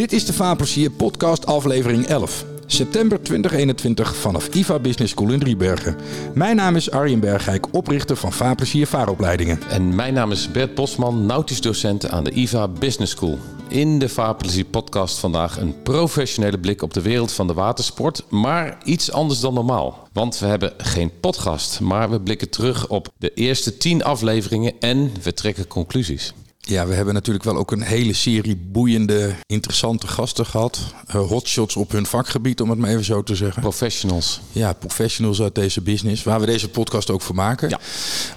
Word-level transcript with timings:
Dit 0.00 0.12
is 0.12 0.26
de 0.26 0.32
Vaarplezier 0.32 0.90
podcast 0.90 1.46
aflevering 1.46 2.06
11. 2.06 2.44
September 2.66 3.22
2021 3.22 4.16
vanaf 4.16 4.48
IVA 4.54 4.78
Business 4.78 5.12
School 5.12 5.32
in 5.32 5.38
Driebergen. 5.38 5.96
Mijn 6.34 6.56
naam 6.56 6.76
is 6.76 6.90
Arjen 6.90 7.20
Bergijk, 7.20 7.74
oprichter 7.74 8.16
van 8.16 8.32
Vaarplezier 8.32 8.86
Vaaropleidingen. 8.86 9.62
En 9.70 9.94
mijn 9.94 10.14
naam 10.14 10.30
is 10.30 10.50
Bert 10.50 10.74
Bosman, 10.74 11.26
nautisch 11.26 11.60
docent 11.60 12.08
aan 12.08 12.24
de 12.24 12.30
IVA 12.30 12.68
Business 12.68 13.12
School. 13.12 13.38
In 13.68 13.98
de 13.98 14.08
Vaarplezier 14.08 14.64
podcast 14.64 15.18
vandaag 15.18 15.58
een 15.58 15.82
professionele 15.82 16.58
blik 16.58 16.82
op 16.82 16.94
de 16.94 17.02
wereld 17.02 17.32
van 17.32 17.46
de 17.46 17.54
watersport, 17.54 18.24
maar 18.30 18.78
iets 18.84 19.12
anders 19.12 19.40
dan 19.40 19.54
normaal. 19.54 20.08
Want 20.12 20.38
we 20.38 20.46
hebben 20.46 20.72
geen 20.76 21.10
podcast, 21.20 21.80
maar 21.80 22.10
we 22.10 22.20
blikken 22.20 22.50
terug 22.50 22.88
op 22.88 23.08
de 23.18 23.34
eerste 23.34 23.76
10 23.76 24.04
afleveringen 24.04 24.72
en 24.78 25.12
we 25.22 25.32
trekken 25.32 25.66
conclusies. 25.66 26.34
Ja, 26.70 26.86
we 26.86 26.94
hebben 26.94 27.14
natuurlijk 27.14 27.44
wel 27.44 27.56
ook 27.56 27.72
een 27.72 27.82
hele 27.82 28.12
serie 28.12 28.56
boeiende, 28.56 29.34
interessante 29.46 30.06
gasten 30.06 30.46
gehad. 30.46 30.80
Uh, 31.14 31.22
hotshots 31.22 31.76
op 31.76 31.92
hun 31.92 32.06
vakgebied, 32.06 32.60
om 32.60 32.70
het 32.70 32.78
maar 32.78 32.90
even 32.90 33.04
zo 33.04 33.22
te 33.22 33.34
zeggen. 33.34 33.62
Professionals. 33.62 34.40
Ja, 34.52 34.72
professionals 34.72 35.42
uit 35.42 35.54
deze 35.54 35.80
business, 35.80 36.22
waar 36.22 36.40
we 36.40 36.46
deze 36.46 36.68
podcast 36.68 37.10
ook 37.10 37.20
voor 37.20 37.34
maken. 37.34 37.68
Ja. 37.68 37.78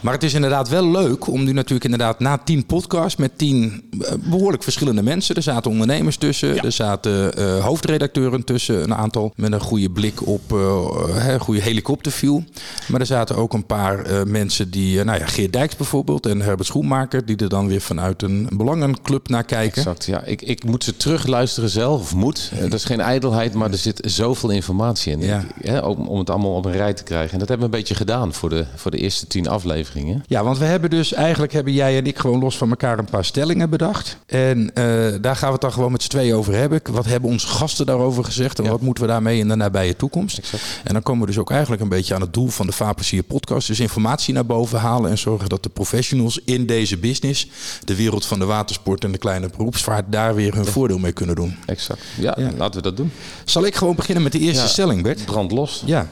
Maar 0.01 0.13
het 0.13 0.23
is 0.23 0.33
inderdaad 0.33 0.69
wel 0.69 0.91
leuk 0.91 1.27
om 1.27 1.43
nu 1.43 1.53
natuurlijk 1.53 1.83
inderdaad 1.83 2.19
na 2.19 2.37
tien 2.37 2.65
podcasts 2.65 3.15
met 3.15 3.37
tien 3.37 3.83
uh, 3.91 4.11
behoorlijk 4.23 4.63
verschillende 4.63 5.03
mensen. 5.03 5.35
Er 5.35 5.41
zaten 5.41 5.71
ondernemers 5.71 6.17
tussen, 6.17 6.55
ja. 6.55 6.61
er 6.61 6.71
zaten 6.71 7.39
uh, 7.39 7.63
hoofdredacteuren 7.63 8.43
tussen, 8.43 8.83
een 8.83 8.95
aantal 8.95 9.33
met 9.35 9.51
een 9.51 9.59
goede 9.59 9.89
blik 9.89 10.27
op 10.27 10.51
een 10.51 11.39
goede 11.39 11.61
helikopterview. 11.61 12.39
Maar 12.87 12.99
er 12.99 13.05
zaten 13.05 13.35
ook 13.35 13.53
een 13.53 13.65
paar 13.65 14.27
mensen 14.27 14.71
die, 14.71 15.03
nou 15.03 15.19
ja, 15.19 15.25
Geert 15.25 15.53
Dijks 15.53 15.75
bijvoorbeeld 15.75 16.25
en 16.25 16.41
Herbert 16.41 16.67
Schoenmaker, 16.67 17.25
die 17.25 17.37
er 17.37 17.49
dan 17.49 17.67
weer 17.67 17.81
vanuit 17.81 18.22
een 18.23 18.47
belangenclub 18.51 19.27
naar 19.27 19.43
kijken. 19.43 19.77
Exact, 19.77 20.05
ja. 20.05 20.23
Ik, 20.23 20.41
ik 20.41 20.63
moet 20.63 20.83
ze 20.83 20.97
terugluisteren 20.97 21.69
zelf, 21.69 22.01
of 22.01 22.15
moet. 22.15 22.51
Dat 22.59 22.73
is 22.73 22.85
geen 22.85 23.01
ijdelheid, 23.01 23.53
maar 23.53 23.71
er 23.71 23.77
zit 23.77 24.01
zoveel 24.05 24.49
informatie 24.49 25.11
in. 25.11 25.19
Ja. 25.19 25.45
ja 25.61 25.81
om, 25.81 26.07
om 26.07 26.19
het 26.19 26.29
allemaal 26.29 26.55
op 26.55 26.65
een 26.65 26.71
rij 26.71 26.93
te 26.93 27.03
krijgen. 27.03 27.31
En 27.33 27.39
dat 27.39 27.47
hebben 27.47 27.69
we 27.69 27.73
een 27.73 27.79
beetje 27.79 27.95
gedaan 27.95 28.33
voor 28.33 28.49
de, 28.49 28.65
voor 28.75 28.91
de 28.91 28.97
eerste 28.97 29.27
tien 29.27 29.47
afleveringen. 29.47 30.23
Ja, 30.27 30.43
want 30.43 30.57
we 30.57 30.65
hebben 30.65 30.89
dus 30.89 31.13
eigenlijk, 31.13 31.53
hebben 31.53 31.73
jij 31.73 31.97
en 31.97 32.05
ik 32.05 32.17
gewoon 32.17 32.39
los 32.39 32.57
van 32.57 32.69
elkaar 32.69 32.99
een 32.99 33.05
paar 33.05 33.25
stellingen 33.25 33.69
bedacht. 33.69 34.17
En 34.25 34.59
uh, 34.59 34.73
daar 35.21 35.35
gaan 35.35 35.47
we 35.47 35.53
het 35.53 35.61
dan 35.61 35.71
gewoon 35.71 35.91
met 35.91 36.03
z'n 36.03 36.09
tweeën 36.09 36.35
over 36.35 36.53
hebben. 36.53 36.81
Wat 36.91 37.05
hebben 37.05 37.29
onze 37.29 37.47
gasten 37.47 37.85
daarover 37.85 38.23
gezegd 38.23 38.57
en 38.57 38.63
ja. 38.63 38.69
wat 38.69 38.81
moeten 38.81 39.03
we 39.03 39.09
daarmee 39.09 39.39
in 39.39 39.47
de 39.47 39.55
nabije 39.55 39.95
toekomst? 39.95 40.37
Exact. 40.37 40.63
En 40.83 40.93
dan 40.93 41.03
komen 41.03 41.21
we 41.21 41.27
dus 41.27 41.37
ook 41.37 41.51
eigenlijk 41.51 41.81
een 41.81 41.89
beetje 41.89 42.15
aan 42.15 42.21
het 42.21 42.33
doel 42.33 42.47
van 42.47 42.65
de 42.65 42.71
Vaarplezier 42.71 43.23
podcast. 43.23 43.67
Dus 43.67 43.79
informatie 43.79 44.33
naar 44.33 44.45
boven 44.45 44.79
halen 44.79 45.09
en 45.09 45.17
zorgen 45.17 45.49
dat 45.49 45.63
de 45.63 45.69
professionals 45.69 46.39
in 46.45 46.65
deze 46.65 46.97
business, 46.97 47.47
de 47.85 47.95
wereld 47.95 48.12
van 48.21 48.39
de 48.39 48.45
watersport 48.45 49.03
en 49.03 49.11
de 49.11 49.17
kleine 49.17 49.49
beroepsvaart 49.57 50.05
daar 50.11 50.35
weer 50.35 50.53
hun 50.53 50.65
voordeel 50.65 50.97
mee 50.97 51.11
kunnen 51.11 51.35
doen. 51.35 51.57
Exact. 51.65 52.01
Ja, 52.19 52.35
ja, 52.37 52.51
laten 52.57 52.75
we 52.75 52.81
dat 52.81 52.97
doen. 52.97 53.11
Zal 53.45 53.65
ik 53.65 53.75
gewoon 53.75 53.95
beginnen 53.95 54.23
met 54.23 54.31
de 54.31 54.39
eerste 54.39 54.63
ja, 54.63 54.67
stelling, 54.67 55.03
Bert? 55.03 55.25
Brand 55.25 55.51
los. 55.51 55.83
Ja. 55.85 56.07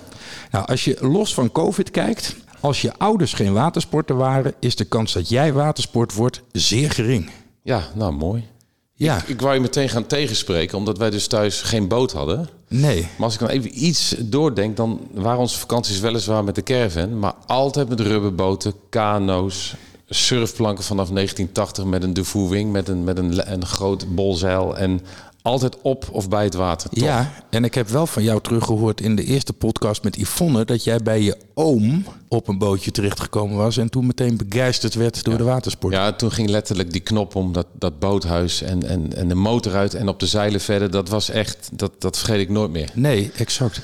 Nou, 0.51 0.65
als 0.65 0.83
je 0.83 0.97
los 0.99 1.33
van 1.33 1.51
COVID 1.51 1.91
kijkt, 1.91 2.35
als 2.59 2.81
je 2.81 2.91
ouders 2.97 3.33
geen 3.33 3.53
watersporter 3.53 4.15
waren, 4.15 4.53
is 4.59 4.75
de 4.75 4.85
kans 4.85 5.13
dat 5.13 5.29
jij 5.29 5.53
watersport 5.53 6.13
wordt 6.13 6.41
zeer 6.51 6.91
gering. 6.91 7.29
Ja, 7.63 7.83
nou 7.93 8.13
mooi. 8.13 8.47
Ja. 8.93 9.17
Ik, 9.17 9.27
ik 9.27 9.41
wou 9.41 9.53
je 9.53 9.59
meteen 9.59 9.89
gaan 9.89 10.07
tegenspreken, 10.07 10.77
omdat 10.77 10.97
wij 10.97 11.09
dus 11.09 11.27
thuis 11.27 11.61
geen 11.61 11.87
boot 11.87 12.11
hadden. 12.11 12.49
Nee. 12.67 13.01
Maar 13.01 13.25
als 13.25 13.33
ik 13.33 13.39
dan 13.39 13.49
even 13.49 13.85
iets 13.85 14.15
doordenk, 14.19 14.77
dan 14.77 15.07
waren 15.13 15.39
onze 15.39 15.59
vakanties 15.59 15.99
weliswaar 15.99 16.43
met 16.43 16.55
de 16.55 16.63
caravan, 16.63 17.19
maar 17.19 17.33
altijd 17.45 17.89
met 17.89 17.99
rubberboten, 17.99 18.73
kano's, 18.89 19.75
surfplanken 20.13 20.83
vanaf 20.83 21.09
1980 21.09 21.85
met 21.85 22.03
een 22.03 22.13
devoering, 22.13 22.71
met 22.71 22.87
een, 22.87 23.03
met 23.03 23.17
een, 23.17 23.51
een 23.53 23.65
groot 23.65 24.15
bolzeil 24.15 24.77
en 24.77 25.01
altijd 25.41 25.81
op 25.81 26.09
of 26.11 26.29
bij 26.29 26.43
het 26.43 26.53
water. 26.53 26.89
Toch? 26.89 27.03
Ja, 27.03 27.31
en 27.49 27.63
ik 27.63 27.73
heb 27.73 27.87
wel 27.87 28.07
van 28.07 28.23
jou 28.23 28.41
teruggehoord 28.41 29.01
in 29.01 29.15
de 29.15 29.23
eerste 29.23 29.53
podcast 29.53 30.03
met 30.03 30.15
Yvonne 30.15 30.65
dat 30.65 30.83
jij 30.83 30.99
bij 30.99 31.21
je 31.21 31.37
oom 31.53 32.03
op 32.33 32.47
een 32.47 32.57
bootje 32.57 32.91
terechtgekomen 32.91 33.57
was 33.57 33.77
en 33.77 33.89
toen 33.89 34.05
meteen 34.05 34.37
begeisterd 34.47 34.93
werd 34.93 35.23
door 35.23 35.33
ja. 35.33 35.39
de 35.39 35.45
watersport. 35.45 35.93
Ja, 35.93 36.13
toen 36.13 36.31
ging 36.31 36.49
letterlijk 36.49 36.91
die 36.91 37.01
knop 37.01 37.35
om 37.35 37.53
dat, 37.53 37.67
dat 37.73 37.99
boothuis 37.99 38.61
en, 38.61 38.87
en, 38.87 39.15
en 39.15 39.27
de 39.27 39.35
motor 39.35 39.75
uit 39.75 39.93
en 39.93 40.07
op 40.07 40.19
de 40.19 40.25
zeilen 40.25 40.61
verder. 40.61 40.91
Dat 40.91 41.09
was 41.09 41.29
echt, 41.29 41.69
dat, 41.73 41.91
dat 41.99 42.17
vergeet 42.17 42.39
ik 42.39 42.49
nooit 42.49 42.71
meer. 42.71 42.89
Nee, 42.93 43.31
exact. 43.35 43.81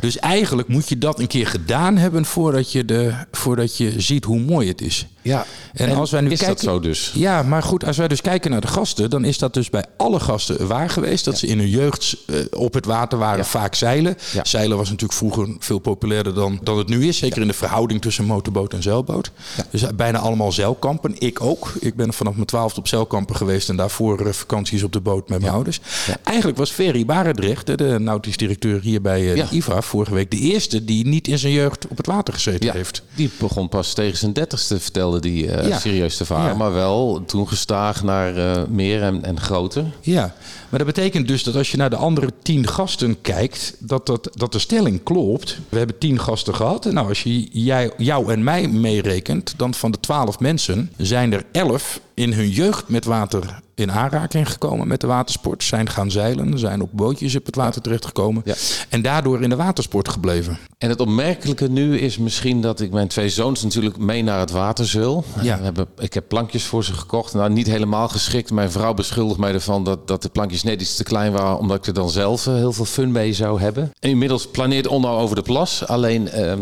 Dus 0.00 0.18
eigenlijk 0.18 0.68
moet 0.68 0.88
je 0.88 0.98
dat 0.98 1.20
een 1.20 1.26
keer 1.26 1.46
gedaan 1.46 1.96
hebben 1.96 2.24
voordat 2.24 2.72
je, 2.72 2.84
de, 2.84 3.14
voordat 3.30 3.76
je 3.76 4.00
ziet 4.00 4.24
hoe 4.24 4.40
mooi 4.40 4.68
het 4.68 4.80
is. 4.80 5.06
Ja, 5.22 5.46
en, 5.72 5.88
en 5.88 5.96
als 5.96 6.10
wij 6.10 6.20
nu 6.20 6.30
is 6.30 6.38
kijken, 6.38 6.56
dat 6.56 6.64
zo 6.64 6.80
dus? 6.80 7.12
Ja, 7.14 7.42
maar 7.42 7.62
goed, 7.62 7.84
als 7.84 7.96
wij 7.96 8.08
dus 8.08 8.20
kijken 8.20 8.50
naar 8.50 8.60
de 8.60 8.66
gasten, 8.66 9.10
dan 9.10 9.24
is 9.24 9.38
dat 9.38 9.54
dus 9.54 9.70
bij 9.70 9.84
alle 9.96 10.20
gasten 10.20 10.66
waar 10.66 10.90
geweest. 10.90 11.24
Dat 11.24 11.34
ja. 11.34 11.40
ze 11.40 11.46
in 11.46 11.58
hun 11.58 11.68
jeugd 11.68 12.16
uh, 12.26 12.40
op 12.50 12.74
het 12.74 12.86
water 12.86 13.18
waren, 13.18 13.38
ja. 13.38 13.44
vaak 13.44 13.74
zeilen. 13.74 14.16
Ja. 14.32 14.44
Zeilen 14.44 14.76
was 14.76 14.86
natuurlijk 14.86 15.18
vroeger 15.18 15.56
veel 15.58 15.78
populairder 15.78 16.34
dan, 16.34 16.60
dan 16.62 16.78
het 16.78 16.88
nu 16.88 17.06
is. 17.06 17.18
Zeker 17.18 17.40
in 17.40 17.46
de 17.46 17.52
verhouding 17.52 17.80
tussen 17.86 18.24
motorboot 18.24 18.72
en 18.72 18.82
zeilboot. 18.82 19.30
Dus 19.70 19.84
bijna 19.94 20.18
allemaal 20.18 20.52
zeilkampen. 20.52 21.14
Ik 21.18 21.40
ook. 21.40 21.72
Ik 21.80 21.94
ben 21.94 22.12
vanaf 22.12 22.34
mijn 22.34 22.46
twaalfde 22.46 22.80
op 22.80 22.88
zeilkampen 22.88 23.36
geweest 23.36 23.68
en 23.68 23.76
daarvoor 23.76 24.26
uh, 24.26 24.32
vakanties 24.32 24.82
op 24.82 24.92
de 24.92 25.00
boot 25.00 25.28
met 25.28 25.40
mijn 25.40 25.52
ouders. 25.52 25.80
Eigenlijk 26.22 26.58
was 26.58 26.70
Ferry 26.70 27.04
Barendrecht, 27.04 27.78
de 27.78 27.98
nautisch 27.98 28.36
directeur 28.36 28.80
hier 28.80 29.00
bij 29.00 29.34
de 29.34 29.46
IVA, 29.50 29.82
vorige 29.82 30.14
week 30.14 30.30
de 30.30 30.38
eerste 30.38 30.84
die 30.84 31.06
niet 31.06 31.28
in 31.28 31.38
zijn 31.38 31.52
jeugd 31.52 31.86
op 31.88 31.96
het 31.96 32.06
water 32.06 32.34
gezeten 32.34 32.72
heeft. 32.72 33.02
Die 33.14 33.30
begon 33.38 33.68
pas 33.68 33.92
tegen 33.92 34.18
zijn 34.18 34.32
dertigste, 34.32 34.80
vertelde 34.80 35.20
die 35.20 35.46
uh, 35.46 35.68
ja. 35.68 35.78
serieus 35.78 36.16
te 36.16 36.24
varen. 36.24 36.56
Maar 36.56 36.72
wel 36.72 37.22
toen 37.26 37.48
gestaag 37.48 38.02
naar 38.02 38.36
uh, 38.36 38.62
meer 38.68 39.02
en, 39.02 39.24
en 39.24 39.40
groter. 39.40 39.84
Ja, 40.00 40.34
maar 40.68 40.78
dat 40.84 40.94
betekent 40.94 41.28
dus 41.28 41.42
dat 41.42 41.56
als 41.56 41.70
je 41.70 41.76
naar 41.76 41.90
de 41.90 41.96
andere 41.96 42.32
tien 42.42 42.66
gasten 42.68 43.20
kijkt, 43.20 43.74
dat, 43.78 44.06
dat, 44.06 44.30
dat 44.34 44.52
de 44.52 44.58
stelling 44.58 45.02
klopt. 45.02 45.58
We 45.68 45.78
hebben 45.78 45.98
tien 45.98 46.18
gasten 46.18 46.54
gehad. 46.54 46.84
Nou, 46.84 47.08
als 47.08 47.22
je 47.22 47.48
jij, 47.72 47.90
jou 47.96 48.32
en 48.32 48.44
mij 48.44 48.68
meerekent, 48.68 49.54
dan 49.56 49.74
van 49.74 49.90
de 49.90 50.00
twaalf 50.00 50.38
mensen 50.38 50.92
zijn 50.96 51.32
er 51.32 51.44
elf 51.52 52.00
in 52.14 52.32
hun 52.32 52.48
jeugd 52.48 52.88
met 52.88 53.04
water 53.04 53.60
in 53.74 53.92
aanraking 53.92 54.50
gekomen 54.50 54.88
met 54.88 55.00
de 55.00 55.06
watersport. 55.06 55.64
Zijn 55.64 55.88
gaan 55.88 56.10
zeilen, 56.10 56.58
zijn 56.58 56.82
op 56.82 56.90
bootjes 56.92 57.36
op 57.36 57.46
het 57.46 57.56
water 57.56 57.82
terechtgekomen. 57.82 58.42
Ja. 58.44 58.54
En 58.88 59.02
daardoor 59.02 59.42
in 59.42 59.48
de 59.48 59.56
watersport 59.56 60.08
gebleven. 60.08 60.58
En 60.78 60.88
het 60.88 61.00
opmerkelijke 61.00 61.68
nu 61.68 61.98
is 61.98 62.18
misschien 62.18 62.60
dat 62.60 62.80
ik 62.80 62.90
mijn 62.90 63.08
twee 63.08 63.28
zoons 63.28 63.62
natuurlijk 63.62 63.98
mee 63.98 64.22
naar 64.22 64.38
het 64.38 64.50
water 64.50 64.86
zul. 64.86 65.24
Ja. 65.42 65.58
We 65.58 65.64
hebben, 65.64 65.86
ik 65.98 66.14
heb 66.14 66.24
plankjes 66.28 66.64
voor 66.64 66.84
ze 66.84 66.92
gekocht. 66.92 67.34
Nou, 67.34 67.52
niet 67.52 67.66
helemaal 67.66 68.08
geschikt. 68.08 68.50
Mijn 68.50 68.70
vrouw 68.70 68.94
beschuldigt 68.94 69.40
mij 69.40 69.52
ervan 69.52 69.84
dat, 69.84 70.08
dat 70.08 70.22
de 70.22 70.28
plankjes 70.28 70.62
net 70.62 70.80
iets 70.80 70.96
te 70.96 71.04
klein 71.04 71.32
waren. 71.32 71.58
Omdat 71.58 71.76
ik 71.76 71.86
er 71.86 71.94
dan 71.94 72.10
zelf 72.10 72.44
heel 72.44 72.72
veel 72.72 72.84
fun 72.84 73.12
mee 73.12 73.32
zou 73.32 73.60
hebben. 73.60 73.90
En 73.98 74.10
inmiddels 74.10 74.46
planeert 74.46 74.86
Onno 74.86 75.18
over 75.18 75.36
de 75.36 75.42
plas. 75.42 75.86
Alleen, 75.86 76.28
uh, 76.34 76.52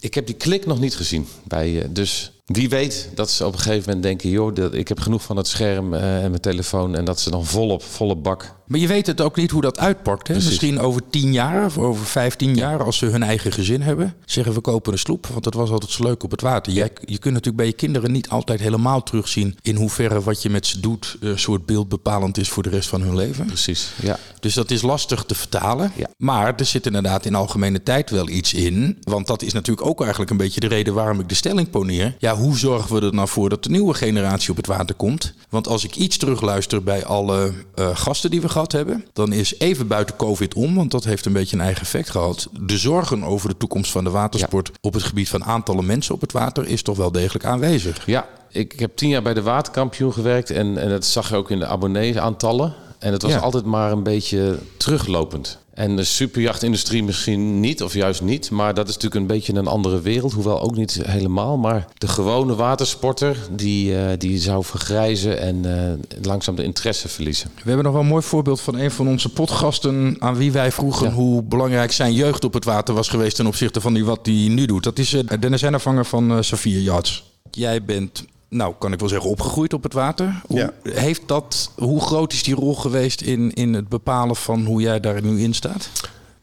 ik 0.00 0.14
heb 0.14 0.26
die 0.26 0.36
klik 0.36 0.66
nog 0.66 0.80
niet 0.80 0.96
gezien. 0.96 1.26
Bij, 1.44 1.70
uh, 1.70 1.84
dus 1.90 2.32
wie 2.48 2.68
weet 2.68 3.10
dat 3.14 3.30
ze 3.30 3.46
op 3.46 3.52
een 3.52 3.58
gegeven 3.58 3.84
moment 3.86 4.02
denken: 4.02 4.30
joh, 4.30 4.54
dat, 4.54 4.74
ik 4.74 4.88
heb 4.88 5.00
genoeg 5.00 5.22
van 5.22 5.36
het 5.36 5.48
scherm 5.48 5.94
uh, 5.94 6.22
en 6.22 6.30
mijn 6.30 6.40
telefoon. 6.40 6.94
En 6.94 7.04
dat 7.04 7.20
ze 7.20 7.30
dan 7.30 7.46
volop, 7.46 7.82
volle 7.82 8.16
bak. 8.16 8.56
Maar 8.66 8.80
je 8.80 8.86
weet 8.86 9.06
het 9.06 9.20
ook 9.20 9.36
niet 9.36 9.50
hoe 9.50 9.62
dat 9.62 9.78
uitpakt. 9.78 10.28
Hè? 10.28 10.34
Misschien 10.34 10.80
over 10.80 11.02
tien 11.10 11.32
jaar 11.32 11.64
of 11.64 11.78
over 11.78 12.06
vijftien 12.06 12.54
jaar, 12.54 12.84
als 12.84 12.98
ze 12.98 13.06
hun 13.06 13.22
eigen 13.22 13.52
gezin 13.52 13.82
hebben, 13.82 14.14
zeggen 14.24 14.54
we 14.54 14.60
kopen 14.60 14.92
een 14.92 14.98
sloep. 14.98 15.26
Want 15.26 15.44
dat 15.44 15.54
was 15.54 15.70
altijd 15.70 15.90
zo 15.90 16.02
leuk 16.02 16.22
op 16.22 16.30
het 16.30 16.40
water. 16.40 16.72
Jij, 16.72 16.90
je 17.00 17.18
kunt 17.18 17.34
natuurlijk 17.34 17.56
bij 17.56 17.66
je 17.66 17.72
kinderen 17.72 18.12
niet 18.12 18.28
altijd 18.28 18.60
helemaal 18.60 19.02
terugzien 19.02 19.56
in 19.62 19.76
hoeverre 19.76 20.22
wat 20.22 20.42
je 20.42 20.50
met 20.50 20.66
ze 20.66 20.80
doet, 20.80 21.16
een 21.20 21.38
soort 21.38 21.66
beeld 21.66 21.88
bepalend 21.88 22.38
is 22.38 22.48
voor 22.48 22.62
de 22.62 22.68
rest 22.68 22.88
van 22.88 23.00
hun 23.00 23.16
leven. 23.16 23.46
Precies. 23.46 23.90
Ja. 24.02 24.18
Dus 24.40 24.54
dat 24.54 24.70
is 24.70 24.82
lastig 24.82 25.24
te 25.24 25.34
vertalen. 25.34 25.92
Ja. 25.96 26.08
Maar 26.16 26.54
er 26.56 26.64
zit 26.64 26.86
inderdaad 26.86 27.24
in 27.24 27.34
algemene 27.34 27.82
tijd 27.82 28.10
wel 28.10 28.28
iets 28.28 28.54
in. 28.54 28.98
Want 29.00 29.26
dat 29.26 29.42
is 29.42 29.52
natuurlijk 29.52 29.86
ook 29.86 30.00
eigenlijk 30.00 30.30
een 30.30 30.36
beetje 30.36 30.60
de 30.60 30.68
reden 30.68 30.94
waarom 30.94 31.20
ik 31.20 31.28
de 31.28 31.34
stelling 31.34 31.70
poneer. 31.70 32.16
Ja, 32.18 32.36
hoe 32.38 32.56
zorgen 32.56 32.94
we 32.94 33.06
er 33.06 33.14
nou 33.14 33.28
voor 33.28 33.48
dat 33.48 33.62
de 33.62 33.70
nieuwe 33.70 33.94
generatie 33.94 34.50
op 34.50 34.56
het 34.56 34.66
water 34.66 34.94
komt? 34.94 35.34
Want 35.48 35.68
als 35.68 35.84
ik 35.84 35.96
iets 35.96 36.16
terugluister 36.16 36.82
bij 36.82 37.04
alle 37.04 37.52
uh, 37.74 37.96
gasten 37.96 38.30
die 38.30 38.40
we 38.40 38.48
gehad 38.48 38.72
hebben, 38.72 39.04
dan 39.12 39.32
is 39.32 39.58
even 39.58 39.86
buiten 39.86 40.16
COVID 40.16 40.54
om, 40.54 40.74
want 40.74 40.90
dat 40.90 41.04
heeft 41.04 41.26
een 41.26 41.32
beetje 41.32 41.56
een 41.56 41.62
eigen 41.62 41.82
effect 41.82 42.10
gehad. 42.10 42.48
De 42.60 42.78
zorgen 42.78 43.24
over 43.24 43.48
de 43.48 43.56
toekomst 43.56 43.90
van 43.90 44.04
de 44.04 44.10
watersport 44.10 44.66
ja. 44.66 44.74
op 44.80 44.94
het 44.94 45.02
gebied 45.02 45.28
van 45.28 45.44
aantallen 45.44 45.86
mensen 45.86 46.14
op 46.14 46.20
het 46.20 46.32
water 46.32 46.66
is 46.66 46.82
toch 46.82 46.96
wel 46.96 47.12
degelijk 47.12 47.44
aanwezig. 47.44 48.06
Ja, 48.06 48.28
ik 48.50 48.78
heb 48.78 48.96
tien 48.96 49.08
jaar 49.08 49.22
bij 49.22 49.34
de 49.34 49.42
waterkampioen 49.42 50.12
gewerkt 50.12 50.50
en, 50.50 50.78
en 50.78 50.88
dat 50.88 51.04
zag 51.04 51.28
je 51.28 51.36
ook 51.36 51.50
in 51.50 51.58
de 51.58 51.66
abonneesaantallen. 51.66 52.74
En 52.98 53.12
het 53.12 53.22
was 53.22 53.32
ja. 53.32 53.38
altijd 53.38 53.64
maar 53.64 53.92
een 53.92 54.02
beetje 54.02 54.58
teruglopend. 54.76 55.58
En 55.78 55.96
de 55.96 56.04
superjachtindustrie 56.04 57.02
misschien 57.02 57.60
niet, 57.60 57.82
of 57.82 57.94
juist 57.94 58.22
niet. 58.22 58.50
Maar 58.50 58.74
dat 58.74 58.88
is 58.88 58.94
natuurlijk 58.94 59.20
een 59.20 59.36
beetje 59.36 59.54
een 59.54 59.66
andere 59.66 60.00
wereld. 60.00 60.32
Hoewel 60.32 60.60
ook 60.60 60.76
niet 60.76 61.00
helemaal. 61.06 61.56
Maar 61.56 61.86
de 61.98 62.08
gewone 62.08 62.54
watersporter, 62.54 63.36
die, 63.50 63.92
uh, 63.92 64.00
die 64.18 64.38
zou 64.38 64.64
vergrijzen 64.64 65.40
en 65.40 65.56
uh, 65.66 66.22
langzaam 66.22 66.54
de 66.54 66.62
interesse 66.62 67.08
verliezen. 67.08 67.50
We 67.54 67.62
hebben 67.64 67.84
nog 67.84 67.92
wel 67.92 68.02
een 68.02 68.08
mooi 68.08 68.22
voorbeeld 68.22 68.60
van 68.60 68.74
een 68.74 68.90
van 68.90 69.08
onze 69.08 69.28
potgasten... 69.28 70.16
aan 70.18 70.36
wie 70.36 70.52
wij 70.52 70.72
vroegen 70.72 71.06
ja. 71.06 71.12
hoe 71.12 71.42
belangrijk 71.42 71.92
zijn 71.92 72.12
jeugd 72.12 72.44
op 72.44 72.54
het 72.54 72.64
water 72.64 72.94
was 72.94 73.08
geweest... 73.08 73.36
ten 73.36 73.46
opzichte 73.46 73.80
van 73.80 73.94
die, 73.94 74.04
wat 74.04 74.26
hij 74.26 74.48
nu 74.48 74.66
doet. 74.66 74.84
Dat 74.84 74.98
is 74.98 75.12
uh, 75.12 75.22
Dennis 75.40 75.62
Ennervanger 75.62 76.04
van 76.04 76.32
uh, 76.32 76.38
Safir 76.40 76.80
Yachts. 76.80 77.24
Jij 77.50 77.84
bent 77.84 78.24
nou 78.48 78.74
kan 78.78 78.92
ik 78.92 78.98
wel 79.00 79.08
zeggen, 79.08 79.30
opgegroeid 79.30 79.72
op 79.74 79.82
het 79.82 79.92
water. 79.92 80.40
Hoe, 80.46 80.56
Ja. 80.58 80.72
heeft 80.82 81.22
dat, 81.26 81.70
hoe 81.76 82.00
groot 82.00 82.32
is 82.32 82.42
die 82.42 82.54
rol 82.54 82.74
geweest 82.74 83.20
in, 83.20 83.52
in 83.52 83.74
het 83.74 83.88
bepalen 83.88 84.36
van 84.36 84.64
hoe 84.64 84.80
jij 84.80 85.00
daar 85.00 85.22
nu 85.22 85.40
in 85.42 85.54
staat? 85.54 85.90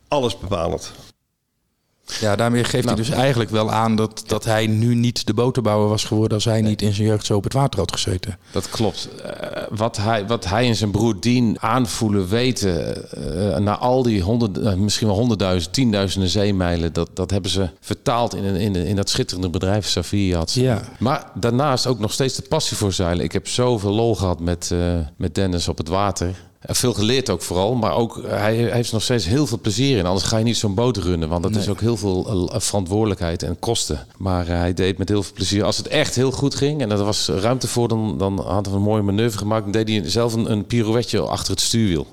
Alles 0.07 0.38
bepalend. 0.38 0.92
Ja, 2.19 2.36
daarmee 2.36 2.63
geeft 2.63 2.86
hij 2.86 2.96
dus 2.96 3.10
eigenlijk 3.10 3.50
wel 3.50 3.72
aan 3.72 3.96
dat, 3.96 4.24
dat 4.28 4.46
hij 4.46 4.68
nu 4.68 4.96
niet 4.96 5.28
de 5.28 5.34
boterbouwer 5.34 5.90
was 5.90 6.04
geworden 6.04 6.34
als 6.34 6.46
hij 6.46 6.62
niet 6.62 6.81
in 6.81 6.94
zijn 6.94 7.07
jeugd 7.07 7.25
zo 7.25 7.36
op 7.36 7.44
het 7.44 7.54
water 7.54 7.80
had 7.80 7.92
gezeten. 7.92 8.38
Dat 8.52 8.69
klopt. 8.69 9.10
Eh, 9.24 9.63
wat, 9.69 9.98
hij, 9.98 10.28
wat 10.28 10.46
hij 10.46 10.68
en 10.68 10.75
zijn 10.75 10.92
broer 10.92 11.19
Dien 11.19 11.57
aanvoelen, 11.60 12.28
weten, 12.28 13.12
eh, 13.12 13.57
na 13.57 13.78
al 13.78 14.04
die 14.04 14.22
honderd, 14.22 14.57
eh, 14.57 14.74
misschien 14.74 15.07
wel 15.07 15.16
honderdduizend, 15.16 15.74
tienduizenden 15.74 16.30
zeemijlen, 16.30 16.94
dat, 16.94 17.10
dat 17.13 17.31
hebben 17.31 17.52
ze 17.52 17.69
vertaald 17.80 18.36
in, 18.36 18.44
in, 18.44 18.75
in 18.75 18.96
dat 18.96 19.10
schitterende 19.10 19.50
bedrijf 19.50 19.88
Safiat. 19.88 20.54
Ja. 20.54 20.81
Maar 21.00 21.31
daarnaast 21.34 21.88
ook 21.88 22.00
nog 22.00 22.13
steeds 22.13 22.36
de 22.36 22.42
passie 22.42 22.78
voor 22.78 22.94
zeilen. 22.94 23.25
Ik 23.25 23.31
heb 23.31 23.48
zoveel 23.48 23.92
lol 23.92 24.16
gehad 24.16 24.40
met, 24.40 24.72
met 25.18 25.36
Dennis 25.36 25.68
op 25.68 25.78
het 25.78 25.88
water. 25.88 26.36
Veel 26.67 26.94
geleerd 26.94 27.29
ook 27.29 27.41
vooral, 27.41 27.75
maar 27.75 27.95
ook 27.95 28.17
eh, 28.17 28.39
hij 28.39 28.56
heeft 28.56 28.91
nog 28.91 29.03
steeds 29.03 29.25
heel 29.25 29.47
veel 29.47 29.59
plezier 29.59 29.97
in. 29.97 30.06
Anders 30.06 30.25
ga 30.25 30.38
je 30.38 30.44
niet 30.44 30.57
zo'n 30.57 30.73
boot 30.73 30.97
runnen, 30.97 31.29
want 31.29 31.44
dat 31.44 31.56
is 31.56 31.69
ook 31.69 31.79
heel 31.79 31.97
veel 31.97 32.50
eh, 32.51 32.59
verantwoordelijkheid 32.59 33.44
en 33.44 33.59
kosten. 33.59 34.07
Maar 34.17 34.47
eh, 34.47 34.57
hij 34.57 34.73
deed 34.73 34.97
met 34.97 35.09
heel 35.09 35.23
veel 35.23 35.33
plezier. 35.33 35.63
Als 35.63 35.77
het 35.77 35.88
echt 35.88 36.15
heel 36.15 36.31
goed 36.31 36.56
ging 36.56 36.81
en 36.81 36.91
er 36.91 37.03
was 37.03 37.27
ruimte 37.27 37.67
voor, 37.67 37.88
dan, 37.88 38.17
dan 38.17 38.39
hadden 38.39 38.73
we 38.73 38.77
een 38.79 38.85
mooie 38.85 39.01
manoeuvre 39.01 39.38
gemaakt. 39.38 39.63
Dan 39.63 39.71
deed 39.71 39.88
hij 39.88 40.09
zelf 40.09 40.33
een, 40.33 40.51
een 40.51 40.65
pirouetje 40.65 41.19
achter 41.19 41.51
het 41.51 41.62
stuurwiel. 41.62 42.07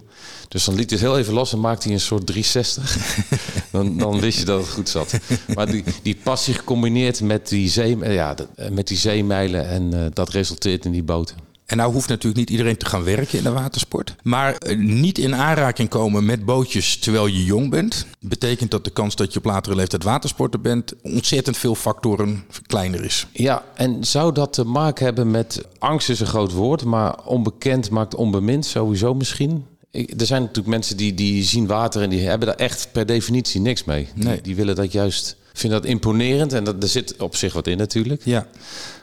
Dus 0.49 0.64
dan 0.64 0.75
liet 0.75 0.90
hij 0.90 0.99
het 0.99 1.08
heel 1.08 1.19
even 1.19 1.34
los 1.34 1.52
en 1.52 1.60
maakte 1.60 1.87
hij 1.87 1.96
een 1.96 2.02
soort 2.02 2.26
360. 2.26 3.16
dan, 3.72 3.99
dan 3.99 4.20
wist 4.20 4.38
je 4.38 4.44
dat 4.44 4.60
het 4.60 4.70
goed 4.70 4.88
zat. 4.88 5.19
Maar 5.54 5.70
die, 5.70 5.84
die 6.02 6.19
passie 6.22 6.54
gecombineerd 6.54 7.20
met 7.20 7.49
die, 7.49 7.69
zee, 7.69 7.99
ja, 7.99 8.34
met 8.70 8.88
die 8.88 8.96
zeemijlen 8.96 9.69
en 9.69 10.10
dat 10.14 10.28
resulteert 10.28 10.84
in 10.84 10.93
die 10.93 11.02
boten. 11.02 11.51
En 11.73 11.79
nou 11.79 11.93
hoeft 11.93 12.09
natuurlijk 12.09 12.37
niet 12.37 12.51
iedereen 12.51 12.77
te 12.77 12.87
gaan 12.87 13.05
werken 13.05 13.39
in 13.39 13.45
de 13.45 13.51
watersport. 13.53 14.15
Maar 14.23 14.55
eh, 14.57 14.79
niet 14.79 15.19
in 15.19 15.35
aanraking 15.35 15.89
komen 15.89 16.25
met 16.25 16.45
bootjes 16.45 16.99
terwijl 16.99 17.27
je 17.27 17.45
jong 17.45 17.71
bent. 17.71 18.07
Betekent 18.21 18.71
dat 18.71 18.85
de 18.85 18.91
kans 18.91 19.17
dat 19.17 19.33
je 19.33 19.39
op 19.39 19.45
latere 19.45 19.75
leeftijd 19.77 20.03
watersporter 20.03 20.61
bent 20.61 20.93
ontzettend 21.03 21.57
veel 21.57 21.75
factoren 21.75 22.45
kleiner 22.67 23.05
is. 23.05 23.27
Ja, 23.33 23.65
en 23.75 24.05
zou 24.05 24.33
dat 24.35 24.53
te 24.53 24.65
maken 24.65 25.05
hebben 25.05 25.31
met 25.31 25.63
angst 25.79 26.09
is 26.09 26.21
een 26.21 26.27
groot 26.27 26.53
woord, 26.53 26.85
maar 26.85 27.25
onbekend 27.25 27.91
maakt 27.91 28.15
onbemind 28.15 28.67
sowieso 28.67 29.15
misschien? 29.15 29.65
Ik- 29.91 30.21
er 30.21 30.27
zijn 30.27 30.41
natuurlijk 30.43 30.69
mensen 30.69 30.97
die, 30.97 31.15
die 31.15 31.45
zien 31.45 31.67
water 31.67 32.03
en 32.03 32.11
die 32.11 32.21
hebben 32.29 32.49
daar 32.49 32.57
echt 32.57 32.89
per 32.93 33.07
definitie 33.07 33.61
niks 33.61 33.85
mee. 33.85 34.09
Nee. 34.15 34.33
Die, 34.35 34.43
die 34.43 34.57
willen 34.57 34.75
dat 34.75 34.93
juist, 34.93 35.37
vinden 35.53 35.81
dat 35.81 35.91
imponerend 35.91 36.53
en 36.53 36.65
dat, 36.65 36.83
er 36.83 36.89
zit 36.89 37.17
op 37.17 37.37
zich 37.37 37.53
wat 37.53 37.67
in 37.67 37.77
natuurlijk. 37.79 38.23
Ja. 38.25 38.47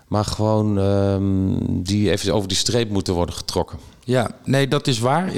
Maar 0.10 0.26
gewoon 0.26 0.80
ehm, 0.80 1.82
die 1.84 2.12
even 2.12 2.34
over 2.34 2.48
die 2.48 2.58
streep 2.58 2.90
moeten 2.90 3.14
worden 3.14 3.36
getrokken. 3.36 3.78
Ja, 4.10 4.32
nee, 4.44 4.68
dat 4.68 4.88
is 4.88 5.00
waar. 5.00 5.32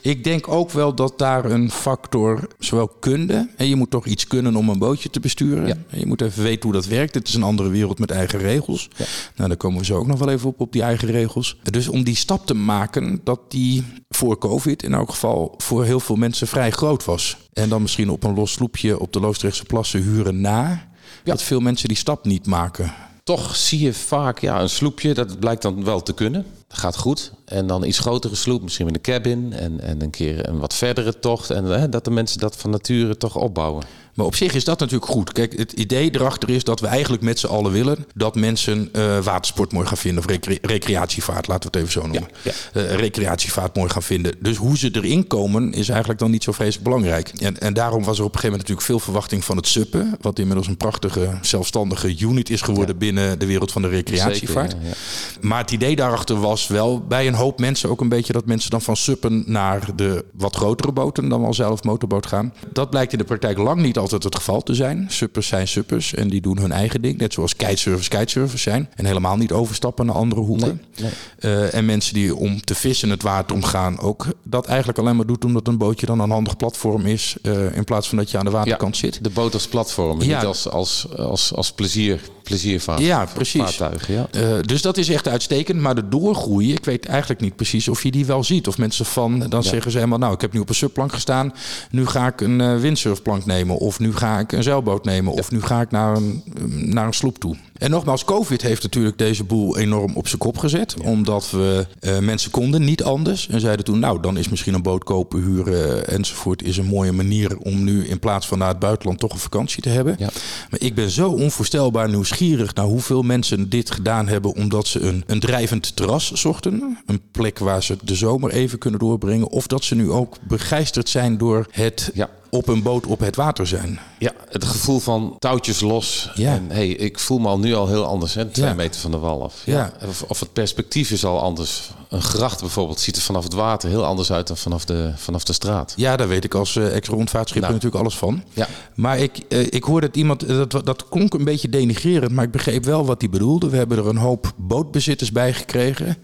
Ik 0.00 0.24
denk 0.24 0.48
ook 0.48 0.70
wel 0.70 0.94
dat 0.94 1.18
daar 1.18 1.44
een 1.44 1.70
factor, 1.70 2.48
zowel 2.58 2.88
kunde, 2.88 3.48
en 3.56 3.68
je 3.68 3.76
moet 3.76 3.90
toch 3.90 4.06
iets 4.06 4.26
kunnen 4.26 4.56
om 4.56 4.68
een 4.68 4.78
bootje 4.78 5.10
te 5.10 5.20
besturen. 5.20 5.66
Ja. 5.66 5.76
Je 5.90 6.06
moet 6.06 6.20
even 6.20 6.42
weten 6.42 6.62
hoe 6.62 6.72
dat 6.72 6.86
werkt. 6.86 7.14
Het 7.14 7.28
is 7.28 7.34
een 7.34 7.42
andere 7.42 7.68
wereld 7.68 7.98
met 7.98 8.10
eigen 8.10 8.38
regels. 8.38 8.88
Nou, 9.36 9.48
daar 9.48 9.56
komen 9.56 9.78
we 9.78 9.84
zo 9.84 9.96
ook 9.96 10.06
nog 10.06 10.18
wel 10.18 10.28
even 10.28 10.48
op, 10.48 10.60
op 10.60 10.72
die 10.72 10.82
eigen 10.82 11.08
regels. 11.08 11.58
Dus 11.62 11.88
om 11.88 12.04
die 12.04 12.16
stap 12.16 12.46
te 12.46 12.54
maken, 12.54 13.20
dat 13.24 13.40
die 13.48 13.84
voor 14.08 14.38
COVID 14.38 14.82
in 14.82 14.94
elk 14.94 15.10
geval 15.10 15.54
voor 15.56 15.84
heel 15.84 16.00
veel 16.00 16.16
mensen 16.16 16.46
vrij 16.46 16.70
groot 16.70 17.04
was. 17.04 17.36
En 17.52 17.68
dan 17.68 17.82
misschien 17.82 18.10
op 18.10 18.24
een 18.24 18.34
los 18.34 18.52
sloepje 18.52 19.00
op 19.00 19.12
de 19.12 19.20
Loosdrechtse 19.20 19.64
plassen 19.64 20.02
huren 20.02 20.40
na. 20.40 20.88
Dat 21.24 21.42
veel 21.42 21.60
mensen 21.60 21.88
die 21.88 21.96
stap 21.96 22.24
niet 22.24 22.46
maken. 22.46 22.92
Toch 23.28 23.56
zie 23.56 23.80
je 23.80 23.94
vaak 23.94 24.38
ja, 24.38 24.60
een 24.60 24.68
sloepje, 24.68 25.14
dat 25.14 25.38
blijkt 25.38 25.62
dan 25.62 25.84
wel 25.84 26.02
te 26.02 26.14
kunnen. 26.14 26.46
Gaat 26.68 26.96
goed. 26.96 27.32
En 27.44 27.66
dan 27.66 27.84
iets 27.84 27.98
grotere 27.98 28.34
sloep, 28.34 28.62
misschien 28.62 28.86
met 28.86 28.94
een 28.94 29.00
cabin. 29.00 29.52
En, 29.52 29.80
en 29.80 30.02
een 30.02 30.10
keer 30.10 30.48
een 30.48 30.58
wat 30.58 30.74
verdere 30.74 31.18
tocht. 31.18 31.50
En 31.50 31.64
hè, 31.64 31.88
dat 31.88 32.04
de 32.04 32.10
mensen 32.10 32.38
dat 32.38 32.56
van 32.56 32.70
nature 32.70 33.16
toch 33.16 33.36
opbouwen. 33.36 33.84
Maar 34.14 34.26
op 34.26 34.34
zich 34.34 34.54
is 34.54 34.64
dat 34.64 34.78
natuurlijk 34.78 35.10
goed. 35.10 35.32
Kijk, 35.32 35.58
het 35.58 35.72
idee 35.72 36.10
erachter 36.14 36.50
is 36.50 36.64
dat 36.64 36.80
we 36.80 36.86
eigenlijk 36.86 37.22
met 37.22 37.38
z'n 37.38 37.46
allen 37.46 37.72
willen 37.72 38.06
dat 38.14 38.34
mensen 38.34 38.88
eh, 38.92 39.18
watersport 39.18 39.72
mooi 39.72 39.86
gaan 39.86 39.96
vinden. 39.96 40.24
Of 40.24 40.30
recre- 40.30 40.58
recreatievaart, 40.62 41.46
laten 41.46 41.70
we 41.70 41.78
het 41.78 41.86
even 41.88 42.02
zo 42.02 42.08
noemen. 42.08 42.28
Ja, 42.42 42.52
Eh, 42.72 42.94
recreatievaart 42.94 43.76
mooi 43.76 43.90
gaan 43.90 44.02
vinden. 44.02 44.34
Dus 44.40 44.56
hoe 44.56 44.78
ze 44.78 44.88
erin 44.92 45.26
komen 45.26 45.72
is 45.72 45.88
eigenlijk 45.88 46.20
dan 46.20 46.30
niet 46.30 46.42
zo 46.42 46.52
vreselijk 46.52 46.84
belangrijk. 46.84 47.28
En, 47.28 47.60
en 47.60 47.74
daarom 47.74 48.04
was 48.04 48.18
er 48.18 48.24
op 48.24 48.34
een 48.34 48.38
gegeven 48.40 48.50
moment 48.50 48.68
natuurlijk 48.68 48.86
veel 48.86 48.98
verwachting 48.98 49.44
van 49.44 49.56
het 49.56 49.66
suppen. 49.66 50.16
Wat 50.20 50.38
inmiddels 50.38 50.66
een 50.66 50.76
prachtige 50.76 51.38
zelfstandige 51.42 52.18
unit 52.18 52.50
is 52.50 52.60
geworden 52.62 52.98
binnen 52.98 53.38
de 53.38 53.46
wereld 53.46 53.72
van 53.72 53.82
de 53.82 53.88
recreatievaart. 53.88 54.70
Zeker, 54.70 54.96
Maar 55.40 55.60
het 55.60 55.70
idee 55.70 55.96
daarachter 55.96 56.40
was 56.40 56.57
wel 56.66 57.00
bij 57.00 57.26
een 57.26 57.34
hoop 57.34 57.58
mensen 57.60 57.90
ook 57.90 58.00
een 58.00 58.08
beetje 58.08 58.32
dat 58.32 58.46
mensen 58.46 58.70
dan 58.70 58.82
van 58.82 58.96
suppen 58.96 59.42
naar 59.46 59.88
de 59.96 60.24
wat 60.32 60.56
grotere 60.56 60.92
boten 60.92 61.28
dan 61.28 61.40
wel 61.40 61.54
zelf 61.54 61.82
motorboot 61.84 62.26
gaan. 62.26 62.54
Dat 62.72 62.90
blijkt 62.90 63.12
in 63.12 63.18
de 63.18 63.24
praktijk 63.24 63.58
lang 63.58 63.80
niet 63.80 63.98
altijd 63.98 64.22
het 64.24 64.34
geval 64.34 64.62
te 64.62 64.74
zijn. 64.74 65.06
Suppers 65.08 65.46
zijn 65.46 65.68
suppers 65.68 66.14
en 66.14 66.28
die 66.28 66.40
doen 66.40 66.58
hun 66.58 66.72
eigen 66.72 67.02
ding. 67.02 67.18
Net 67.18 67.32
zoals 67.32 67.56
kitesurfers 67.56 68.08
kitesurfers 68.08 68.62
zijn. 68.62 68.88
En 68.94 69.04
helemaal 69.04 69.36
niet 69.36 69.52
overstappen 69.52 70.06
naar 70.06 70.14
andere 70.14 70.40
hoeken. 70.40 70.82
nee. 71.00 71.10
Eh, 71.38 71.74
en 71.74 71.84
mensen 71.84 72.14
die 72.14 72.34
om 72.36 72.64
te 72.64 72.74
vissen 72.74 73.10
het 73.10 73.22
water 73.22 73.56
omgaan 73.56 73.98
ook 74.00 74.26
dat 74.44 74.66
eigenlijk 74.66 74.98
alleen 74.98 75.16
maar 75.16 75.26
doet 75.26 75.44
omdat 75.44 75.66
een 75.68 75.78
bootje 75.78 76.06
dan 76.06 76.20
een 76.20 76.30
handig 76.30 76.56
platform 76.56 77.06
is. 77.06 77.36
eh, 77.42 77.76
in 77.76 77.84
plaats 77.84 78.08
van 78.08 78.18
dat 78.18 78.30
je 78.30 78.38
aan 78.38 78.44
de 78.44 78.50
waterkant 78.50 78.96
zit. 78.96 79.24
De 79.24 79.30
boot 79.30 79.54
als 79.54 79.66
platform, 79.68 80.22
Ja. 80.22 80.36
niet 80.36 80.46
als, 80.46 80.68
als, 80.68 81.06
als, 81.16 81.54
als 81.54 81.72
plezier, 81.72 82.20
pleziervaart. 82.42 83.00
Ja, 83.00 83.26
precies. 83.34 83.76
Ja. 84.08 84.28
Eh, 84.30 84.42
dus 84.60 84.82
dat 84.82 84.96
is 84.96 85.08
echt 85.08 85.28
uitstekend. 85.28 85.80
Maar 85.80 85.94
de 85.94 86.08
doorgroei, 86.08 86.46
ik 86.56 86.84
weet 86.84 87.06
eigenlijk 87.06 87.40
niet 87.40 87.56
precies 87.56 87.88
of 87.88 88.02
je 88.02 88.10
die 88.10 88.26
wel 88.26 88.44
ziet. 88.44 88.68
Of 88.68 88.78
mensen 88.78 89.04
van, 89.04 89.38
dan 89.48 89.62
zeggen 89.62 89.90
ze 89.90 89.96
helemaal, 89.96 90.18
nou, 90.18 90.34
ik 90.34 90.40
heb 90.40 90.52
nu 90.52 90.60
op 90.60 90.68
een 90.68 90.74
subplank 90.74 91.12
gestaan. 91.12 91.52
Nu 91.90 92.06
ga 92.06 92.26
ik 92.26 92.40
een 92.40 92.60
eh, 92.60 92.76
windsurfplank 92.76 93.46
nemen. 93.46 93.76
Of 93.76 93.98
nu 93.98 94.14
ga 94.14 94.38
ik 94.38 94.52
een 94.52 94.62
zeilboot 94.62 95.04
nemen. 95.04 95.32
Of 95.32 95.50
nu 95.50 95.62
ga 95.62 95.80
ik 95.80 95.90
naar 95.90 96.16
een, 96.16 96.42
naar 96.68 97.06
een 97.06 97.12
sloep 97.12 97.38
toe. 97.38 97.56
En 97.78 97.90
nogmaals, 97.90 98.24
COVID 98.24 98.62
heeft 98.62 98.82
natuurlijk 98.82 99.18
deze 99.18 99.44
boel 99.44 99.78
enorm 99.78 100.16
op 100.16 100.28
zijn 100.28 100.40
kop 100.40 100.58
gezet. 100.58 100.96
Omdat 101.02 101.50
we 101.50 101.86
eh, 102.00 102.18
mensen 102.18 102.50
konden 102.50 102.84
niet 102.84 103.02
anders. 103.02 103.48
En 103.48 103.60
zeiden 103.60 103.84
toen, 103.84 103.98
nou, 103.98 104.20
dan 104.20 104.36
is 104.36 104.48
misschien 104.48 104.74
een 104.74 104.82
boot 104.82 105.04
kopen, 105.04 105.42
huren 105.42 106.08
enzovoort... 106.08 106.62
is 106.62 106.76
een 106.76 106.86
mooie 106.86 107.12
manier 107.12 107.58
om 107.58 107.84
nu 107.84 108.06
in 108.06 108.18
plaats 108.18 108.46
van 108.46 108.58
naar 108.58 108.68
het 108.68 108.78
buitenland 108.78 109.18
toch 109.20 109.32
een 109.32 109.38
vakantie 109.38 109.82
te 109.82 109.88
hebben. 109.88 110.16
Ja. 110.18 110.28
Maar 110.70 110.80
ik 110.80 110.94
ben 110.94 111.10
zo 111.10 111.30
onvoorstelbaar 111.30 112.08
nieuwsgierig 112.08 112.74
naar 112.74 112.84
hoeveel 112.84 113.22
mensen 113.22 113.68
dit 113.68 113.90
gedaan 113.90 114.28
hebben 114.28 114.54
omdat 114.54 114.86
ze 114.86 115.00
een, 115.00 115.24
een 115.26 115.40
drijvend 115.40 115.96
terras 115.96 116.32
zochten. 116.32 116.98
Een 117.06 117.20
plek 117.30 117.58
waar 117.58 117.82
ze 117.82 117.96
de 118.02 118.14
zomer 118.14 118.50
even 118.50 118.78
kunnen 118.78 119.00
doorbrengen. 119.00 119.48
Of 119.48 119.66
dat 119.66 119.84
ze 119.84 119.94
nu 119.94 120.10
ook 120.10 120.36
begeisterd 120.48 121.08
zijn 121.08 121.38
door 121.38 121.66
het 121.70 122.10
Ja. 122.14 122.28
Op 122.50 122.68
een 122.68 122.82
boot 122.82 123.06
op 123.06 123.20
het 123.20 123.36
water 123.36 123.66
zijn. 123.66 123.98
Ja, 124.18 124.32
het 124.48 124.64
gevoel 124.64 124.98
van 125.00 125.36
touwtjes 125.38 125.80
los. 125.80 126.30
Ja. 126.34 126.52
En 126.54 126.66
hey, 126.68 126.88
ik 126.88 127.18
voel 127.18 127.38
me 127.38 127.48
al 127.48 127.58
nu 127.58 127.74
al 127.74 127.86
heel 127.88 128.04
anders, 128.04 128.34
hè, 128.34 128.44
twee 128.46 128.66
Ja. 128.66 128.74
meter 128.74 129.00
van 129.00 129.10
de 129.10 129.18
wal 129.18 129.42
af. 129.42 129.62
Ja. 129.64 129.92
Of, 130.08 130.22
of 130.22 130.40
het 130.40 130.52
perspectief 130.52 131.10
is 131.10 131.24
al 131.24 131.40
anders. 131.40 131.90
Een 132.08 132.22
gracht 132.22 132.60
bijvoorbeeld 132.60 133.00
ziet 133.00 133.16
er 133.16 133.22
vanaf 133.22 133.44
het 133.44 133.52
water 133.52 133.88
heel 133.88 134.04
anders 134.04 134.32
uit 134.32 134.46
dan 134.46 134.56
vanaf 134.56 134.84
de, 134.84 135.12
vanaf 135.16 135.44
de 135.44 135.52
straat. 135.52 135.92
Ja, 135.96 136.16
daar 136.16 136.28
weet 136.28 136.44
ik 136.44 136.54
als 136.54 136.76
eh, 136.76 136.96
ex-rondvaartschipper 136.96 137.70
Nou. 137.70 137.72
natuurlijk 137.82 138.02
alles 138.02 138.16
van. 138.18 138.42
Ja. 138.52 138.68
Maar 138.94 139.18
ik, 139.18 139.38
eh, 139.48 139.60
ik 139.60 139.84
hoorde 139.84 140.06
het 140.06 140.16
iemand, 140.16 140.42
eh, 140.42 140.56
dat, 140.68 140.86
dat 140.86 141.08
klonk 141.08 141.34
een 141.34 141.44
beetje 141.44 141.68
denigrerend, 141.68 142.32
maar 142.32 142.44
ik 142.44 142.50
begreep 142.50 142.84
wel 142.84 143.04
wat 143.06 143.20
hij 143.20 143.30
bedoelde. 143.30 143.68
We 143.68 143.76
hebben 143.76 143.98
er 143.98 144.06
een 144.06 144.16
hoop 144.16 144.52
bootbezitters 144.56 145.32
bij 145.32 145.52
gekregen. 145.52 146.16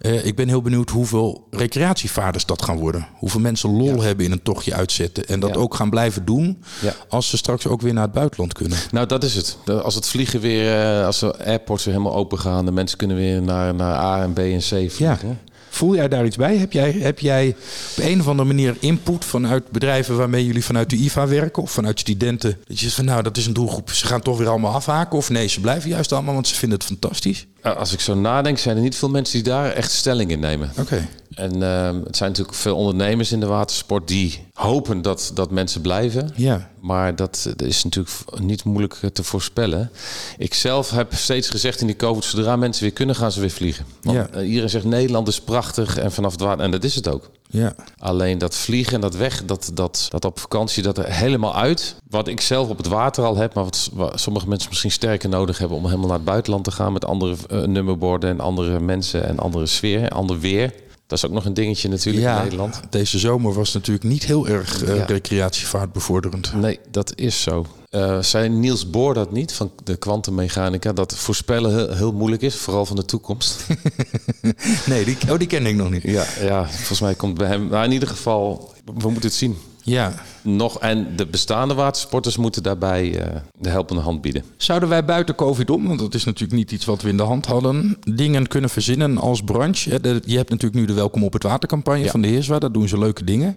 Eh, 0.00 0.24
ik 0.26 0.36
ben 0.36 0.48
heel 0.48 0.62
benieuwd 0.62 0.90
hoeveel 0.90 1.46
recreatievaarders 1.50 2.46
dat 2.46 2.62
gaan 2.62 2.78
worden. 2.78 3.06
Hoeveel 3.18 3.40
mensen 3.40 3.70
lol 3.76 4.02
hebben 4.02 4.24
in 4.24 4.32
een 4.32 4.42
tochtje 4.42 4.74
uitzetten. 4.74 5.26
En 5.26 5.40
dat 5.40 5.54
Ja. 5.54 5.60
ook 5.60 5.74
gaan 5.74 5.90
blijven 5.90 6.24
doen 6.24 6.62
Ja. 6.82 6.94
als 7.08 7.28
ze 7.30 7.36
straks 7.36 7.66
ook 7.66 7.80
weer 7.80 7.92
naar 7.92 8.02
het 8.04 8.12
buitenland 8.12 8.52
kunnen. 8.52 8.78
Nou, 8.90 9.06
dat 9.06 9.24
is 9.24 9.34
het. 9.34 9.56
Als 9.82 9.94
het 9.94 10.08
vliegen 10.08 10.40
weer, 10.40 10.80
eh, 10.98 11.06
als 11.06 11.18
de 11.20 11.44
airports 11.44 11.84
weer 11.84 11.94
helemaal 11.94 12.16
open 12.16 12.38
gaan, 12.38 12.64
de 12.64 12.72
mensen 12.72 12.98
kunnen 12.98 13.16
weer 13.16 13.42
naar, 13.42 13.74
naar 13.74 13.94
A 13.94 14.22
en 14.22 14.32
B 14.32 14.38
en 14.38 14.58
C 14.58 14.90
vliegen. 14.90 15.38
Voel 15.70 15.94
jij 15.94 16.08
daar 16.08 16.24
iets 16.24 16.36
bij? 16.36 16.56
Heb 16.56 16.72
jij, 16.72 16.92
heb 16.92 17.18
jij 17.18 17.56
op 17.96 18.04
een 18.04 18.20
of 18.20 18.28
andere 18.28 18.48
manier 18.48 18.76
input 18.80 19.24
vanuit 19.24 19.70
bedrijven 19.70 20.16
waarmee 20.16 20.46
jullie 20.46 20.64
vanuit 20.64 20.90
de 20.90 20.96
IVA 20.96 21.26
werken 21.26 21.62
of 21.62 21.70
vanuit 21.70 22.00
studenten? 22.00 22.58
Dat 22.64 22.78
je 22.78 22.84
zegt 22.84 22.94
van 22.94 23.04
nou, 23.04 23.22
dat 23.22 23.36
is 23.36 23.46
een 23.46 23.52
doelgroep. 23.52 23.90
Ze 23.90 24.06
gaan 24.06 24.20
toch 24.20 24.38
weer 24.38 24.48
allemaal 24.48 24.74
afhaken. 24.74 25.18
Of 25.18 25.30
nee, 25.30 25.46
ze 25.46 25.60
blijven 25.60 25.90
juist 25.90 26.12
allemaal, 26.12 26.34
want 26.34 26.48
ze 26.48 26.54
vinden 26.54 26.78
het 26.78 26.86
fantastisch. 26.86 27.46
Als 27.62 27.92
ik 27.92 28.00
zo 28.00 28.14
nadenk, 28.14 28.58
zijn 28.58 28.76
er 28.76 28.82
niet 28.82 28.96
veel 28.96 29.10
mensen 29.10 29.34
die 29.42 29.52
daar 29.52 29.72
echt 29.72 29.92
stelling 29.92 30.30
in 30.30 30.40
nemen. 30.40 30.72
Oké. 30.78 31.08
En 31.34 31.56
uh, 31.56 31.90
het 32.04 32.16
zijn 32.16 32.30
natuurlijk 32.30 32.56
veel 32.58 32.76
ondernemers 32.76 33.32
in 33.32 33.40
de 33.40 33.46
watersport 33.46 34.08
die 34.08 34.46
hopen 34.54 35.02
dat, 35.02 35.30
dat 35.34 35.50
mensen 35.50 35.80
blijven. 35.80 36.30
Ja. 36.36 36.70
Maar 36.80 37.16
dat, 37.16 37.42
dat 37.56 37.68
is 37.68 37.84
natuurlijk 37.84 38.10
niet 38.40 38.64
moeilijk 38.64 38.94
te 39.12 39.22
voorspellen. 39.22 39.90
Ik 40.38 40.54
zelf 40.54 40.90
heb 40.90 41.14
steeds 41.14 41.48
gezegd 41.48 41.80
in 41.80 41.86
die 41.86 41.96
COVID, 41.96 42.24
zodra 42.24 42.56
mensen 42.56 42.82
weer 42.82 42.92
kunnen, 42.92 43.14
gaan 43.14 43.32
ze 43.32 43.40
weer 43.40 43.50
vliegen. 43.50 43.84
Want 44.02 44.16
Ja. 44.16 44.28
eh, 44.28 44.48
iedereen 44.48 44.70
zegt 44.70 44.84
Nederland 44.84 45.28
is 45.28 45.40
prachtig 45.40 45.96
en 45.98 46.12
vanaf 46.12 46.32
het 46.32 46.40
water. 46.40 46.64
En 46.64 46.70
dat 46.70 46.84
is 46.84 46.94
het 46.94 47.08
ook. 47.08 47.30
Ja. 47.50 47.74
Alleen 47.98 48.38
dat 48.38 48.54
vliegen 48.54 48.94
en 48.94 49.00
dat 49.00 49.16
weg, 49.16 49.44
dat, 49.44 49.70
dat, 49.74 50.06
dat 50.10 50.24
op 50.24 50.38
vakantie, 50.38 50.82
dat 50.82 50.98
er 50.98 51.12
helemaal 51.12 51.54
uit. 51.56 51.94
Wat 52.10 52.28
ik 52.28 52.40
zelf 52.40 52.68
op 52.68 52.76
het 52.76 52.86
water 52.86 53.24
al 53.24 53.36
heb, 53.36 53.54
maar 53.54 53.64
wat, 53.64 53.90
wat 53.92 54.20
sommige 54.20 54.48
mensen 54.48 54.68
misschien 54.68 54.90
sterker 54.90 55.28
nodig 55.28 55.58
hebben 55.58 55.76
om 55.76 55.84
helemaal 55.84 56.06
naar 56.06 56.16
het 56.16 56.24
buitenland 56.24 56.64
te 56.64 56.70
gaan 56.70 56.92
met 56.92 57.04
andere 57.04 57.36
eh, 57.48 57.62
nummerborden 57.62 58.30
en 58.30 58.40
andere 58.40 58.80
mensen 58.80 59.26
en 59.26 59.38
andere 59.38 59.66
sfeer, 59.66 60.08
ander 60.08 60.38
weer. 60.40 60.72
Dat 61.10 61.18
is 61.18 61.26
ook 61.26 61.32
nog 61.32 61.44
een 61.44 61.54
dingetje 61.54 61.88
natuurlijk 61.88 62.26
in 62.26 62.42
Nederland. 62.42 62.80
Deze 62.90 63.18
zomer 63.18 63.52
was 63.54 63.72
natuurlijk 63.72 64.04
niet 64.04 64.24
heel 64.24 64.48
erg 64.48 64.82
eh, 64.84 64.96
Ja. 64.96 65.04
recreatievaart 65.04 65.92
bevorderend. 65.92 66.52
Nee, 66.54 66.78
dat 66.90 67.12
is 67.14 67.42
zo. 67.42 67.66
Eh 67.90 68.22
zei 68.22 68.48
Niels 68.48 68.90
Bohr 68.90 69.14
dat 69.14 69.32
niet, 69.32 69.52
van 69.52 69.70
de 69.84 69.96
kwantummechanica, 69.96 70.92
dat 70.92 71.16
voorspellen 71.16 71.74
heel, 71.76 71.94
heel 71.96 72.12
moeilijk 72.12 72.42
is, 72.42 72.54
vooral 72.56 72.86
van 72.86 72.96
de 72.96 73.04
toekomst. 73.04 73.56
Nee, 74.86 75.04
die, 75.04 75.16
oh, 75.30 75.38
die 75.38 75.46
ken 75.46 75.66
ik 75.66 75.74
nog 75.74 75.90
niet. 75.90 76.02
ja, 76.02 76.24
ja, 76.40 76.68
volgens 76.68 77.00
mij 77.00 77.14
komt 77.14 77.34
bij 77.38 77.46
hem, 77.46 77.66
maar 77.66 77.84
in 77.84 77.92
ieder 77.92 78.08
geval, 78.08 78.72
we 78.84 78.92
moeten 79.10 79.22
het 79.22 79.32
zien. 79.34 79.56
Ja. 79.82 80.14
Nog, 80.42 80.78
en 80.78 81.16
de 81.16 81.26
bestaande 81.26 81.74
watersporters 81.74 82.36
moeten 82.36 82.62
daarbij 82.62 83.18
eh, 83.18 83.36
de 83.58 83.68
helpende 83.68 84.02
hand 84.02 84.20
bieden. 84.20 84.44
Zouden 84.56 84.88
wij 84.88 85.04
buiten 85.04 85.34
COVID 85.34 85.70
om, 85.70 85.86
want 85.86 85.98
dat 85.98 86.14
is 86.14 86.24
natuurlijk 86.24 86.58
niet 86.58 86.72
iets 86.72 86.84
wat 86.84 87.02
we 87.02 87.08
in 87.08 87.16
de 87.16 87.22
hand 87.22 87.46
hadden, 87.46 87.96
dingen 88.14 88.46
kunnen 88.48 88.70
verzinnen 88.70 89.18
als 89.18 89.42
branche? 89.42 89.90
Je 90.24 90.36
hebt 90.36 90.50
natuurlijk 90.50 90.74
nu 90.74 90.84
de 90.84 90.92
Welkom 90.92 91.24
op 91.24 91.32
het 91.32 91.42
Watercampagne 91.42 92.04
Ja. 92.04 92.10
van 92.10 92.20
de 92.20 92.28
Heerswa, 92.28 92.58
daar 92.58 92.72
doen 92.72 92.88
ze 92.88 92.98
leuke 92.98 93.24
dingen. 93.24 93.56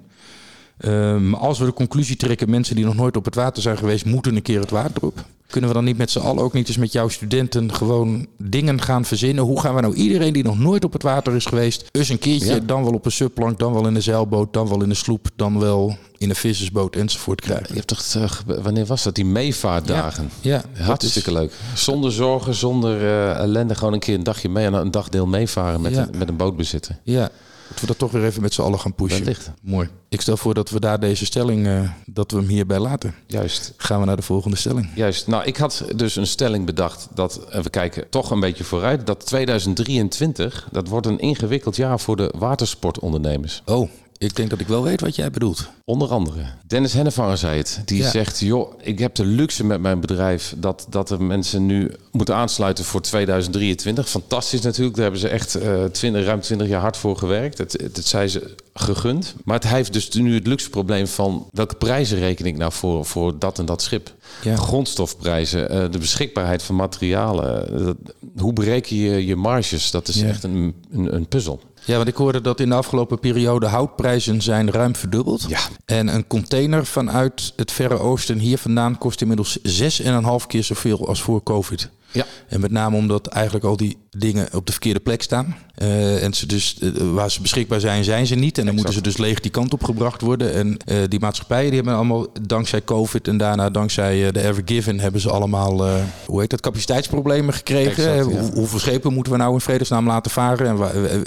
Ehm, 0.78 1.34
als 1.34 1.60
we 1.60 1.66
de 1.66 1.74
conclusie 1.74 2.16
trekken, 2.16 2.50
mensen 2.50 2.76
die 2.76 2.86
nog 2.86 2.96
nooit 2.96 3.18
op 3.18 3.26
het 3.26 3.36
water 3.36 3.62
zijn 3.62 3.78
geweest, 3.78 4.06
moeten 4.06 4.36
een 4.36 4.42
keer 4.42 4.60
het 4.60 4.70
water 4.70 5.04
op. 5.04 5.26
Kunnen 5.54 5.72
we 5.72 5.76
dan 5.78 5.86
niet 5.88 5.98
met 5.98 6.12
z'n 6.12 6.20
allen, 6.20 6.44
ook 6.44 6.54
niet 6.54 6.68
eens 6.68 6.78
met 6.78 6.92
jouw 6.92 7.08
studenten, 7.08 7.74
gewoon 7.74 8.28
dingen 8.38 8.82
gaan 8.82 9.06
verzinnen? 9.06 9.44
Hoe 9.44 9.60
gaan 9.60 9.76
we 9.76 9.82
nou 9.82 9.94
iedereen 9.94 10.34
die 10.34 10.44
nog 10.44 10.60
nooit 10.60 10.84
op 10.84 10.94
het 10.94 11.04
water 11.04 11.36
is 11.36 11.46
geweest, 11.46 11.90
eens 11.92 12.10
een 12.10 12.20
keertje, 12.20 12.54
Ja. 12.54 12.60
dan 12.60 12.84
wel 12.84 12.94
op 12.94 13.06
een 13.06 13.12
subplank, 13.12 13.60
dan 13.60 13.74
wel 13.74 13.88
in 13.88 13.96
een 13.96 14.02
zeilboot, 14.02 14.54
dan 14.54 14.68
wel 14.68 14.84
in 14.84 14.90
een 14.90 14.96
sloep, 14.96 15.28
dan 15.36 15.60
wel 15.60 15.98
in 16.18 16.30
een 16.30 16.36
vissersboot 16.36 16.96
enzovoort 16.96 17.42
krijgen? 17.42 17.68
Je 17.68 17.74
hebt 17.74 17.88
toch, 17.88 18.04
eh, 18.48 18.64
wanneer 18.64 18.86
was 18.86 19.04
dat? 19.04 19.16
Die 19.16 19.26
meevaartdagen. 19.26 20.30
Ja, 20.42 20.64
dat 20.78 20.86
Hartstikke 20.86 21.32
leuk. 21.32 21.54
Zonder 21.76 22.12
zorgen, 22.12 22.54
zonder 22.56 22.98
eh, 23.02 23.38
ellende. 23.40 23.76
Gewoon 23.76 23.94
een 23.94 24.00
keer 24.00 24.16
een 24.16 24.24
dagje 24.24 24.50
mee 24.50 24.66
en 24.66 24.74
een 24.74 24.92
dagdeel 24.92 25.26
meevaren 25.28 25.82
met, 25.82 25.94
Ja. 25.94 26.08
een, 26.12 26.18
met 26.18 26.30
een 26.30 26.38
bootbezitter. 26.38 27.00
Ja, 27.04 27.30
dat 27.74 27.82
we 27.82 27.88
dat 27.88 27.98
toch 27.98 28.12
weer 28.12 28.26
even 28.26 28.42
met 28.42 28.54
z'n 28.54 28.62
allen 28.62 28.80
gaan 28.80 28.94
pushen. 28.94 29.20
Wellicht. 29.20 29.52
Mooi. 29.62 29.90
Ik 30.10 30.22
stel 30.22 30.38
voor 30.38 30.54
dat 30.54 30.70
we 30.70 30.80
daar 30.80 31.00
deze 31.00 31.26
stelling, 31.26 31.68
eh, 31.68 31.90
dat 32.06 32.32
we 32.32 32.38
hem 32.38 32.48
hierbij 32.48 32.80
laten. 32.80 33.16
Juist. 33.28 33.74
Gaan 33.78 34.00
we 34.00 34.06
naar 34.06 34.16
de 34.16 34.22
volgende 34.22 34.58
stelling. 34.58 34.90
Juist. 34.96 35.28
Nou, 35.28 35.44
ik 35.44 35.58
had 35.58 35.86
dus 35.96 36.16
een 36.16 36.28
stelling 36.28 36.66
bedacht 36.66 37.08
dat, 37.14 37.46
en 37.50 37.64
we 37.64 37.70
kijken 37.70 38.10
toch 38.10 38.32
een 38.32 38.40
beetje 38.40 38.64
vooruit, 38.64 39.06
dat 39.08 39.26
2023, 39.26 40.68
dat 40.72 40.88
wordt 40.88 41.08
een 41.08 41.20
ingewikkeld 41.20 41.76
jaar 41.76 42.00
voor 42.00 42.16
de 42.16 42.34
watersportondernemers. 42.38 43.62
Oh, 43.66 43.90
ik 44.24 44.36
denk 44.36 44.50
dat 44.50 44.60
ik 44.60 44.68
wel 44.68 44.84
weet 44.84 45.02
wat 45.02 45.16
jij 45.16 45.32
bedoelt. 45.32 45.70
Onder 45.86 46.10
andere. 46.10 46.42
Dennis 46.68 46.94
Hennevanger 46.94 47.38
zei 47.38 47.58
het. 47.58 47.82
Die 47.86 48.02
Ja. 48.02 48.10
zegt, 48.10 48.40
joh, 48.40 48.74
ik 48.82 49.00
heb 49.00 49.16
de 49.16 49.26
luxe 49.26 49.66
met 49.66 49.82
mijn 49.82 50.00
bedrijf 50.00 50.54
dat, 50.58 50.86
dat 50.90 51.10
er 51.10 51.22
mensen 51.24 51.66
nu 51.66 51.92
moeten 52.12 52.36
aansluiten 52.36 52.84
voor 52.86 53.02
2023. 53.02 54.10
Fantastisch 54.10 54.62
natuurlijk. 54.62 54.96
Daar 54.96 55.04
hebben 55.04 55.22
ze 55.22 55.28
echt 55.28 55.56
eh 55.56 55.84
20, 55.84 56.26
ruim 56.26 56.42
20 56.42 56.68
jaar 56.68 56.82
hard 56.82 56.98
voor 56.98 57.18
gewerkt. 57.18 57.58
Het, 57.58 57.72
het, 57.72 57.98
het 57.98 58.08
zijn 58.08 58.30
ze 58.30 58.56
gegund. 58.74 59.36
Maar 59.44 59.56
het 59.56 59.64
hij 59.64 59.78
heeft 59.78 59.94
dus 59.94 60.10
nu 60.10 60.34
het 60.36 60.48
luxe 60.48 60.70
probleem 60.70 61.08
van 61.08 61.48
welke 61.52 61.76
prijzen 61.76 62.18
reken 62.18 62.46
ik 62.46 62.58
nou 62.58 62.72
voor, 62.72 63.06
voor 63.06 63.40
dat 63.40 63.60
en 63.60 63.66
dat 63.66 63.82
schip. 63.82 64.14
Ja. 64.44 64.56
Grondstofprijzen, 64.56 65.70
eh, 65.70 65.92
de 65.92 65.98
beschikbaarheid 65.98 66.64
van 66.64 66.76
materialen. 66.76 67.74
eh, 67.80 67.86
dat- 67.86 67.98
hoe 68.38 68.54
bereken 68.54 68.96
je 68.96 69.26
je 69.26 69.36
marges? 69.36 69.92
Dat 69.92 70.08
is 70.08 70.16
Ja. 70.20 70.28
echt 70.28 70.44
een, 70.44 70.74
een, 70.92 71.16
een 71.16 71.28
puzzel. 71.28 71.60
Ja, 71.86 71.96
want 71.96 72.08
ik 72.08 72.16
hoorde 72.16 72.42
dat 72.42 72.60
in 72.60 72.70
de 72.70 72.76
afgelopen 72.76 73.20
periode 73.20 73.68
houtprijzen 73.68 74.42
zijn 74.42 74.72
ruim 74.72 74.96
verdubbeld. 74.96 75.46
Ja. 75.48 75.60
En 75.86 76.08
een 76.08 76.28
container 76.28 76.86
vanuit 76.86 77.54
het 77.56 77.72
Verre 77.72 77.98
Oosten 77.98 78.40
hier 78.40 78.58
vandaan 78.58 78.98
kost 78.98 79.22
inmiddels 79.22 79.60
6,5 79.60 80.48
keer 80.48 80.64
zoveel 80.64 81.08
als 81.08 81.22
voor 81.22 81.44
COVID. 81.44 81.90
Ja. 82.14 82.26
En 82.48 82.60
met 82.62 82.72
name 82.72 82.98
omdat 82.98 83.28
eigenlijk 83.28 83.66
al 83.66 83.78
die 83.78 83.98
dingen 84.18 84.48
op 84.54 84.66
de 84.66 84.72
verkeerde 84.72 85.00
plek 85.00 85.22
staan. 85.22 85.56
Eh, 85.76 86.24
en 86.24 86.34
ze 86.34 86.46
dus, 86.46 86.78
eh, 86.80 86.90
waar 87.14 87.32
ze 87.32 87.42
beschikbaar 87.42 87.80
zijn, 87.80 88.04
zijn 88.04 88.28
ze 88.28 88.36
niet. 88.36 88.58
En 88.58 88.66
dan 88.66 88.76
moeten 88.76 88.94
ze 88.94 89.02
dus 89.02 89.18
leeg 89.18 89.40
die 89.40 89.52
kant 89.52 89.74
op 89.74 89.84
gebracht 89.84 90.22
worden. 90.22 90.54
En 90.54 90.78
eh, 90.86 90.98
die 91.08 91.20
maatschappijen 91.20 91.66
die 91.66 91.76
hebben 91.76 91.96
allemaal 91.96 92.28
dankzij 92.42 92.84
COVID 92.84 93.28
en 93.28 93.38
daarna 93.38 93.70
dankzij 93.70 94.32
de 94.32 94.48
Ever 94.48 94.62
Given 94.66 95.00
hebben 95.00 95.22
ze 95.22 95.30
allemaal, 95.32 95.88
hoe 96.26 96.40
heet 96.42 96.50
dat, 96.50 96.60
capaciteitsproblemen 96.62 97.54
gekregen. 97.54 98.14
Exact, 98.14 98.32
ja. 98.32 98.40
hoe- 98.40 98.52
hoeveel 98.54 98.80
schepen 98.80 99.14
moeten 99.14 99.32
we 99.34 99.40
nou 99.40 99.54
in 99.54 99.60
vredesnaam 99.62 100.08
laten 100.08 100.32
varen? 100.32 100.68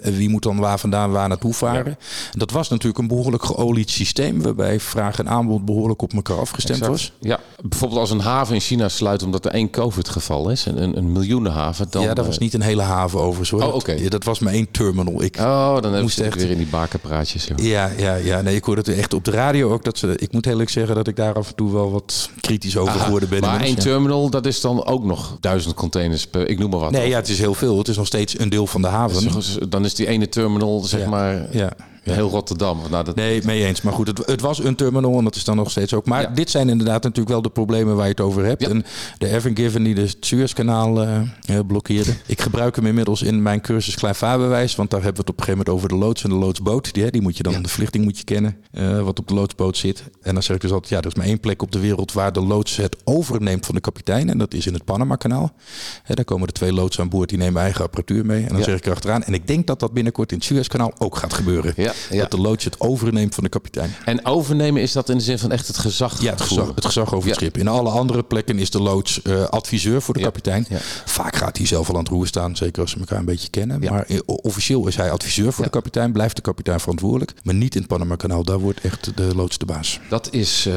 En 0.03 0.17
wie 0.17 0.29
moet 0.29 0.43
dan 0.43 0.59
waar 0.59 0.79
vandaan 0.79 1.11
waar 1.11 1.29
naartoe 1.29 1.55
varen? 1.55 1.99
Dat 2.33 2.51
was 2.51 2.69
natuurlijk 2.69 2.99
een 2.99 3.09
behoorlijk 3.09 3.45
geolied 3.45 3.91
systeem. 3.91 4.43
Waarbij 4.43 4.81
vraag 4.81 5.19
en 5.19 5.29
aanbod 5.29 5.65
behoorlijk 5.65 6.03
op 6.03 6.13
elkaar 6.13 6.39
afgestemd 6.39 6.79
Exact. 6.81 6.99
was. 6.99 7.13
Ja, 7.21 7.41
bijvoorbeeld 7.69 8.01
als 8.01 8.11
een 8.11 8.21
haven 8.21 8.55
in 8.55 8.61
China 8.61 8.89
sluit 8.89 9.23
omdat 9.23 9.45
er 9.45 9.51
één 9.51 9.71
COVID-geval 9.71 10.51
is, 10.51 10.67
een, 10.77 10.83
een, 10.83 10.97
een 10.97 11.13
miljoenenhaven, 11.13 11.87
dan... 11.91 12.03
ja, 12.03 12.15
dat 12.15 12.27
was 12.27 12.35
eh, 12.35 12.41
niet 12.41 12.55
een 12.55 12.61
hele 12.63 12.83
haven 12.83 13.19
overigens 13.21 13.51
hoor. 13.51 13.61
Oh, 13.61 13.67
Dat- 13.67 13.75
oké. 13.75 13.93
ja, 13.93 14.09
dat 14.09 14.25
was 14.25 14.39
maar 14.39 14.53
één 14.53 14.71
terminal. 14.71 15.23
Ik, 15.23 15.37
Oh, 15.41 15.81
dan 15.81 16.01
Moest 16.01 16.19
echt- 16.21 16.35
weer 16.35 16.51
in 16.51 16.57
die 16.57 16.67
bakenpraatjes. 16.67 17.45
joh. 17.47 17.59
Ja, 17.59 17.91
ja, 17.97 18.15
ja. 18.15 18.41
Nee, 18.41 18.55
ik 18.57 18.65
hoorde 18.65 18.81
het 18.91 18.99
echt 18.99 19.15
op 19.15 19.25
de 19.25 19.31
radio 19.31 19.73
ook. 19.73 19.85
Dat 19.85 19.99
ze, 19.99 20.15
ik 20.17 20.33
moet 20.33 20.45
heel 20.45 20.53
eerlijk 20.53 20.71
zeggen 20.71 20.95
dat 20.95 21.09
ik 21.09 21.17
daar 21.17 21.35
af 21.35 21.49
en 21.49 21.55
toe 21.55 21.73
wel 21.73 21.91
wat 21.91 22.31
kritisch 22.41 22.77
over 22.77 22.95
Aha, 22.95 23.05
geworden 23.05 23.29
ben. 23.29 23.41
maar 23.41 23.61
één 23.61 23.75
ja. 23.77 23.81
terminal, 23.83 24.31
dat 24.31 24.47
is 24.47 24.61
dan 24.61 24.85
ook 24.87 25.05
nog 25.05 25.37
duizend 25.41 25.75
containers 25.75 26.27
per, 26.27 26.49
ik 26.49 26.59
noem 26.59 26.71
maar 26.71 26.81
wat. 26.81 26.91
Nee, 26.91 27.09
ja, 27.09 27.17
het 27.17 27.29
is 27.29 27.39
heel 27.39 27.55
veel. 27.55 27.79
Het 27.79 27.89
is 27.89 27.97
nog 27.97 28.07
steeds 28.07 28.39
een 28.39 28.49
deel 28.49 28.67
van 28.67 28.83
de 28.83 28.89
haven. 28.89 29.33
Dus 29.33 29.59
Dan 29.69 29.85
is 29.85 29.95
die 29.95 30.07
ene 30.07 30.29
terminal, 30.29 30.81
zeg 30.81 31.01
Ja. 31.01 31.09
maar, 31.09 31.47
Ja. 31.51 31.73
Heel 32.15 32.31
Rotterdam. 32.31 32.81
Nou, 32.91 33.05
dat, 33.05 33.15
Nee, 33.15 33.41
mee 33.45 33.65
eens. 33.65 33.83
Maar 33.83 33.93
goed, 33.93 34.07
het, 34.07 34.27
het 34.27 34.41
was 34.41 34.65
een 34.65 34.75
terminal 34.77 35.19
en 35.19 35.25
dat 35.25 35.35
is 35.37 35.45
dan 35.45 35.57
nog 35.57 35.71
steeds 35.71 35.95
ook. 35.95 36.07
Maar 36.07 36.23
Ja. 36.23 36.29
dit 36.29 36.51
zijn 36.51 36.69
inderdaad 36.69 37.03
natuurlijk 37.03 37.29
wel 37.29 37.43
de 37.43 37.49
problemen 37.51 37.95
waar 37.97 38.05
je 38.05 38.11
het 38.11 38.21
over 38.21 38.45
hebt. 38.45 38.63
Ja. 38.63 38.69
En 38.69 38.85
de 39.19 39.29
Evan 39.29 39.57
Given 39.57 39.83
die 39.83 39.95
de 39.95 40.09
Suezkanaal 40.21 41.03
eh, 41.03 41.59
blokkeerde. 41.67 42.15
Ik 42.27 42.41
gebruik 42.41 42.77
hem 42.77 42.87
inmiddels 42.87 43.23
in 43.23 43.43
mijn 43.43 43.61
cursus 43.61 43.95
kleinvaarbewijs. 43.95 44.75
Want 44.77 44.91
daar 44.91 45.03
hebben 45.03 45.25
we 45.25 45.31
het 45.31 45.31
op 45.31 45.39
een 45.39 45.45
gegeven 45.45 45.67
moment 45.73 45.85
over 45.85 45.99
de 45.99 46.05
loods 46.07 46.23
en 46.25 46.31
de 46.31 46.37
loodsboot. 46.37 46.95
Die, 46.95 47.03
hè, 47.03 47.11
die 47.11 47.21
moet 47.23 47.37
je 47.37 47.43
dan, 47.43 47.63
de 47.63 47.69
verlichting 47.69 48.05
moet 48.05 48.19
je 48.19 48.25
kennen, 48.25 48.57
eh, 48.71 49.01
wat 49.03 49.19
op 49.19 49.29
de 49.29 49.35
loodsboot 49.35 49.77
zit. 49.77 50.03
En 50.23 50.35
dan 50.35 50.43
zeg 50.43 50.57
ik 50.57 50.63
dus 50.63 50.71
altijd, 50.73 50.91
ja, 50.91 50.99
er 51.01 51.07
is 51.07 51.15
maar 51.15 51.27
één 51.27 51.41
plek 51.41 51.63
op 51.63 51.73
de 51.73 51.79
wereld 51.79 52.13
waar 52.13 52.33
de 52.33 52.41
loods 52.41 52.77
het 52.77 52.97
overneemt 53.05 53.67
van 53.67 53.75
de 53.75 53.81
kapitein. 53.81 54.31
En 54.31 54.39
dat 54.39 54.55
is 54.55 54.67
in 54.67 54.75
het 54.75 54.85
Panama-kanaal. 54.85 55.53
Hè, 56.03 56.15
daar 56.15 56.25
komen 56.25 56.47
de 56.47 56.53
twee 56.53 56.73
loods 56.73 57.01
aan 57.01 57.09
boord, 57.09 57.29
die 57.29 57.39
nemen 57.39 57.63
eigen 57.63 57.85
apparatuur 57.85 58.27
mee. 58.27 58.43
En 58.47 58.55
dan 58.55 58.63
zeg 58.63 58.77
ik 58.77 58.87
erachteraan. 58.87 59.23
En 59.23 59.35
ik 59.35 59.47
denk 59.47 59.67
dat 59.67 59.81
dat 59.81 59.93
binnenkort 59.93 60.31
in 60.33 60.37
het 60.37 60.47
Suezkanaal 60.47 60.93
ook 60.99 61.17
gaat 61.17 61.35
gebeuren. 61.35 61.73
Ja, 61.77 61.93
ja. 62.11 62.21
Dat 62.21 62.31
de 62.31 62.41
loods 62.41 62.65
het 62.65 62.81
overneemt 62.81 63.35
van 63.35 63.45
de 63.45 63.51
kapitein. 63.51 63.95
En 64.05 64.25
overnemen 64.25 64.83
is 64.83 64.93
dat 64.93 65.09
in 65.09 65.17
de 65.17 65.23
zin 65.23 65.39
van 65.39 65.53
echt 65.53 65.67
het 65.67 65.79
gezag 65.79 66.23
Ja, 66.23 66.31
het 66.31 66.41
gezag, 66.41 66.73
het 66.75 66.85
gezag 66.85 67.15
over 67.15 67.29
het 67.29 67.39
schip. 67.39 67.59
In 67.59 67.69
alle 67.69 67.91
andere 67.91 68.23
plekken 68.23 68.59
is 68.59 68.71
de 68.71 68.81
loods 68.81 69.23
eh, 69.23 69.43
adviseur 69.45 70.03
voor 70.03 70.15
de 70.15 70.21
kapitein. 70.21 70.67
Vaak 71.05 71.37
gaat 71.37 71.57
hij 71.57 71.67
zelf 71.67 71.89
al 71.89 71.95
aan 71.95 72.01
het 72.01 72.09
roer 72.09 72.27
staan, 72.27 72.57
zeker 72.57 72.83
als 72.83 72.91
ze 72.91 72.99
elkaar 72.99 73.19
een 73.19 73.25
beetje 73.25 73.49
kennen. 73.51 73.81
Maar 73.81 74.05
eh, 74.07 74.19
officieel 74.27 74.87
is 74.87 74.97
hij 74.97 75.11
adviseur 75.11 75.53
voor 75.53 75.65
de 75.65 75.71
kapitein, 75.71 76.13
blijft 76.13 76.37
de 76.37 76.43
kapitein 76.43 76.81
verantwoordelijk. 76.81 77.33
Maar 77.43 77.55
niet 77.55 77.75
in 77.75 77.81
het 77.81 77.91
Panama-kanaal, 77.91 78.45
daar 78.45 78.59
wordt 78.59 78.81
echt 78.81 79.17
de 79.17 79.35
loods 79.35 79.59
de 79.59 79.67
baas. 79.67 80.01
Dat 80.09 80.29
is 80.31 80.67
eh, 80.67 80.75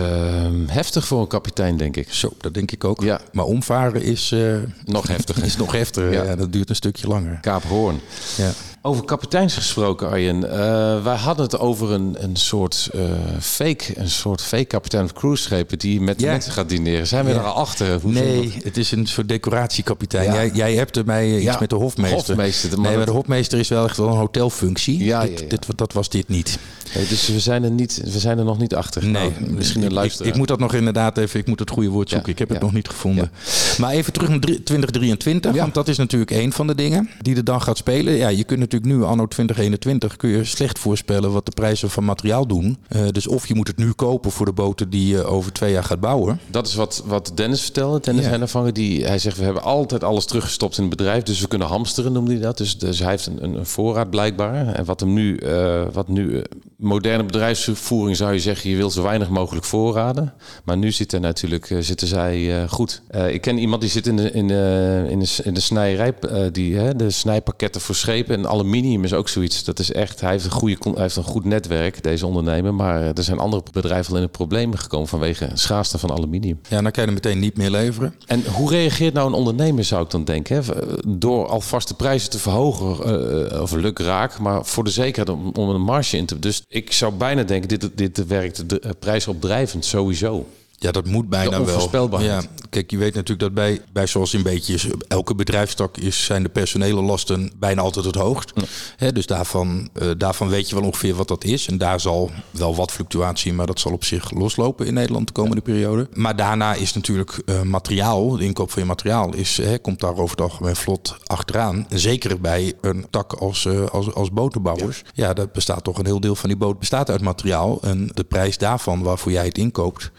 heftig 0.68 1.08
voor 1.08 1.22
een 1.22 1.28
kapitein, 1.28 1.78
denk 1.78 1.96
ik. 1.96 2.14
Zo, 2.14 2.34
dat 2.38 2.54
denk 2.54 2.72
ik 2.72 2.84
ook. 2.84 3.02
Ja. 3.04 3.22
Maar 3.32 3.46
omvaren 3.46 4.02
is, 4.02 4.32
eh, 4.32 4.56
Nog 4.86 5.08
heftiger. 5.08 5.44
is 5.50 5.58
nog 5.58 5.72
heftiger. 5.72 6.12
Ja. 6.12 6.24
Ja. 6.24 6.36
dat 6.36 6.54
duurt 6.54 6.70
een 6.70 6.76
stukje 6.76 7.08
langer. 7.08 7.38
Kaap 7.42 7.64
Hoorn. 7.64 8.00
Ja. 8.38 8.52
Over 8.82 9.06
kapiteins 9.06 9.54
gesproken, 9.56 10.10
Arjen. 10.10 10.52
Eh, 10.52 11.04
wij 11.04 11.16
hadden 11.16 11.46
het 11.46 11.60
over 11.60 11.92
een, 11.92 12.16
een 12.20 12.36
soort 12.36 12.90
eh, 12.94 13.02
fake, 13.40 13.84
een 14.00 14.10
soort 14.10 14.42
fake 14.42 14.64
kapitein 14.66 15.04
of 15.04 15.14
cruiseschepen 15.14 15.80
die 15.80 16.02
met 16.02 16.20
de 16.20 16.26
Ja. 16.26 16.32
mensen 16.32 16.52
gaat 16.52 16.70
dineren. 16.70 17.08
Zijn 17.08 17.26
we 17.26 17.32
Ja. 17.32 17.38
er 17.38 17.44
al 17.44 17.54
achter? 17.54 18.00
Hoe 18.02 18.12
Nee, 18.12 18.54
het 18.64 18.78
is 18.78 18.92
een 18.92 19.08
soort 19.08 19.28
decoratiekapitein. 19.28 20.26
Ja. 20.26 20.34
Jij, 20.34 20.52
jij 20.54 20.74
hebt 20.76 20.98
er 20.98 21.06
mij 21.06 21.40
iets 21.40 21.60
met 21.60 21.70
de 21.70 21.76
hofmeester. 21.76 22.18
hofmeester, 22.18 22.70
de 22.70 22.78
nee, 22.80 22.96
maar 22.98 23.06
de 23.06 23.12
hofmeester 23.12 23.60
is 23.60 23.68
wel 23.68 23.86
echt 23.86 23.98
wel 23.98 24.08
een 24.08 24.18
hotelfunctie. 24.18 25.04
Ja, 25.04 25.26
dit, 25.48 25.66
dat 25.78 25.94
was 25.94 26.10
dit 26.10 26.28
niet. 26.28 26.60
Nee, 26.96 27.08
dus 27.08 27.28
we 27.28 27.40
zijn, 27.40 27.64
er 27.64 27.72
niet, 27.72 28.02
we 28.04 28.20
zijn 28.20 28.38
er 28.38 28.44
nog 28.46 28.58
niet 28.60 28.76
achter. 28.76 29.06
Nee, 29.06 29.12
Nou, 29.40 29.52
misschien 29.52 29.82
een 29.84 29.94
luisteraar. 29.94 30.32
ik 30.32 30.38
moet 30.38 30.48
dat 30.48 30.60
nog 30.60 30.74
inderdaad 30.74 31.18
even, 31.18 31.40
ik 31.40 31.48
moet 31.48 31.60
het 31.60 31.70
goede 31.70 31.90
woord 31.90 32.10
zoeken. 32.10 32.32
Ik 32.32 32.40
heb 32.40 32.50
het 32.50 32.62
nog 32.62 32.74
niet 32.74 32.88
gevonden. 32.88 33.32
Maar 33.78 33.92
even 33.92 34.14
terug 34.14 34.30
naar 34.30 34.40
drie- 34.40 34.64
2023, 34.64 35.54
Ja. 35.54 35.62
want 35.62 35.74
dat 35.74 35.88
is 35.88 35.98
natuurlijk 35.98 36.32
een 36.32 36.52
van 36.54 36.68
de 36.68 36.76
dingen 36.76 37.10
die 37.22 37.36
er 37.36 37.44
dan 37.44 37.62
gaat 37.62 37.78
spelen. 37.78 38.14
Ja, 38.14 38.28
je 38.28 38.44
kunt 38.44 38.60
natuurlijk 38.72 39.02
nu, 39.02 39.08
anno 39.08 39.28
2021, 39.28 40.16
kun 40.16 40.30
je 40.30 40.44
slecht 40.44 40.80
voorspellen 40.80 41.32
wat 41.32 41.46
de 41.46 41.52
prijzen 41.52 41.90
van 41.90 42.04
materiaal 42.06 42.48
doen. 42.48 42.78
Uh, 42.90 43.08
dus 43.12 43.28
of 43.28 43.48
je 43.48 43.56
moet 43.56 43.68
het 43.68 43.78
nu 43.78 43.92
kopen 43.92 44.32
voor 44.32 44.46
de 44.46 44.52
boten 44.52 44.90
die 44.90 45.08
je 45.08 45.24
over 45.24 45.52
twee 45.54 45.72
jaar 45.72 45.84
gaat 45.84 46.00
bouwen. 46.00 46.40
Dat 46.48 46.68
is 46.68 46.76
wat, 46.76 47.04
wat 47.06 47.32
Dennis 47.36 47.62
vertelde, 47.62 48.00
Dennis 48.00 48.24
ja. 48.24 48.30
Hennevanger. 48.30 48.74
Die, 48.74 49.06
hij 49.06 49.20
zegt, 49.20 49.38
we 49.38 49.44
hebben 49.44 49.64
altijd 49.64 50.04
alles 50.04 50.26
teruggestopt 50.26 50.78
in 50.78 50.84
het 50.84 50.98
bedrijf. 50.98 51.24
Dus 51.24 51.42
we 51.42 51.48
kunnen 51.48 51.68
hamsteren, 51.68 52.12
noemde 52.12 52.32
hij 52.32 52.42
dat. 52.42 52.58
Dus, 52.58 52.78
dus 52.78 53.00
hij 53.00 53.10
heeft 53.10 53.26
een, 53.26 53.44
een 53.44 53.66
voorraad 53.66 54.10
blijkbaar. 54.10 54.74
En 54.74 54.86
wat 54.86 55.00
hem 55.00 55.14
nu, 55.14 55.40
uh, 55.44 55.82
wat 55.92 56.08
nu 56.08 56.44
moderne 56.78 57.24
bedrijfsvoering 57.24 58.18
zou 58.18 58.34
je 58.34 58.40
zeggen, 58.40 58.70
je 58.70 58.76
wil 58.76 58.90
zo 58.90 59.04
weinig 59.04 59.30
mogelijk 59.30 59.66
voorraden. 59.66 60.34
Maar 60.64 60.78
nu 60.78 60.92
zitten 60.92 61.22
natuurlijk 61.22 61.76
zitten 61.80 62.08
zij 62.08 62.68
goed. 62.68 63.02
ik 63.30 63.42
ken 63.42 63.58
iemand 63.58 63.82
die 63.82 63.90
zit 63.90 64.08
in 64.08 64.16
de, 64.16 64.32
in 64.32 64.48
de, 64.48 65.06
in 65.10 65.20
de, 65.20 65.38
in 65.44 65.54
de 65.54 65.60
snijerij, 65.60 66.14
die, 66.52 66.76
hè, 66.76 66.96
de 66.96 67.10
snijpakketten 67.10 67.82
voor 67.82 67.96
schepen. 67.96 68.36
En 68.36 68.46
aluminium 68.60 69.04
is 69.04 69.14
ook 69.14 69.30
zoiets. 69.30 69.64
Dat 69.64 69.80
is 69.80 69.92
echt, 69.92 70.22
hij 70.22 70.32
heeft 70.32 70.46
een, 70.46 70.52
goede, 70.52 70.78
hij 70.82 71.02
heeft 71.02 71.16
een 71.16 71.24
goed 71.24 71.46
netwerk, 71.46 72.04
deze 72.04 72.26
ondernemer. 72.26 72.74
Maar 72.74 73.02
er 73.02 73.24
zijn 73.24 73.40
andere 73.40 73.64
bedrijven 73.72 74.12
al 74.12 74.18
in 74.18 74.24
het 74.24 74.32
probleem 74.32 74.76
gekomen 74.76 75.08
vanwege 75.08 75.50
schaarste 75.54 75.98
van 75.98 76.12
aluminium. 76.12 76.60
Ja, 76.70 76.82
dan 76.82 76.92
kan 76.92 77.04
je 77.04 77.10
er 77.10 77.16
meteen 77.16 77.40
niet 77.40 77.58
meer 77.58 77.70
leveren. 77.70 78.16
En 78.26 78.44
hoe 78.46 78.70
reageert 78.70 79.14
nou 79.14 79.28
een 79.28 79.34
ondernemer, 79.34 79.84
zou 79.84 80.04
ik 80.04 80.10
dan 80.10 80.24
denken? 80.24 80.56
Hè? 80.56 80.62
Door 81.08 81.48
alvast 81.48 81.88
de 81.88 81.94
prijzen 81.94 82.30
te 82.30 82.40
verhogen, 82.40 83.10
uh, 83.52 83.62
of 83.62 83.72
lukraak, 83.72 84.40
maar 84.40 84.66
voor 84.66 84.84
de 84.84 84.90
zekerheid 84.90 85.30
om, 85.30 85.52
om 85.54 85.70
een 85.70 85.82
marge 85.82 86.18
in 86.18 86.26
te... 86.26 86.40
Dus 86.40 86.64
ik 86.68 86.92
zou 86.92 87.14
bijna 87.14 87.44
denken, 87.44 87.70
dit, 87.70 87.90
dit 87.96 88.28
werkt 88.28 88.70
de 88.70 88.96
prijsopdrijvend 89.00 89.86
sowieso. 89.86 90.46
Ja, 90.80 90.92
dat 90.92 91.06
moet 91.06 91.30
bijna 91.30 91.64
wel. 91.64 92.22
Ja, 92.22 92.42
kijk, 92.70 92.92
je 92.92 92.98
weet 92.98 93.14
natuurlijk 93.14 93.40
dat 93.40 93.54
bij, 93.54 93.82
bij 93.94 94.08
zoals 94.08 94.34
in 94.34 94.44
beetje 94.44 94.94
elke 95.08 95.36
bedrijfstak 95.36 95.98
is, 95.98 96.26
zijn 96.26 96.44
de 96.44 96.50
personele 96.50 97.02
lasten 97.02 97.52
bijna 97.60 97.82
altijd 97.82 98.06
het 98.06 98.16
hoogst. 98.16 98.54
Ja. 98.98 99.12
dus 99.12 99.26
daarvan, 99.26 99.90
uh, 100.02 100.12
daarvan 100.18 100.50
weet 100.50 100.70
je 100.70 100.76
wel 100.76 100.84
ongeveer 100.84 101.16
wat 101.16 101.28
dat 101.28 101.44
is. 101.44 101.68
En 101.68 101.78
daar 101.78 102.00
zal 102.00 102.32
wel 102.52 102.76
wat 102.76 102.92
fluctuatie, 102.92 103.54
maar 103.54 103.66
dat 103.66 103.80
zal 103.80 103.92
op 103.92 104.04
zich 104.04 104.32
loslopen 104.32 104.86
in 104.86 104.94
Nederland 104.94 105.28
de 105.28 105.34
komende 105.34 105.62
periode. 105.62 106.08
Maar 106.14 106.36
daarna 106.36 106.74
is 106.74 106.94
natuurlijk 106.94 107.42
uh, 107.46 107.62
materiaal, 107.62 108.30
de 108.38 108.44
inkoop 108.44 108.72
van 108.72 108.82
je 108.82 108.88
materiaal, 108.88 109.36
is, 109.36 109.62
komt 109.82 110.00
daar 110.00 110.18
over 110.18 110.30
het 110.30 110.42
algemeen 110.42 110.76
vlot 110.76 111.18
achteraan. 111.26 111.86
En 111.90 112.00
zeker 112.00 112.42
bij 112.42 112.74
een 112.82 113.06
tak 113.10 113.34
als, 113.34 113.66
uh, 113.66 113.86
als, 113.86 114.14
als 114.14 114.32
botenbouwers. 114.32 115.04
Ja. 115.14 115.28
ja, 115.28 115.34
dat 115.34 115.52
bestaat 115.52 115.84
toch 115.84 115.98
een 115.98 116.06
heel 116.06 116.20
deel 116.20 116.36
van 116.36 116.50
die 116.50 116.58
boot 116.58 116.80
bestaat 116.80 117.10
uit 117.10 117.22
materiaal. 117.22 117.82
En 117.82 118.10
de 118.14 118.24
prijs 118.24 118.58
daarvan 118.58 119.04
waarvoor 119.04 119.32
jij 119.32 119.46
het 119.46 119.58
inkoopt. 119.58 120.12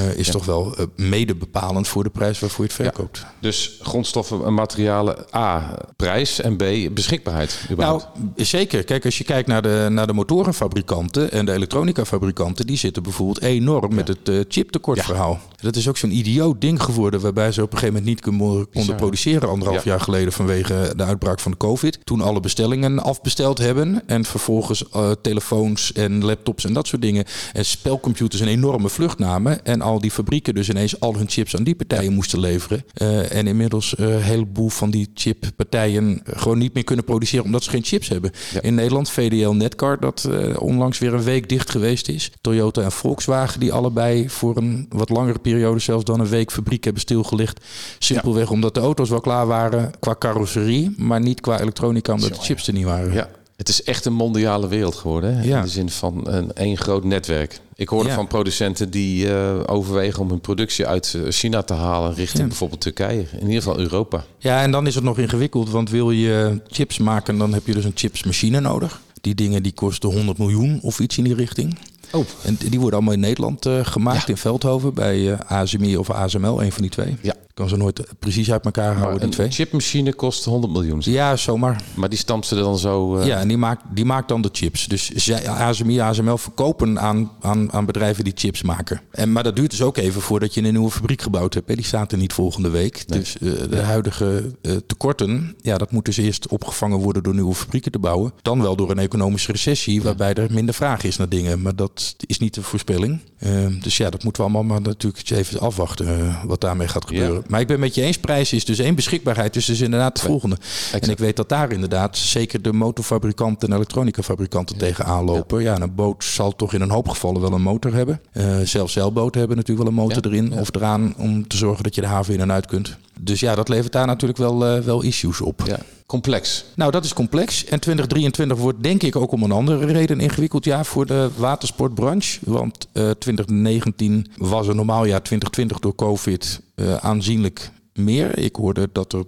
Uh, 0.00 0.16
is 0.16 0.30
toch 0.30 0.44
wel 0.44 0.74
uh, 0.78 0.86
mede 0.96 1.34
bepalend 1.34 1.88
voor 1.88 2.02
de 2.02 2.10
prijs 2.10 2.38
waarvoor 2.38 2.64
je 2.64 2.72
het 2.72 2.82
verkoopt. 2.82 3.18
Ja. 3.18 3.32
Dus 3.40 3.78
grondstoffen 3.82 4.44
en 4.44 4.54
materialen 4.54 5.26
A, 5.34 5.78
prijs 5.96 6.40
en 6.40 6.56
B, 6.56 6.64
beschikbaarheid. 6.94 7.58
Nou, 7.76 8.02
zeker. 8.36 8.84
Kijk, 8.84 9.04
als 9.04 9.18
je 9.18 9.24
kijkt 9.24 9.48
naar 9.48 9.62
de, 9.62 9.86
naar 9.90 10.06
de 10.06 10.12
motorenfabrikanten 10.12 11.32
en 11.32 11.46
de 11.46 11.52
elektronica-fabrikanten, 11.52 12.66
die 12.66 12.76
zitten 12.76 13.02
bijvoorbeeld 13.02 13.42
enorm 13.42 13.94
met 13.94 14.08
het 14.08 14.28
uh, 14.28 14.40
chiptekortverhaal. 14.48 15.40
Dat 15.60 15.76
is 15.76 15.88
ook 15.88 15.96
zo'n 15.96 16.16
idioot 16.16 16.60
ding 16.60 16.82
geworden 16.82 17.20
waarbij 17.20 17.52
ze 17.52 17.62
op 17.62 17.72
een 17.72 17.78
gegeven 17.78 18.02
moment 18.02 18.24
niet 18.26 18.36
konden 18.72 18.96
produceren 18.96 19.48
anderhalf 19.48 19.84
jaar 19.84 20.00
geleden 20.00 20.32
vanwege 20.32 20.92
de 20.96 21.04
uitbraak 21.04 21.40
van 21.40 21.50
de 21.50 21.56
COVID. 21.56 21.98
Toen 22.04 22.20
alle 22.20 22.40
bestellingen 22.40 22.98
afbesteld 23.02 23.58
hebben 23.58 24.02
en 24.06 24.24
vervolgens 24.24 24.84
uh, 24.96 25.10
telefoons 25.22 25.92
en 25.92 26.24
laptops 26.24 26.64
en 26.64 26.72
dat 26.72 26.86
soort 26.86 27.02
dingen 27.02 27.24
en 27.52 27.64
spelcomputers 27.64 28.40
een 28.40 28.48
enorme 28.48 28.88
vlucht 28.88 29.18
namen 29.18 29.64
en 29.64 29.80
al 29.90 30.00
die 30.00 30.10
fabrieken 30.10 30.54
dus 30.54 30.68
ineens 30.68 31.00
al 31.00 31.16
hun 31.16 31.28
chips 31.28 31.56
aan 31.56 31.64
die 31.64 31.74
partijen 31.74 32.12
moesten 32.12 32.40
leveren. 32.40 32.84
Uh, 33.02 33.34
en 33.34 33.46
inmiddels 33.46 33.94
uh, 33.98 34.08
een 34.08 34.22
heleboel 34.22 34.68
van 34.68 34.90
die 34.90 35.10
chippartijen 35.14 36.22
gewoon 36.24 36.58
niet 36.58 36.74
meer 36.74 36.84
kunnen 36.84 37.04
produceren 37.04 37.44
omdat 37.44 37.62
ze 37.62 37.70
geen 37.70 37.84
chips 37.84 38.08
hebben. 38.08 38.30
Ja. 38.52 38.60
In 38.62 38.74
Nederland 38.74 39.10
VDL 39.10 39.50
Netcar 39.50 40.00
dat 40.00 40.28
onlangs 40.58 40.98
weer 40.98 41.14
een 41.14 41.22
week 41.22 41.48
dicht 41.48 41.70
geweest 41.70 42.08
is. 42.08 42.32
Toyota 42.40 42.82
en 42.82 42.92
Volkswagen 42.92 43.60
die 43.60 43.72
allebei 43.72 44.30
voor 44.30 44.56
een 44.56 44.86
wat 44.88 45.08
langere 45.08 45.38
periode 45.38 45.58
periode 45.60 45.78
zelfs 45.78 46.04
dan 46.04 46.20
een 46.20 46.28
week 46.28 46.52
fabriek 46.52 46.84
hebben 46.84 47.02
stilgelegd. 47.02 47.64
Simpelweg 47.98 48.50
omdat 48.50 48.74
de 48.74 48.80
auto's 48.80 49.08
wel 49.08 49.20
klaar 49.20 49.46
waren 49.46 49.92
qua 50.00 50.14
carrosserie, 50.18 50.94
maar 50.96 51.20
niet 51.20 51.40
qua 51.40 51.60
elektronica 51.60 52.12
omdat 52.12 52.34
de 52.34 52.40
chips 52.40 52.66
er 52.66 52.72
niet 52.72 52.84
waren. 52.84 53.12
Ja. 53.12 53.28
Het 53.60 53.68
is 53.68 53.82
echt 53.82 54.04
een 54.04 54.12
mondiale 54.12 54.68
wereld 54.68 54.94
geworden. 54.94 55.36
Hè? 55.36 55.42
Ja. 55.42 55.56
In 55.56 55.62
de 55.62 55.68
zin 55.68 55.90
van 55.90 56.28
een 56.28 56.52
één 56.52 56.76
groot 56.76 57.04
netwerk. 57.04 57.60
Ik 57.74 57.88
hoorde 57.88 58.08
ja. 58.08 58.14
van 58.14 58.26
producenten 58.26 58.90
die 58.90 59.26
uh, 59.26 59.60
overwegen 59.66 60.22
om 60.22 60.28
hun 60.28 60.40
productie 60.40 60.86
uit 60.86 61.14
eh, 61.14 61.22
China 61.28 61.62
te 61.62 61.74
halen 61.74 62.14
richting 62.14 62.42
ja. 62.42 62.46
bijvoorbeeld 62.46 62.80
Turkije. 62.80 63.24
In 63.32 63.46
ieder 63.46 63.62
geval 63.62 63.78
Europa. 63.78 64.24
Ja, 64.38 64.62
en 64.62 64.70
dan 64.70 64.86
is 64.86 64.94
het 64.94 65.04
nog 65.04 65.18
ingewikkeld. 65.18 65.70
Want 65.70 65.90
wil 65.90 66.10
je 66.10 66.60
chips 66.66 66.98
maken, 66.98 67.38
dan 67.38 67.54
heb 67.54 67.66
je 67.66 67.72
dus 67.72 67.84
een 67.84 67.92
chipsmachine 67.94 68.60
nodig. 68.60 69.00
Die 69.20 69.34
dingen 69.34 69.62
die 69.62 69.72
kosten 69.72 70.12
100 70.12 70.38
miljoen 70.38 70.78
of 70.82 71.00
iets 71.00 71.18
in 71.18 71.24
die 71.24 71.34
richting. 71.34 71.78
Oh. 72.12 72.26
En 72.42 72.56
die 72.68 72.80
worden 72.80 72.94
allemaal 72.94 73.14
in 73.14 73.20
Nederland 73.20 73.66
uh, 73.66 73.80
gemaakt, 73.82 74.26
ja. 74.26 74.28
in 74.28 74.36
Veldhoven, 74.36 74.94
bij 74.94 75.18
uh, 75.18 75.38
ASMI 75.46 75.96
of 75.96 76.10
ASML, 76.10 76.62
een 76.62 76.72
van 76.72 76.82
die 76.82 76.90
twee. 76.90 77.16
Ja 77.20 77.34
kan 77.60 77.68
ze 77.68 77.76
nooit 77.76 78.00
precies 78.18 78.52
uit 78.52 78.64
elkaar 78.64 78.96
houden, 78.96 79.20
die 79.20 79.28
twee. 79.28 79.46
Een 79.46 79.52
chipmachine 79.52 80.14
kost 80.14 80.44
100 80.44 80.72
miljoen. 80.72 81.00
Ja, 81.04 81.36
zomaar. 81.36 81.82
Maar 81.94 82.08
die 82.08 82.18
stampt 82.18 82.46
ze 82.46 82.54
dan 82.54 82.78
zo... 82.78 83.16
Uh... 83.16 83.26
Ja, 83.26 83.38
en 83.38 83.48
die 83.48 83.56
maakt, 83.56 83.82
die 83.94 84.04
maakt 84.04 84.28
dan 84.28 84.42
de 84.42 84.48
chips. 84.52 84.86
Dus 84.86 85.10
zij, 85.10 85.48
ASMI, 85.48 86.00
ASML 86.00 86.38
verkopen 86.38 87.00
aan, 87.00 87.30
aan, 87.40 87.72
aan 87.72 87.86
bedrijven 87.86 88.24
die 88.24 88.32
chips 88.36 88.62
maken. 88.62 89.00
En, 89.10 89.32
maar 89.32 89.42
dat 89.42 89.56
duurt 89.56 89.70
dus 89.70 89.82
ook 89.82 89.96
even 89.96 90.20
voordat 90.20 90.54
je 90.54 90.62
een 90.62 90.72
nieuwe 90.72 90.90
fabriek 90.90 91.22
gebouwd 91.22 91.54
hebt. 91.54 91.68
Hè. 91.68 91.74
Die 91.74 91.84
staat 91.84 92.12
er 92.12 92.18
niet 92.18 92.32
volgende 92.32 92.70
week. 92.70 93.04
Nee. 93.06 93.18
Dus 93.18 93.36
uh, 93.40 93.52
de 93.70 93.80
huidige 93.80 94.54
uh, 94.62 94.76
tekorten, 94.86 95.56
ja, 95.62 95.78
dat 95.78 95.90
moet 95.90 96.04
dus 96.04 96.16
eerst 96.16 96.48
opgevangen 96.48 96.98
worden 96.98 97.22
door 97.22 97.34
nieuwe 97.34 97.54
fabrieken 97.54 97.92
te 97.92 97.98
bouwen. 97.98 98.32
Dan 98.42 98.62
wel 98.62 98.76
door 98.76 98.90
een 98.90 98.98
economische 98.98 99.52
recessie, 99.52 100.02
waarbij 100.02 100.34
er 100.34 100.52
minder 100.52 100.74
vraag 100.74 101.04
is 101.04 101.16
naar 101.16 101.28
dingen. 101.28 101.62
Maar 101.62 101.76
dat 101.76 102.14
is 102.26 102.38
niet 102.38 102.54
de 102.54 102.62
voorspelling. 102.62 103.20
Ehm, 103.38 103.80
dus 103.80 103.96
ja, 103.96 104.10
dat 104.10 104.24
moeten 104.24 104.44
we 104.44 104.50
allemaal 104.50 104.70
maar 104.72 104.88
natuurlijk 104.88 105.30
even 105.30 105.60
afwachten 105.60 106.38
wat 106.46 106.60
daarmee 106.60 106.88
gaat 106.88 107.06
gebeuren. 107.06 107.34
Ja. 107.34 107.42
Maar 107.50 107.60
ik 107.60 107.66
ben 107.66 107.80
met 107.80 107.94
je 107.94 108.02
eens, 108.02 108.18
prijs 108.18 108.52
is 108.52 108.64
dus 108.64 108.78
één 108.78 108.94
beschikbaarheid. 108.94 109.52
Dus 109.54 109.68
is 109.68 109.80
inderdaad 109.80 110.18
het 110.18 110.26
volgende. 110.26 110.56
Exact. 110.56 111.04
En 111.04 111.10
ik 111.10 111.18
weet 111.18 111.36
dat 111.36 111.48
daar 111.48 111.72
inderdaad 111.72 112.16
zeker 112.16 112.62
de 112.62 112.72
motorfabrikanten 112.72 113.68
en 113.68 113.74
elektronica-fabrikanten 113.74 114.76
ja. 114.78 114.82
tegenaan 114.82 115.24
lopen. 115.24 115.62
Ja. 115.62 115.80
een 115.80 115.94
boot 115.94 116.24
zal 116.24 116.56
toch 116.56 116.74
in 116.74 116.80
een 116.80 116.90
hoop 116.90 117.08
gevallen 117.08 117.40
wel 117.40 117.52
een 117.52 117.62
motor 117.62 117.94
hebben. 117.94 118.20
Uh, 118.32 118.58
zelfs 118.64 118.92
zeilboten 118.92 119.38
hebben 119.38 119.56
natuurlijk 119.56 119.88
wel 119.88 119.96
een 119.96 120.08
motor 120.08 120.26
erin 120.26 120.52
of 120.52 120.74
eraan 120.74 121.14
om 121.16 121.48
te 121.48 121.56
zorgen 121.56 121.82
dat 121.82 121.94
je 121.94 122.00
de 122.00 122.06
haven 122.06 122.34
in 122.34 122.40
en 122.40 122.52
uit 122.52 122.66
kunt. 122.66 122.96
Dus 123.20 123.40
ja, 123.40 123.54
dat 123.54 123.68
levert 123.68 123.92
daar 123.92 124.06
natuurlijk 124.06 124.38
wel, 124.38 124.76
uh, 124.76 124.82
wel 124.82 125.02
issues 125.02 125.40
op. 125.40 125.62
Ja. 125.66 125.78
Complex. 126.06 126.64
Nou, 126.74 126.90
dat 126.90 127.04
is 127.04 127.12
complex. 127.12 127.64
En 127.64 127.80
2023 127.80 128.58
wordt 128.58 128.82
denk 128.82 129.02
ik 129.02 129.16
ook 129.16 129.32
om 129.32 129.42
een 129.42 129.52
andere 129.52 129.86
reden 129.86 130.16
een 130.16 130.22
ingewikkeld 130.22 130.64
jaar 130.64 130.86
voor 130.86 131.06
de 131.06 131.30
watersportbranche. 131.36 132.38
Want 132.44 132.86
uh, 132.92 133.10
2019 133.10 134.26
was 134.36 134.66
een 134.66 134.76
normaal 134.76 135.04
jaar, 135.04 135.22
2020 135.22 135.78
door 135.78 135.94
COVID 135.94 136.60
uh, 136.74 136.94
aanzienlijk 136.94 137.70
meer. 137.94 138.38
Ik 138.38 138.56
hoorde 138.56 138.88
dat 138.92 139.12
er 139.12 139.24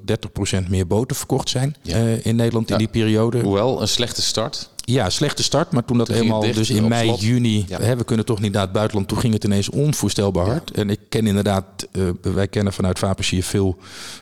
30% 0.64 0.68
meer 0.68 0.86
boten 0.86 1.16
verkocht 1.16 1.48
zijn 1.48 1.76
ja. 1.82 1.96
uh, 1.96 2.26
in 2.26 2.36
Nederland 2.36 2.68
ja. 2.68 2.74
in 2.74 2.80
die 2.80 2.88
periode. 2.88 3.40
Hoewel 3.40 3.80
een 3.80 3.88
slechte 3.88 4.22
start. 4.22 4.70
Ja, 4.84 5.10
slechte 5.10 5.42
start. 5.42 5.72
Maar 5.72 5.84
toen 5.84 5.98
dat 5.98 6.06
toen 6.06 6.16
eenmaal, 6.16 6.40
dus 6.40 6.70
in 6.70 6.88
mei, 6.88 7.06
slot. 7.06 7.20
juni, 7.20 7.64
ja. 7.68 7.80
hè, 7.80 7.96
we 7.96 8.04
kunnen 8.04 8.24
toch 8.24 8.40
niet 8.40 8.52
naar 8.52 8.62
het 8.62 8.72
buitenland. 8.72 9.08
Toen 9.08 9.18
ging 9.18 9.32
het 9.32 9.44
ineens 9.44 9.70
onvoorstelbaar 9.70 10.46
hard. 10.46 10.70
En 10.70 10.90
ik 10.90 11.00
ken 11.12 11.26
inderdaad, 11.26 11.64
uh, 11.92 12.08
wij 12.22 12.48
kennen 12.48 12.72
vanuit 12.72 12.98
Vapensier 12.98 13.44
veel 13.44 13.76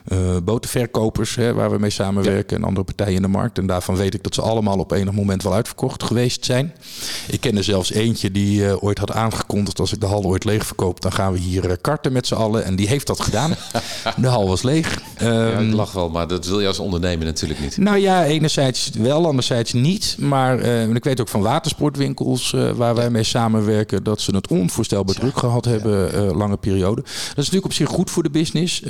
uh, 0.07 0.19
botenverkopers 0.43 1.35
hè, 1.35 1.53
waar 1.53 1.71
we 1.71 1.77
mee 1.77 1.89
samenwerken. 1.89 2.55
Ja. 2.55 2.61
En 2.61 2.67
andere 2.67 2.85
partijen 2.85 3.15
in 3.15 3.21
de 3.21 3.27
markt. 3.27 3.57
En 3.57 3.65
daarvan 3.65 3.95
weet 3.95 4.13
ik 4.13 4.23
dat 4.23 4.33
ze 4.33 4.41
allemaal 4.41 4.77
op 4.77 4.91
enig 4.91 5.13
moment 5.13 5.43
wel 5.43 5.53
uitverkocht 5.53 6.03
geweest 6.03 6.45
zijn. 6.45 6.73
Ik 7.27 7.39
ken 7.39 7.57
er 7.57 7.63
zelfs 7.63 7.91
eentje 7.91 8.31
die 8.31 8.61
uh, 8.61 8.83
ooit 8.83 8.97
had 8.97 9.11
aangekondigd. 9.11 9.79
Als 9.79 9.93
ik 9.93 9.99
de 9.99 10.05
hal 10.05 10.23
ooit 10.23 10.43
leeg 10.43 10.65
verkoop, 10.65 11.01
dan 11.01 11.11
gaan 11.11 11.33
we 11.33 11.39
hier 11.39 11.77
karten 11.81 12.11
met 12.11 12.27
z'n 12.27 12.33
allen. 12.33 12.63
En 12.63 12.75
die 12.75 12.87
heeft 12.87 13.07
dat 13.07 13.19
gedaan. 13.19 13.55
de 14.17 14.27
hal 14.27 14.47
was 14.47 14.61
leeg. 14.61 15.01
Ja, 15.17 15.47
ik 15.47 15.53
ehm, 15.53 15.71
lach 15.71 15.91
wel, 15.91 16.09
maar 16.09 16.27
dat 16.27 16.45
wil 16.45 16.59
je 16.59 16.67
als 16.67 16.79
ondernemer 16.79 17.25
natuurlijk 17.25 17.59
niet. 17.59 17.77
Nou 17.77 17.97
ja, 17.97 18.25
enerzijds 18.25 18.89
wel, 18.89 19.25
anderzijds 19.25 19.73
niet. 19.73 20.15
Maar 20.19 20.59
ik 20.95 21.03
weet 21.03 21.21
ook 21.21 21.27
van 21.27 21.41
watersportwinkels 21.41 22.55
waar 22.75 22.95
wij 22.95 23.09
mee 23.09 23.23
samenwerken 23.23 24.03
dat 24.03 24.21
ze 24.21 24.35
het 24.35 24.47
onvoorstelbaar 24.47 25.15
druk 25.15 25.37
gehad 25.37 25.65
hebben, 25.65 26.35
lange 26.35 26.57
periode. 26.57 26.80
Dat 26.81 27.07
is 27.07 27.35
natuurlijk 27.35 27.65
op 27.65 27.73
zich 27.73 27.87
goed 27.87 28.11
voor 28.11 28.23
de 28.23 28.29
business. 28.29 28.83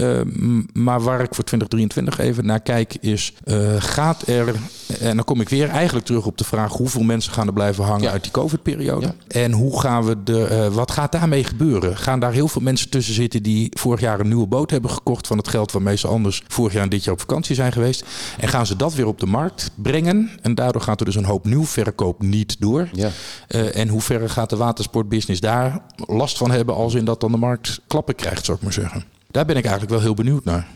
maar 0.73 1.01
waar 1.01 1.21
ik 1.21 1.36
voor 1.36 1.43
2023 1.43 2.19
even 2.19 2.45
naar 2.45 2.60
kijk 2.60 2.95
is, 2.99 3.34
gaat 3.77 4.27
er, 4.27 4.56
en 4.99 5.15
dan 5.15 5.25
kom 5.25 5.41
ik 5.41 5.49
weer 5.49 5.69
eigenlijk 5.69 6.06
terug 6.06 6.25
op 6.25 6.38
de 6.38 6.43
vraag 6.43 6.73
hoeveel 6.73 7.04
mensen 7.04 7.34
gaan 7.34 7.47
er 7.47 7.54
blijven 7.54 7.84
hangen 7.84 8.01
ja. 8.01 8.12
uit 8.12 8.23
die 8.23 8.32
COVID-periode? 8.32 9.06
Ja. 9.06 9.41
En 9.41 9.51
hoe 9.51 9.80
gaan 9.80 10.06
we 10.06 10.23
de, 10.23 10.69
wat 10.73 10.91
gaat 10.91 11.12
daarmee 11.12 11.43
gebeuren? 11.43 11.97
Gaan 11.97 12.19
daar 12.19 12.32
heel 12.32 12.47
veel 12.47 12.62
mensen 12.62 12.89
tussen 12.89 13.13
zitten 13.13 13.43
die 13.43 13.71
vorig 13.77 13.99
jaar 13.99 14.19
een 14.19 14.27
nieuwe 14.27 14.47
boot 14.47 14.71
hebben 14.71 14.91
gekocht 14.91 15.27
van 15.27 15.38
het 15.38 15.47
geld 15.47 15.71
waarmee 15.71 15.97
ze 15.97 16.08
anders 16.08 16.43
vorig 16.47 16.73
jaar 16.73 16.84
en 16.84 16.89
dit 16.89 17.04
jaar 17.04 17.13
op 17.13 17.19
vakantie 17.19 17.56
zijn 17.56 17.71
geweest? 17.71 18.06
En 18.39 18.47
gaan 18.47 18.65
ze 18.65 18.75
dat 18.75 18.93
weer 18.93 19.08
op 19.08 19.19
de 19.19 19.25
markt 19.25 19.71
brengen? 19.75 20.30
En 20.41 20.56
daardoor 20.56 20.82
gaat 20.82 20.99
er 20.99 21.06
dus 21.06 21.15
een 21.15 21.25
hoop 21.25 21.45
nieuw 21.45 21.65
verkoop 21.65 22.21
niet 22.21 22.56
door. 22.60 22.89
Ja. 22.93 23.10
Uh, 23.49 23.75
en 23.75 23.88
hoe 23.88 24.01
ver 24.01 24.30
gaat 24.30 24.49
de 24.49 24.56
watersportbusiness 24.56 25.41
daar 25.41 25.82
last 25.95 26.38
van 26.38 26.51
hebben 26.51 26.75
als 26.75 26.93
in 26.93 27.06
dat 27.06 27.21
dan 27.21 27.32
de 27.32 27.38
markt 27.38 27.82
klappen 27.88 28.15
krijgt, 28.15 28.45
zou 28.45 28.58
ik 28.58 28.63
maar 28.63 28.73
zeggen. 28.73 29.04
Daar 29.32 29.45
ben 29.45 29.56
ik 29.56 29.63
eigenlijk 29.63 29.93
wel 29.93 30.01
heel 30.01 30.13
benieuwd 30.13 30.43
naar. 30.43 30.67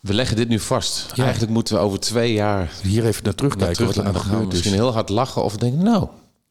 We 0.00 0.14
leggen 0.14 0.36
dit 0.36 0.48
nu 0.48 0.58
vast. 0.60 1.12
Eigenlijk 1.16 1.52
moeten 1.52 1.74
we 1.74 1.80
over 1.80 2.00
twee 2.00 2.32
jaar 2.32 2.70
hier 2.82 3.06
even 3.06 3.24
naar 3.24 3.34
terugkijken. 3.34 3.66
Naar 3.66 3.92
terug, 3.92 4.04
wat 4.14 4.24
er 4.24 4.30
aan 4.32 4.40
de 4.40 4.46
Misschien 4.46 4.72
heel 4.72 4.92
hard 4.92 5.08
lachen 5.08 5.44
of 5.44 5.56
denken, 5.56 5.84
nou, 5.84 6.08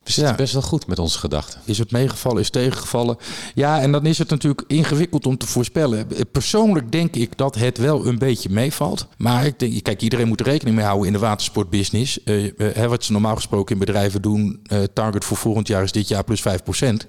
we 0.08 0.14
zitten 0.14 0.34
ja. 0.34 0.40
best 0.40 0.54
wel 0.54 0.62
goed 0.62 0.88
met 0.88 1.00
onze 1.00 1.20
gedachten. 1.20 1.60
Is 1.66 1.78
het 1.78 1.92
meegevallen, 1.92 2.42
is 2.42 2.50
tegengevallen? 2.50 3.18
Ja, 3.56 3.82
en 3.82 3.92
dan 3.92 4.06
is 4.06 4.18
het 4.18 4.30
natuurlijk 4.30 4.64
ingewikkeld 4.68 5.26
om 5.26 5.38
te 5.38 5.48
voorspellen. 5.48 6.08
Persoonlijk 6.32 6.92
denk 6.92 7.16
ik 7.16 7.38
dat 7.38 7.56
het 7.56 7.78
wel 7.78 8.06
een 8.06 8.18
beetje 8.18 8.50
meevalt. 8.50 9.08
Maar 9.18 9.46
ik 9.46 9.60
denk, 9.60 9.84
kijk, 9.84 10.02
iedereen 10.02 10.28
moet 10.28 10.40
er 10.40 10.46
rekening 10.46 10.76
mee 10.76 10.86
houden 10.86 11.08
in 11.08 11.14
de 11.14 11.20
watersportbusiness. 11.20 12.20
Uh, 12.26 12.86
wat 12.86 13.04
ze 13.04 13.12
normaal 13.12 13.36
gesproken 13.36 13.74
in 13.74 13.80
bedrijven 13.80 14.22
doen, 14.22 14.60
uh, 14.72 14.84
target 14.94 15.26
voor 15.26 15.38
volgend 15.38 15.68
jaar 15.68 15.84
is 15.84 15.92
dit 15.92 16.08
jaar 16.08 16.24
plus 16.24 16.42
5%. 16.42 16.44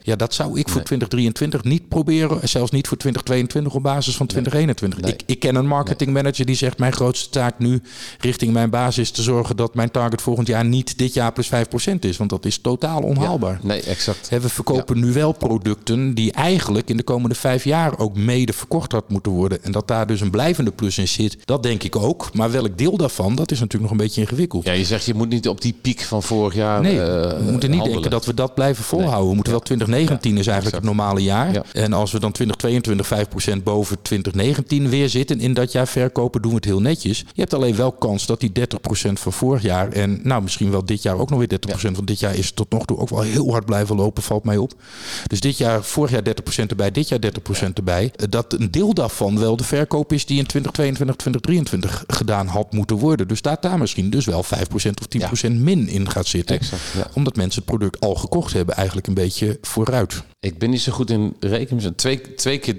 Ja, 0.03 0.17
dat 0.17 0.35
zou 0.35 0.59
ik 0.59 0.69
voor 0.69 0.83
2023 0.83 1.65
niet 1.65 1.89
proberen. 1.89 2.49
Zelfs 2.49 2.71
niet 2.71 2.89
voor 2.89 2.97
2022 2.97 3.75
op 3.75 3.83
basis 3.83 4.17
van 4.17 4.27
2021. 4.27 5.13
Ik, 5.13 5.23
ik 5.27 5.39
ken 5.39 5.55
een 5.55 5.67
marketingmanager 5.67 6.47
die 6.47 6.57
zegt: 6.57 6.79
Mijn 6.79 6.93
grootste 6.93 7.31
taak 7.31 7.59
nu 7.59 7.83
richting 8.19 8.53
mijn 8.53 8.71
basis 8.71 8.99
is 8.99 9.11
te 9.11 9.23
zorgen 9.23 9.57
dat 9.57 9.75
mijn 9.75 9.91
target 9.91 10.23
volgend 10.23 10.47
jaar 10.47 10.65
niet 10.65 10.99
dit 10.99 11.15
jaar 11.15 11.33
plus 11.33 11.51
5% 11.51 11.99
is. 12.01 12.17
Want 12.17 12.31
dat 12.31 12.45
is 12.45 12.59
totaal 12.59 12.88
onhaalbaar. 12.97 13.59
nee, 13.63 13.83
exact. 13.83 14.29
we 14.29 14.49
verkopen 14.49 14.99
nu 14.99 15.13
wel 15.13 15.33
producten 15.33 16.15
die 16.15 16.33
eigenlijk 16.33 16.91
in 16.91 16.97
de 16.97 17.03
komende 17.03 17.35
vijf 17.35 17.65
jaar 17.65 17.99
ook 17.99 18.17
mede 18.17 18.53
verkocht 18.53 18.93
had 18.93 19.09
moeten 19.09 19.33
worden. 19.33 19.65
En 19.65 19.73
dat 19.73 19.89
daar 19.89 20.07
dus 20.07 20.21
een 20.21 20.31
blijvende 20.31 20.71
plus 20.71 20.99
in 20.99 21.09
zit, 21.09 21.39
dat 21.45 21.63
denk 21.63 21.83
ik 21.83 21.97
ook. 21.97 22.35
Maar 22.35 22.51
welk 22.51 22.79
deel 22.79 22.97
daarvan, 22.97 23.35
dat 23.35 23.51
is 23.51 23.61
natuurlijk 23.61 23.91
nog 23.91 24.01
een 24.01 24.07
beetje 24.07 24.21
ingewikkeld. 24.21 24.65
Ja, 24.65 24.73
je 24.73 24.85
zegt 24.85 25.05
je 25.05 25.15
moet 25.15 25.29
niet 25.29 25.49
op 25.49 25.61
die 25.61 25.75
piek 25.81 26.01
van 26.01 26.23
vorig 26.23 26.55
jaar. 26.55 26.81
Nee, 26.81 26.95
uh, 26.95 27.01
we 27.01 27.49
moeten 27.51 27.71
niet 27.71 27.85
denken 27.85 28.11
dat 28.11 28.25
we 28.25 28.35
dat 28.35 28.55
blijven 28.55 28.85
volhouden. 28.85 29.29
We 29.29 29.35
moeten 29.35 29.53
wel 29.53 29.63
2019 29.63 30.37
is 30.37 30.47
eigenlijk 30.47 30.77
het 30.77 30.85
normale 30.85 31.23
jaar. 31.23 31.67
En 31.73 31.93
als 31.93 32.13
we 32.13 32.21
dan 32.21 32.33
2022 32.33 33.59
5% 33.59 33.63
boven 33.63 34.03
2019 34.03 34.89
weer 34.89 35.09
zitten 35.09 35.41
in 35.41 35.55
dat 35.55 35.73
jaar 35.73 35.89
verkopen, 35.89 36.43
doen 36.43 36.51
we 36.51 36.57
het 36.57 36.65
heel 36.65 36.81
netjes. 36.81 37.19
Je 37.19 37.41
hebt 37.41 37.55
alleen 37.55 37.77
wel 37.77 37.93
kans 37.93 38.27
dat 38.27 38.41
die 38.41 38.53
30% 39.09 39.13
van 39.13 39.33
vorig 39.33 39.63
jaar 39.63 39.93
en 39.93 40.21
nou 40.23 40.43
misschien 40.43 40.71
wel 40.71 40.85
dit 40.85 41.03
jaar 41.03 41.19
ook 41.19 41.31
nog 41.31 41.39
weer 41.39 41.59
30%, 41.79 41.81
want 41.81 42.07
dit 42.07 42.21
jaar 42.21 42.35
is 42.35 42.51
tot 42.51 42.68
nog 42.69 42.85
toe 42.85 42.99
ook 42.99 43.09
wel 43.09 43.21
heel 43.21 43.51
hard 43.51 43.65
blijven 43.65 43.97
lopen, 43.97 44.23
valt 44.23 44.45
mij 44.45 44.57
op. 44.57 44.73
Dus 45.27 45.41
dit 45.41 45.57
jaar, 45.59 45.85
vorig 45.85 46.11
jaar 46.11 46.23
30% 46.23 46.67
erbij, 46.67 46.91
dit 46.91 47.09
jaar 47.09 47.19
30% 47.19 47.73
erbij. 47.75 48.13
Eh, 48.17 48.27
dat 48.31 48.53
een 48.53 48.71
deel 48.71 48.95
daarvan 48.95 49.39
wel 49.39 49.57
de 49.57 49.65
verkoop 49.65 50.13
is 50.13 50.27
die 50.27 50.39
in 50.39 50.47
2022, 50.47 51.17
2023 51.17 52.05
gedaan 52.07 52.47
had 52.47 52.73
moeten 52.73 52.97
worden. 52.97 53.29
Dus 53.29 53.39
staat 53.39 53.63
daar 53.63 53.79
misschien 53.79 54.11
dus 54.11 54.25
wel 54.25 54.43
5% 54.43 55.01
of 55.01 55.07
10% 55.07 55.53
min 55.53 55.89
in 55.89 56.11
gaat 56.11 56.27
zitten. 56.27 56.57
Exact, 56.57 56.83
Omdat 57.15 57.37
mensen 57.37 57.63
het 57.63 57.71
product 57.71 58.01
al 58.01 58.15
gekocht 58.15 58.53
hebben, 58.53 58.75
eigenlijk 58.75 59.07
een 59.07 59.15
beetje 59.15 59.59
vooruit. 59.63 60.23
Ik 60.41 60.59
ben 60.59 60.71
niet 60.71 60.81
zo 60.81 60.93
goed 60.93 61.11
in 61.11 61.37
rekenen. 61.41 61.95
Twee, 61.95 62.35
twee 62.35 62.59
keer 62.59 62.77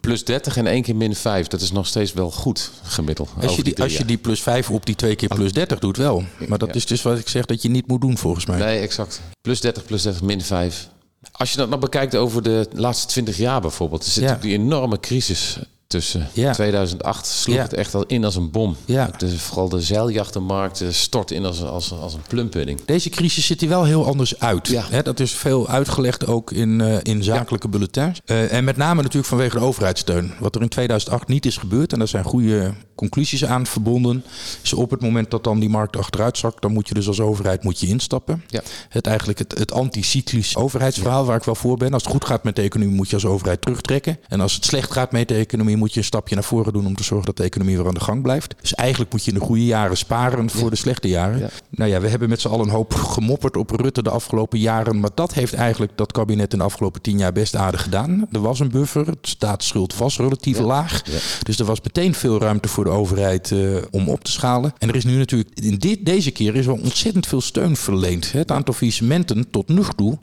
plus 0.00 0.24
30 0.24 0.56
en 0.56 0.66
één 0.66 0.82
keer 0.82 0.96
min 0.96 1.14
5. 1.14 1.46
Dat 1.46 1.60
is 1.60 1.72
nog 1.72 1.86
steeds 1.86 2.12
wel 2.12 2.30
goed 2.30 2.70
gemiddeld. 2.82 3.30
Als 3.40 3.56
je 3.56 3.62
die, 3.62 3.82
als 3.82 3.96
je 3.96 4.04
die 4.04 4.16
plus 4.16 4.42
5 4.42 4.70
op 4.70 4.86
die 4.86 4.94
twee 4.94 5.16
keer 5.16 5.28
plus 5.28 5.52
30 5.52 5.78
doet, 5.78 5.96
wel. 5.96 6.24
Maar 6.48 6.58
dat 6.58 6.74
is 6.74 6.86
dus 6.86 7.02
wat 7.02 7.18
ik 7.18 7.28
zeg 7.28 7.44
dat 7.44 7.62
je 7.62 7.68
niet 7.68 7.86
moet 7.86 8.00
doen 8.00 8.18
volgens 8.18 8.46
mij. 8.46 8.58
Nee, 8.58 8.78
exact. 8.78 9.20
Plus 9.42 9.60
30, 9.60 9.84
plus 9.84 10.02
30, 10.02 10.22
min 10.22 10.40
5. 10.40 10.88
Als 11.32 11.50
je 11.50 11.56
dat 11.56 11.68
nog 11.68 11.78
bekijkt 11.80 12.16
over 12.16 12.42
de 12.42 12.68
laatste 12.72 13.06
20 13.06 13.36
jaar 13.36 13.60
bijvoorbeeld, 13.60 14.04
er 14.04 14.10
zit 14.10 14.24
ja. 14.24 14.34
die 14.34 14.52
enorme 14.52 15.00
crisis 15.00 15.58
tussen. 15.92 16.28
Ja. 16.32 16.52
2008 16.52 17.26
sloeg 17.26 17.56
het 17.56 17.72
echt 17.72 17.94
al 17.94 18.04
in 18.06 18.24
als 18.24 18.36
een 18.36 18.50
bom. 18.50 18.76
Ja. 18.84 19.10
De, 19.18 19.38
vooral 19.38 19.68
de 19.68 19.80
zeiljachtenmarkt 19.80 20.80
eh, 20.80 20.88
stort 20.90 21.30
in 21.30 21.44
als, 21.44 21.62
als, 21.62 21.92
als 21.92 22.14
een 22.14 22.22
plumpudding. 22.28 22.84
Deze 22.84 23.10
crisis 23.10 23.46
ziet 23.46 23.62
er 23.62 23.68
wel 23.68 23.84
heel 23.84 24.06
anders 24.06 24.40
uit. 24.40 24.68
Ja. 24.68 25.02
dat 25.02 25.20
is 25.20 25.32
veel 25.32 25.68
uitgelegd 25.68 26.26
ook 26.26 26.50
in, 26.52 26.80
uh, 26.80 26.96
in 27.02 27.22
zakelijke 27.22 27.68
bulletins. 27.68 28.20
Uh, 28.26 28.52
en 28.52 28.64
met 28.64 28.76
name 28.76 29.02
natuurlijk 29.02 29.28
vanwege 29.28 29.58
de 29.58 29.64
overheidssteun. 29.64 30.32
Wat 30.38 30.54
er 30.54 30.62
in 30.62 30.68
2008 30.68 31.28
niet 31.28 31.46
is 31.46 31.56
gebeurd, 31.56 31.92
en 31.92 31.98
daar 31.98 32.08
zijn 32.08 32.24
goede 32.24 32.74
conclusies 32.94 33.44
aan 33.44 33.66
verbonden, 33.66 34.24
is 34.62 34.72
op 34.72 34.90
het 34.90 35.00
moment 35.00 35.30
dat 35.30 35.44
dan 35.44 35.60
die 35.60 35.68
markt 35.68 35.96
achteruit 35.96 36.38
zakt, 36.38 36.62
dan 36.62 36.72
moet 36.72 36.88
je 36.88 36.94
dus 36.94 37.06
als 37.06 37.20
overheid 37.20 37.64
moet 37.64 37.80
je 37.80 37.86
instappen. 37.86 38.44
Ja. 38.48 38.62
Het 38.88 39.06
eigenlijk 39.06 39.38
het, 39.38 39.58
het 39.58 39.72
anticyclisch 39.72 40.56
overheidsverhaal 40.56 41.24
waar 41.24 41.36
ik 41.36 41.44
wel 41.44 41.54
voor 41.54 41.76
ben. 41.76 41.92
Als 41.92 42.02
het 42.02 42.12
goed 42.12 42.24
gaat 42.24 42.44
met 42.44 42.56
de 42.56 42.62
economie 42.62 42.94
moet 42.94 43.08
je 43.08 43.14
als 43.14 43.26
overheid 43.26 43.60
terugtrekken. 43.60 44.18
En 44.28 44.40
als 44.40 44.54
het 44.54 44.64
slecht 44.64 44.92
gaat 44.92 45.12
met 45.12 45.28
de 45.28 45.34
economie 45.34 45.76
moet 45.82 45.92
je 45.92 45.98
een 45.98 46.04
stapje 46.04 46.34
naar 46.34 46.44
voren 46.44 46.72
doen 46.72 46.86
om 46.86 46.96
te 46.96 47.04
zorgen 47.04 47.26
dat 47.26 47.36
de 47.36 47.42
economie 47.42 47.76
weer 47.76 47.86
aan 47.86 47.94
de 47.94 48.00
gang 48.00 48.22
blijft. 48.22 48.54
Dus 48.60 48.74
eigenlijk 48.74 49.12
moet 49.12 49.24
je 49.24 49.32
in 49.32 49.38
de 49.38 49.44
goede 49.44 49.64
jaren 49.64 49.96
sparen 49.96 50.50
voor 50.50 50.70
de 50.70 50.76
slechte 50.76 51.08
jaren. 51.08 51.50
Nou 51.70 51.90
ja, 51.90 52.00
we 52.00 52.08
hebben 52.08 52.28
met 52.28 52.40
z'n 52.40 52.48
allen 52.48 52.66
een 52.66 52.72
hoop 52.72 52.94
gemopperd 52.94 53.56
op 53.56 53.70
Rutte 53.70 54.02
de 54.02 54.10
afgelopen 54.10 54.58
jaren. 54.58 55.00
Maar 55.00 55.10
dat 55.14 55.34
heeft 55.34 55.54
eigenlijk 55.54 55.92
dat 55.94 56.12
kabinet 56.12 56.52
in 56.52 56.58
de 56.58 56.64
afgelopen 56.64 57.00
tien 57.00 57.18
jaar 57.18 57.32
best 57.32 57.56
aardig 57.56 57.82
gedaan. 57.82 58.26
Er 58.32 58.40
was 58.40 58.60
een 58.60 58.70
buffer. 58.70 59.06
Het 59.06 59.18
staatsschuld 59.20 59.96
was 59.96 60.16
relatief 60.16 60.58
laag. 60.58 61.02
Dus 61.42 61.58
er 61.58 61.64
was 61.64 61.80
meteen 61.80 62.14
veel 62.14 62.40
ruimte 62.40 62.68
voor 62.68 62.84
de 62.84 62.90
overheid 62.90 63.50
uh, 63.50 63.76
om 63.90 64.08
op 64.08 64.24
te 64.24 64.30
schalen. 64.30 64.72
En 64.78 64.88
er 64.88 64.96
is 64.96 65.04
nu 65.04 65.16
natuurlijk, 65.16 65.50
in 65.54 65.78
dit, 65.78 66.04
deze 66.06 66.30
keer 66.30 66.54
is 66.54 66.66
er 66.66 66.72
ontzettend 66.72 67.26
veel 67.26 67.40
steun 67.40 67.76
verleend. 67.76 68.32
Het 68.32 68.50
aantal 68.50 68.74
faillissementen 68.74 69.50
tot 69.50 69.68
nu 69.68 69.82
toe 69.96 70.18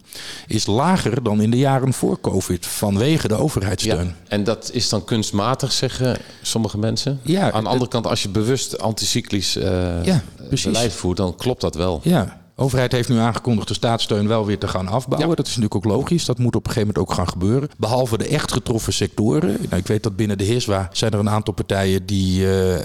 is 0.47 0.65
lager 0.65 1.23
dan 1.23 1.41
in 1.41 1.51
de 1.51 1.57
jaren 1.57 1.93
voor 1.93 2.21
COVID 2.21 2.65
vanwege 2.65 3.27
de 3.27 3.35
overheidssteun. 3.35 4.05
Ja, 4.05 4.13
en 4.27 4.43
dat 4.43 4.69
is 4.73 4.89
dan 4.89 5.05
kunstmatig, 5.05 5.48
zeggen 5.57 6.17
sommige 6.41 6.77
mensen. 6.77 7.19
Ja, 7.23 7.51
Aan 7.51 7.63
de 7.63 7.69
andere 7.69 7.89
kant, 7.89 8.07
als 8.07 8.23
je 8.23 8.29
bewust 8.29 8.79
anticyclisch 8.79 9.57
uh, 9.57 10.03
ja, 10.03 10.21
beleid 10.63 10.93
voert, 10.93 11.17
dan 11.17 11.35
klopt 11.35 11.61
dat 11.61 11.75
wel. 11.75 12.01
Ja, 12.03 12.38
overheid 12.59 12.91
heeft 12.91 13.09
nu 13.09 13.17
aangekondigd 13.17 13.67
de 13.67 13.73
staatssteun 13.73 14.27
wel 14.27 14.45
weer 14.45 14.57
te 14.57 14.67
gaan 14.67 14.87
afbouwen. 14.87 15.35
Dat 15.35 15.47
is 15.47 15.55
natuurlijk 15.55 15.75
ook 15.75 15.91
logisch. 15.91 16.25
Dat 16.25 16.37
moet 16.37 16.55
op 16.55 16.65
een 16.65 16.71
gegeven 16.71 16.93
moment 16.93 17.09
ook 17.09 17.15
gaan 17.15 17.27
gebeuren. 17.27 17.69
Behalve 17.77 18.17
de 18.17 18.27
echt 18.27 18.51
getroffen 18.51 18.93
sectoren. 18.93 19.57
Nou, 19.69 19.75
ik 19.75 19.87
weet 19.87 20.03
dat 20.03 20.15
binnen 20.15 20.37
de 20.37 20.43
HISWA 20.43 20.89
zijn 20.91 21.11
er 21.11 21.19
een 21.19 21.29
aantal 21.29 21.53
partijen 21.53 22.05
die, 22.05 22.41
uh, 22.41 22.75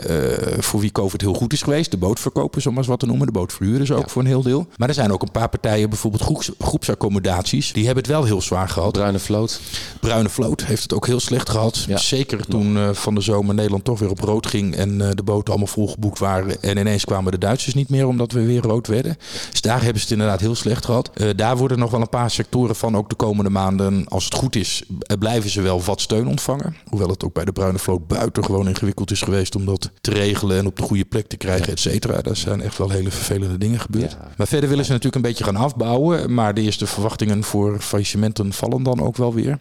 voor 0.58 0.80
wie 0.80 0.92
COVID 0.92 1.20
heel 1.20 1.34
goed 1.34 1.52
is 1.52 1.62
geweest. 1.62 1.90
De 1.90 1.96
bootverkopers, 1.96 2.66
om 2.66 2.70
maar 2.70 2.80
eens 2.80 2.90
wat 2.90 3.00
te 3.00 3.06
noemen. 3.06 3.26
De 3.26 3.32
bootverhuurders 3.32 3.92
ook 3.92 4.10
voor 4.10 4.22
een 4.22 4.28
heel 4.28 4.42
deel. 4.42 4.66
Maar 4.76 4.88
er 4.88 4.94
zijn 4.94 5.12
ook 5.12 5.22
een 5.22 5.30
paar 5.30 5.48
partijen, 5.48 5.88
bijvoorbeeld 5.88 6.22
groeps, 6.22 6.50
groepsaccommodaties. 6.58 7.72
Die 7.72 7.84
hebben 7.87 8.02
het 8.02 8.12
wel 8.12 8.24
heel 8.24 8.42
zwaar 8.42 8.68
gehad. 8.68 8.92
Bruine 8.92 9.18
Vloot. 9.18 9.60
Bruine 10.00 10.28
Vloot 10.28 10.64
heeft 10.64 10.82
het 10.82 10.94
ook 10.94 11.06
heel 11.06 11.20
slecht 11.20 11.48
gehad. 11.48 11.87
Zeker 11.94 12.46
toen 12.46 12.76
uh, 12.76 12.88
van 12.92 13.14
de 13.14 13.20
zomer 13.20 13.54
Nederland 13.54 13.84
toch 13.84 13.98
weer 13.98 14.10
op 14.10 14.20
rood 14.20 14.46
ging. 14.46 14.76
En 14.76 14.98
de 14.98 15.22
boten 15.24 15.48
allemaal 15.48 15.72
volgeboekt 15.72 16.18
waren. 16.18 16.62
En 16.62 16.76
ineens 16.76 17.04
kwamen 17.04 17.32
de 17.32 17.38
Duitsers 17.38 17.74
niet 17.74 17.88
meer 17.88 18.06
omdat 18.06 18.32
we 18.32 18.44
weer 18.44 18.62
rood 18.62 18.87
werden 18.87 19.16
daar 19.64 19.83
hebben 19.83 20.00
ze 20.00 20.03
het 20.03 20.11
inderdaad 20.11 20.40
heel 20.40 20.55
slecht 20.55 20.85
gehad. 20.85 21.11
Uh, 21.14 21.31
daar 21.37 21.57
worden 21.57 21.79
nog 21.79 21.90
wel 21.90 22.00
een 22.00 22.09
paar 22.09 22.31
sectoren 22.31 22.77
van 22.77 22.96
ook 22.96 23.09
de 23.09 23.14
komende 23.14 23.50
maanden, 23.50 24.09
als 24.09 24.24
het 24.24 24.35
goed 24.35 24.57
is, 24.57 24.83
eh, 25.00 25.18
blijven 25.18 25.50
ze 25.50 25.61
wel 25.61 25.83
wat 25.83 26.00
steun 26.00 26.27
ontvangen. 26.27 26.77
Hoewel 26.88 27.09
het 27.09 27.24
ook 27.24 27.33
bij 27.35 27.44
de 27.44 27.53
Bruine 27.53 27.79
Vloot 27.79 28.07
buitengewoon 28.07 28.68
ingewikkeld 28.68 29.11
is 29.11 29.22
geweest 29.22 29.57
om 29.57 29.64
dat 29.64 29.90
te 30.00 30.11
regelen 30.11 30.59
en 30.59 30.66
op 30.66 30.77
de 30.77 30.83
goede 30.83 31.05
plek 31.05 31.27
te 31.27 31.37
krijgen, 31.37 31.72
et 31.72 31.81
cetera. 31.81 32.20
Daar 32.20 32.37
zijn 32.37 32.61
echt 32.61 32.79
wel 32.79 32.90
hele 32.90 33.11
vervelende 33.11 33.59
dingen 33.59 33.81
gebeurd. 33.81 34.16
Maar 34.37 34.46
verder 34.46 34.68
willen 34.68 34.85
ze 34.85 34.90
natuurlijk 34.90 35.24
een 35.24 35.31
beetje 35.31 35.44
gaan 35.44 35.57
afbouwen. 35.57 36.35
Maar 36.35 36.55
de 36.55 36.61
eerste 36.61 36.87
verwachtingen 36.87 37.44
voor 37.44 37.81
faillissementen 37.81 38.53
vallen 38.53 38.83
dan 38.83 39.00
ook 39.00 39.16
wel 39.16 39.35
weer. 39.35 39.59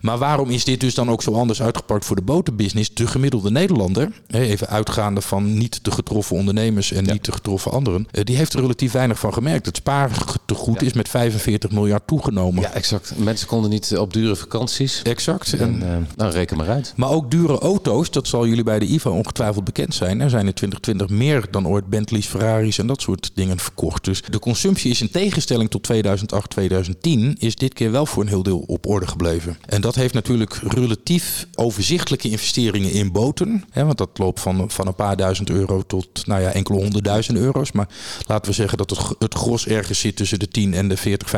Maar 0.00 0.18
waarom 0.18 0.50
is 0.50 0.64
dit 0.64 0.80
dus 0.80 0.94
dan 0.94 1.10
ook 1.10 1.22
zo 1.22 1.32
anders 1.32 1.62
uitgepakt 1.62 2.04
voor 2.04 2.16
de 2.16 2.22
botenbusiness? 2.22 2.94
De 2.94 3.06
gemiddelde 3.06 3.50
Nederlander, 3.50 4.10
even 4.26 4.68
uitgaande 4.68 5.20
van 5.20 5.58
niet 5.58 5.84
de 5.84 5.90
getroffen 5.90 6.36
ondernemers 6.36 6.92
en 6.92 7.04
niet 7.04 7.24
de 7.24 7.32
getroffen 7.32 7.70
anderen, 7.70 8.08
eh, 8.10 8.24
die 8.24 8.36
heeft 8.36 8.52
er 8.52 8.60
relatief 8.60 8.92
weinig 8.92 9.18
van 9.18 9.32
gemerkt. 9.44 9.66
Het 9.66 9.76
spaartegoed 9.76 10.80
ja. 10.80 10.86
is 10.86 10.92
met 10.92 11.08
45 11.08 11.70
miljard 11.70 12.06
toegenomen. 12.06 12.62
Ja, 12.62 12.72
exact. 12.72 13.12
Mensen 13.16 13.46
konden 13.46 13.70
niet 13.70 13.96
op 13.98 14.12
dure 14.12 14.36
vakanties. 14.36 15.02
Exact. 15.02 15.52
En, 15.52 15.82
en 15.82 15.82
uh, 15.82 16.16
nou, 16.16 16.32
reken 16.32 16.56
maar 16.56 16.68
uit. 16.68 16.92
Maar 16.96 17.10
ook 17.10 17.30
dure 17.30 17.58
auto's, 17.58 18.10
dat 18.10 18.28
zal 18.28 18.46
jullie 18.46 18.64
bij 18.64 18.78
de 18.78 18.86
IVA 18.86 19.10
ongetwijfeld 19.10 19.64
bekend 19.64 19.94
zijn. 19.94 20.20
Er 20.20 20.30
zijn 20.30 20.46
in 20.46 20.54
2020 20.54 21.08
meer 21.08 21.46
dan 21.50 21.68
ooit 21.68 21.86
Bentleys, 21.86 22.26
Ferraris 22.26 22.78
en 22.78 22.86
dat 22.86 23.00
soort 23.00 23.30
dingen 23.34 23.58
verkocht. 23.58 24.04
Dus 24.04 24.22
de 24.22 24.38
consumptie 24.38 24.90
is 24.90 25.00
in 25.00 25.10
tegenstelling 25.10 25.70
tot 25.70 25.82
2008, 25.82 26.50
2010, 26.50 27.36
is 27.38 27.56
dit 27.56 27.74
keer 27.74 27.90
wel 27.90 28.06
voor 28.06 28.22
een 28.22 28.28
heel 28.28 28.42
deel 28.42 28.64
op 28.66 28.86
orde 28.86 29.06
gebleven. 29.06 29.56
En 29.66 29.80
dat 29.80 29.94
heeft 29.94 30.14
natuurlijk 30.14 30.54
relatief 30.54 31.46
overzichtelijke 31.54 32.30
investeringen 32.30 32.92
in 32.92 33.12
boten. 33.12 33.64
Hè, 33.70 33.84
want 33.84 33.98
dat 33.98 34.10
loopt 34.14 34.40
van, 34.40 34.70
van 34.70 34.86
een 34.86 34.94
paar 34.94 35.16
duizend 35.16 35.50
euro 35.50 35.82
tot 35.86 36.26
nou 36.26 36.40
ja, 36.40 36.50
enkele 36.50 36.78
honderdduizend 36.78 37.38
euro's. 37.38 37.72
Maar 37.72 37.88
laten 38.26 38.50
we 38.50 38.56
zeggen 38.56 38.78
dat 38.78 38.90
het, 38.90 39.00
het 39.18 39.33
gros 39.34 39.66
ergens 39.66 39.98
zit 39.98 40.16
tussen 40.16 40.38
de 40.38 40.48
10 40.48 40.74
en 40.74 40.88
de 40.88 40.96
40, 40.96 41.32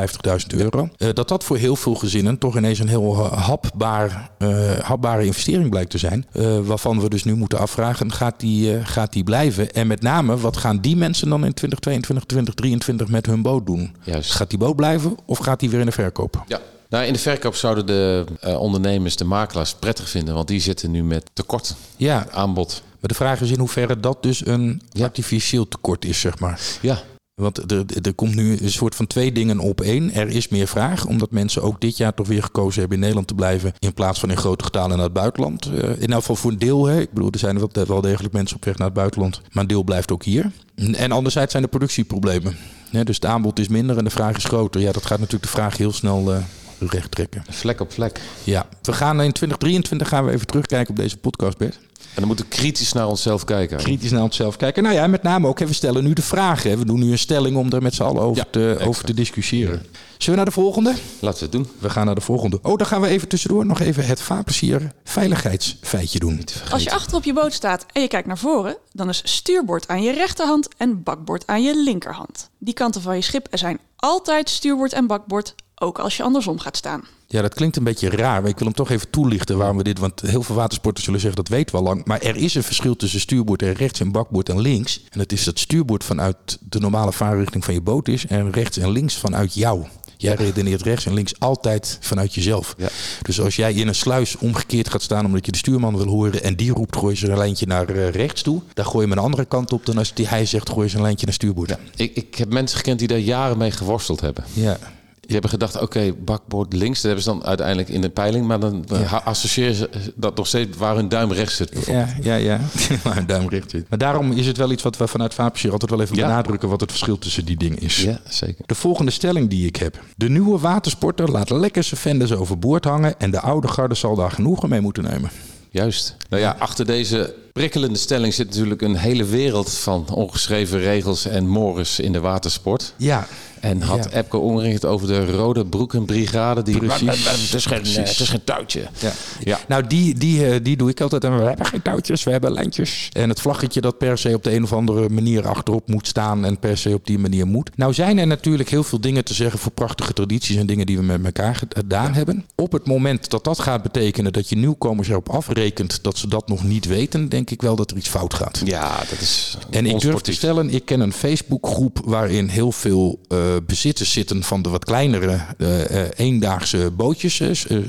50.000 0.50 0.56
euro. 0.56 0.88
Uh, 0.98 1.08
dat 1.12 1.28
dat 1.28 1.44
voor 1.44 1.56
heel 1.56 1.76
veel 1.76 1.94
gezinnen 1.94 2.38
toch 2.38 2.56
ineens 2.56 2.78
een 2.78 2.88
heel 2.88 3.26
hapbaar, 3.34 4.30
uh, 4.38 4.70
hapbare 4.78 5.24
investering 5.24 5.70
blijkt 5.70 5.90
te 5.90 5.98
zijn. 5.98 6.26
Uh, 6.32 6.58
waarvan 6.60 7.00
we 7.00 7.08
dus 7.08 7.24
nu 7.24 7.34
moeten 7.34 7.58
afvragen, 7.58 8.12
gaat 8.12 8.40
die, 8.40 8.84
gaat 8.84 9.12
die 9.12 9.24
blijven? 9.24 9.70
En 9.70 9.86
met 9.86 10.02
name, 10.02 10.36
wat 10.36 10.56
gaan 10.56 10.80
die 10.80 10.96
mensen 10.96 11.28
dan 11.28 11.44
in 11.44 11.54
2022, 11.54 12.24
2023 12.24 13.08
met 13.08 13.26
hun 13.26 13.42
boot 13.42 13.66
doen? 13.66 13.96
Juist. 14.02 14.32
Gaat 14.32 14.50
die 14.50 14.58
boot 14.58 14.76
blijven 14.76 15.16
of 15.26 15.38
gaat 15.38 15.60
die 15.60 15.70
weer 15.70 15.80
in 15.80 15.86
de 15.86 15.92
verkoop? 15.92 16.44
Ja. 16.46 16.60
Nou, 16.88 17.04
in 17.04 17.12
de 17.12 17.18
verkoop 17.18 17.54
zouden 17.54 17.86
de 17.86 18.26
ondernemers, 18.58 19.16
de 19.16 19.24
makelaars, 19.24 19.74
prettig 19.74 20.08
vinden, 20.08 20.34
want 20.34 20.48
die 20.48 20.60
zitten 20.60 20.90
nu 20.90 21.04
met 21.04 21.30
tekort 21.32 21.74
ja. 21.96 22.26
aanbod. 22.30 22.82
Maar 23.00 23.08
de 23.08 23.14
vraag 23.14 23.40
is 23.40 23.50
in 23.50 23.58
hoeverre 23.58 24.00
dat 24.00 24.22
dus 24.22 24.46
een 24.46 24.82
artificieel 25.00 25.68
tekort 25.68 26.04
is, 26.04 26.20
zeg 26.20 26.38
maar. 26.38 26.60
Ja, 26.80 27.02
Want 27.42 27.72
er, 27.72 27.84
er 28.02 28.14
komt 28.14 28.34
nu 28.34 28.56
een 28.60 28.70
soort 28.70 28.94
van 28.94 29.06
twee 29.06 29.32
dingen 29.32 29.58
op 29.58 29.80
één. 29.80 30.12
Er 30.12 30.28
is 30.28 30.48
meer 30.48 30.66
vraag, 30.66 31.06
omdat 31.06 31.30
mensen 31.30 31.62
ook 31.62 31.80
dit 31.80 31.96
jaar 31.96 32.14
toch 32.14 32.26
weer 32.26 32.42
gekozen 32.42 32.78
hebben 32.80 32.96
in 32.96 33.00
Nederland 33.00 33.28
te 33.28 33.34
blijven. 33.34 33.72
In 33.78 33.94
plaats 33.94 34.20
van 34.20 34.30
in 34.30 34.36
grote 34.36 34.64
getalen 34.64 34.96
naar 34.96 35.04
het 35.04 35.14
buitenland. 35.14 35.66
Uh, 35.66 36.02
in 36.02 36.12
elk 36.12 36.20
geval 36.20 36.36
voor 36.36 36.50
een 36.50 36.58
deel. 36.58 36.86
Hè. 36.86 37.00
Ik 37.00 37.12
bedoel, 37.12 37.30
er 37.30 37.38
zijn 37.38 37.58
wel, 37.58 37.70
wel 37.86 38.00
degelijk 38.00 38.34
mensen 38.34 38.56
op 38.56 38.64
weg 38.64 38.76
naar 38.76 38.86
het 38.86 38.96
buitenland. 38.96 39.40
Maar 39.52 39.62
een 39.62 39.68
deel 39.68 39.82
blijft 39.82 40.12
ook 40.12 40.24
hier. 40.24 40.50
En 40.74 41.12
anderzijds 41.12 41.50
zijn 41.50 41.62
er 41.62 41.68
productieproblemen. 41.68 42.56
dus 42.90 43.16
het 43.16 43.24
aanbod 43.24 43.58
is 43.58 43.68
minder 43.68 43.98
en 43.98 44.04
de 44.04 44.10
vraag 44.10 44.36
is 44.36 44.44
groter. 44.44 44.80
Ja, 44.80 44.92
dat 44.92 45.06
gaat 45.06 45.18
natuurlijk 45.18 45.44
de 45.44 45.58
vraag 45.58 45.76
heel 45.76 45.92
snel 45.92 46.34
uh, 46.34 46.38
recht 46.78 47.10
trekken. 47.10 47.44
Vlek 47.50 47.80
op 47.80 47.92
vlek. 47.92 48.20
Ja, 48.44 48.66
we 48.82 48.92
gaan 48.92 49.22
in 49.22 49.32
2023 49.32 50.08
gaan 50.08 50.24
we 50.24 50.32
even 50.32 50.46
terugkijken 50.46 50.90
op 50.90 50.96
deze 50.96 51.16
podcast, 51.16 51.58
Bert. 51.58 51.78
En 52.16 52.22
dan 52.22 52.26
moeten 52.26 52.48
we 52.48 52.56
kritisch 52.56 52.92
naar 52.92 53.06
onszelf 53.06 53.44
kijken. 53.44 53.76
Kritisch 53.76 54.10
naar 54.10 54.22
onszelf 54.22 54.56
kijken. 54.56 54.82
Nou 54.82 54.94
ja, 54.94 55.06
met 55.06 55.22
name 55.22 55.46
ook, 55.46 55.58
we 55.58 55.72
stellen 55.72 56.04
nu 56.04 56.12
de 56.12 56.22
vragen. 56.22 56.78
We 56.78 56.84
doen 56.84 56.98
nu 56.98 57.10
een 57.10 57.18
stelling 57.18 57.56
om 57.56 57.72
er 57.72 57.82
met 57.82 57.94
z'n 57.94 58.02
allen 58.02 58.22
over, 58.22 58.50
te, 58.50 58.78
over 58.86 59.04
te 59.04 59.14
discussiëren. 59.14 59.82
Zullen 60.18 60.30
we 60.30 60.36
naar 60.36 60.44
de 60.44 60.50
volgende? 60.50 60.94
Laten 61.20 61.38
we 61.38 61.44
het 61.44 61.52
doen. 61.52 61.68
We 61.78 61.90
gaan 61.90 62.06
naar 62.06 62.14
de 62.14 62.20
volgende. 62.20 62.58
Oh, 62.62 62.76
dan 62.76 62.86
gaan 62.86 63.00
we 63.00 63.08
even 63.08 63.28
tussendoor 63.28 63.66
nog 63.66 63.80
even 63.80 64.06
het 64.06 64.20
vaarplezier 64.20 64.92
veiligheidsfeitje 65.04 66.18
doen. 66.18 66.44
Als 66.70 66.82
je 66.82 66.90
achter 66.90 67.16
op 67.16 67.24
je 67.24 67.32
boot 67.32 67.52
staat 67.52 67.86
en 67.92 68.02
je 68.02 68.08
kijkt 68.08 68.26
naar 68.26 68.38
voren, 68.38 68.76
dan 68.92 69.08
is 69.08 69.20
stuurbord 69.24 69.88
aan 69.88 70.02
je 70.02 70.12
rechterhand 70.12 70.68
en 70.76 71.02
bakbord 71.02 71.46
aan 71.46 71.62
je 71.62 71.82
linkerhand. 71.82 72.50
Die 72.58 72.74
kanten 72.74 73.02
van 73.02 73.16
je 73.16 73.22
schip 73.22 73.46
zijn 73.50 73.78
altijd 73.96 74.48
stuurbord 74.48 74.92
en 74.92 75.06
bakbord, 75.06 75.54
ook 75.80 75.98
als 75.98 76.16
je 76.16 76.22
andersom 76.22 76.58
gaat 76.58 76.76
staan. 76.76 77.04
Ja, 77.26 77.42
dat 77.42 77.54
klinkt 77.54 77.76
een 77.76 77.84
beetje 77.84 78.10
raar, 78.10 78.40
maar 78.40 78.50
ik 78.50 78.58
wil 78.58 78.66
hem 78.66 78.76
toch 78.76 78.90
even 78.90 79.10
toelichten 79.10 79.58
waarom 79.58 79.76
we 79.76 79.82
dit. 79.82 79.98
Want 79.98 80.20
heel 80.20 80.42
veel 80.42 80.54
watersporters 80.54 81.04
zullen 81.04 81.20
zeggen 81.20 81.42
dat 81.42 81.48
weten 81.48 81.74
we 81.74 81.80
al 81.80 81.86
lang. 81.86 82.04
Maar 82.04 82.20
er 82.20 82.36
is 82.36 82.54
een 82.54 82.62
verschil 82.62 82.96
tussen 82.96 83.20
stuurboord 83.20 83.62
en 83.62 83.72
rechts 83.72 84.00
en 84.00 84.12
bakboord 84.12 84.48
en 84.48 84.60
links. 84.60 85.00
En 85.10 85.18
dat 85.18 85.32
is 85.32 85.44
dat 85.44 85.58
stuurboord 85.58 86.04
vanuit 86.04 86.58
de 86.60 86.80
normale 86.80 87.12
vaarrichting 87.12 87.64
van 87.64 87.74
je 87.74 87.80
boot 87.80 88.08
is 88.08 88.26
en 88.26 88.52
rechts 88.52 88.76
en 88.76 88.90
links 88.90 89.16
vanuit 89.16 89.54
jou. 89.54 89.84
Jij 90.16 90.34
redeneert 90.34 90.82
rechts 90.82 91.06
en 91.06 91.14
links 91.14 91.40
altijd 91.40 91.98
vanuit 92.00 92.34
jezelf. 92.34 92.74
Ja. 92.78 92.88
Dus 93.22 93.40
als 93.40 93.56
jij 93.56 93.72
in 93.72 93.88
een 93.88 93.94
sluis 93.94 94.36
omgekeerd 94.36 94.90
gaat 94.90 95.02
staan 95.02 95.24
omdat 95.24 95.46
je 95.46 95.52
de 95.52 95.58
stuurman 95.58 95.96
wil 95.96 96.06
horen 96.06 96.42
en 96.42 96.56
die 96.56 96.72
roept 96.72 96.96
gooi 96.96 97.16
ze 97.16 97.28
een 97.28 97.36
lijntje 97.36 97.66
naar 97.66 97.88
eh, 97.88 98.08
rechts 98.08 98.42
toe, 98.42 98.62
dan 98.74 98.84
gooi 98.84 99.04
je 99.04 99.10
hem 99.10 99.18
een 99.18 99.24
andere 99.24 99.44
kant 99.44 99.72
op 99.72 99.86
dan 99.86 99.98
als 99.98 100.14
die, 100.14 100.28
hij 100.28 100.46
zegt 100.46 100.70
gooi 100.70 100.88
ze 100.88 100.96
een 100.96 101.02
lijntje 101.02 101.26
naar 101.26 101.34
stuurboord. 101.34 101.68
Ja. 101.68 101.78
Ik, 101.96 102.16
ik 102.16 102.34
heb 102.34 102.52
mensen 102.52 102.76
gekend 102.76 102.98
die 102.98 103.08
daar 103.08 103.18
jaren 103.18 103.58
mee 103.58 103.70
geworsteld 103.70 104.20
hebben. 104.20 104.44
Ja. 104.52 104.78
Die 105.26 105.34
hebben 105.34 105.50
gedacht, 105.50 105.80
oké, 105.80 106.12
bakboord 106.12 106.72
links. 106.72 106.94
Dat 106.94 107.04
hebben 107.04 107.22
ze 107.22 107.30
dan 107.30 107.44
uiteindelijk 107.44 107.88
in 107.88 108.00
de 108.00 108.08
peiling. 108.08 108.46
Maar 108.46 108.60
dan 108.60 108.84
ja. 108.88 109.22
associëren 109.24 109.74
ze 109.74 109.88
dat 110.14 110.36
nog 110.36 110.46
steeds 110.46 110.76
waar 110.76 110.94
hun 110.94 111.08
duim 111.08 111.32
rechts 111.32 111.56
zit. 111.56 111.86
Ja, 111.86 112.08
ja, 112.20 112.34
ja. 112.34 112.60
waar 113.04 113.14
hun 113.14 113.26
duim 113.26 113.48
rechts 113.48 113.72
zit. 113.72 113.88
Maar 113.88 113.98
daarom 113.98 114.32
is 114.32 114.46
het 114.46 114.56
wel 114.56 114.70
iets 114.70 114.82
wat 114.82 114.96
we 114.96 115.06
vanuit 115.06 115.34
Vaapsier 115.34 115.72
altijd 115.72 115.90
wel 115.90 116.00
even 116.00 116.16
benadrukken... 116.16 116.68
wat 116.68 116.80
het 116.80 116.90
verschil 116.90 117.18
tussen 117.18 117.44
die 117.44 117.56
dingen 117.56 117.78
is. 117.78 118.02
Ja, 118.02 118.20
zeker. 118.28 118.64
De 118.66 118.74
volgende 118.74 119.10
stelling 119.10 119.50
die 119.50 119.66
ik 119.66 119.76
heb. 119.76 120.00
De 120.16 120.28
nieuwe 120.28 120.58
watersporter 120.58 121.30
laat 121.30 121.50
lekker 121.50 121.82
zijn 121.82 122.00
venders 122.00 122.32
overboord 122.32 122.84
hangen... 122.84 123.20
en 123.20 123.30
de 123.30 123.40
oude 123.40 123.68
garde 123.68 123.94
zal 123.94 124.14
daar 124.14 124.30
genoegen 124.30 124.68
mee 124.68 124.80
moeten 124.80 125.02
nemen. 125.02 125.30
Juist. 125.70 126.16
Nou 126.28 126.42
ja, 126.42 126.56
achter 126.58 126.86
deze 126.86 127.34
prikkelende 127.56 127.98
stelling 127.98 128.34
zit 128.34 128.46
natuurlijk 128.48 128.82
een 128.82 128.96
hele 128.96 129.24
wereld 129.24 129.72
van 129.72 130.08
ongeschreven 130.08 130.78
regels 130.78 131.26
en 131.26 131.48
mores 131.48 132.00
in 132.00 132.12
de 132.12 132.20
watersport. 132.20 132.94
Ja. 132.96 133.26
En 133.60 133.82
had 133.82 134.08
ja. 134.10 134.18
Epke 134.18 134.38
het 134.62 134.84
over 134.84 135.06
de 135.06 135.32
rode 135.32 135.66
broekenbrigade. 135.66 136.62
Die 136.62 136.78
Precies. 136.78 137.24
Het 137.24 137.54
is 137.54 137.66
geen, 137.66 137.84
het 137.84 138.20
is 138.20 138.28
geen 138.28 138.44
touwtje. 138.44 138.80
Ja. 138.98 139.12
ja. 139.44 139.58
Nou, 139.68 139.86
die, 139.86 140.14
die, 140.14 140.46
eh, 140.46 140.60
die 140.62 140.76
doe 140.76 140.90
ik 140.90 141.00
altijd. 141.00 141.24
En 141.24 141.38
we 141.38 141.44
hebben 141.44 141.66
geen 141.66 141.82
touwtjes, 141.82 142.24
we 142.24 142.30
hebben 142.30 142.52
lijntjes. 142.52 143.08
En 143.12 143.28
het 143.28 143.40
vlaggetje 143.40 143.80
dat 143.80 143.98
per 143.98 144.18
se 144.18 144.34
op 144.34 144.42
de 144.44 144.54
een 144.54 144.62
of 144.62 144.72
andere 144.72 145.08
manier 145.08 145.48
achterop 145.48 145.88
moet 145.88 146.06
staan. 146.06 146.44
En 146.44 146.58
per 146.58 146.78
se 146.78 146.94
op 146.94 147.06
die 147.06 147.18
manier 147.18 147.46
moet. 147.46 147.70
Nou 147.76 147.94
zijn 147.94 148.18
er 148.18 148.26
natuurlijk 148.26 148.68
heel 148.68 148.84
veel 148.84 149.00
dingen 149.00 149.24
te 149.24 149.34
zeggen 149.34 149.58
voor 149.58 149.72
prachtige 149.72 150.12
tradities 150.12 150.56
en 150.56 150.66
dingen 150.66 150.86
die 150.86 150.96
we 150.96 151.02
met 151.02 151.24
elkaar 151.24 151.62
gedaan 151.68 152.14
hebben. 152.14 152.44
Op 152.54 152.72
het 152.72 152.86
moment 152.86 153.30
dat 153.30 153.44
dat 153.44 153.60
gaat 153.60 153.82
betekenen 153.82 154.32
dat 154.32 154.48
je 154.48 154.56
nieuwkomers 154.56 155.08
erop 155.08 155.28
afrekent 155.28 156.02
dat 156.02 156.18
ze 156.18 156.28
dat 156.28 156.48
nog 156.48 156.64
niet 156.64 156.86
weten, 156.86 157.28
denk 157.28 157.45
ik 157.50 157.62
wel 157.62 157.76
dat 157.76 157.90
er 157.90 157.96
iets 157.96 158.08
fout 158.08 158.34
gaat. 158.34 158.62
Ja, 158.64 158.98
dat 158.98 159.20
is. 159.20 159.56
En 159.70 159.86
ik 159.86 160.00
durf 160.00 160.20
te 160.20 160.32
stellen, 160.32 160.70
ik 160.70 160.84
ken 160.84 161.00
een 161.00 161.12
Facebookgroep 161.12 162.00
waarin 162.04 162.48
heel 162.48 162.72
veel 162.72 163.18
uh, 163.28 163.38
bezitters 163.66 164.12
zitten 164.12 164.42
van 164.42 164.62
de 164.62 164.68
wat 164.68 164.84
kleinere 164.84 165.40
uh, 165.58 166.04
eendaagse 166.16 166.90
bootjes, 166.96 167.42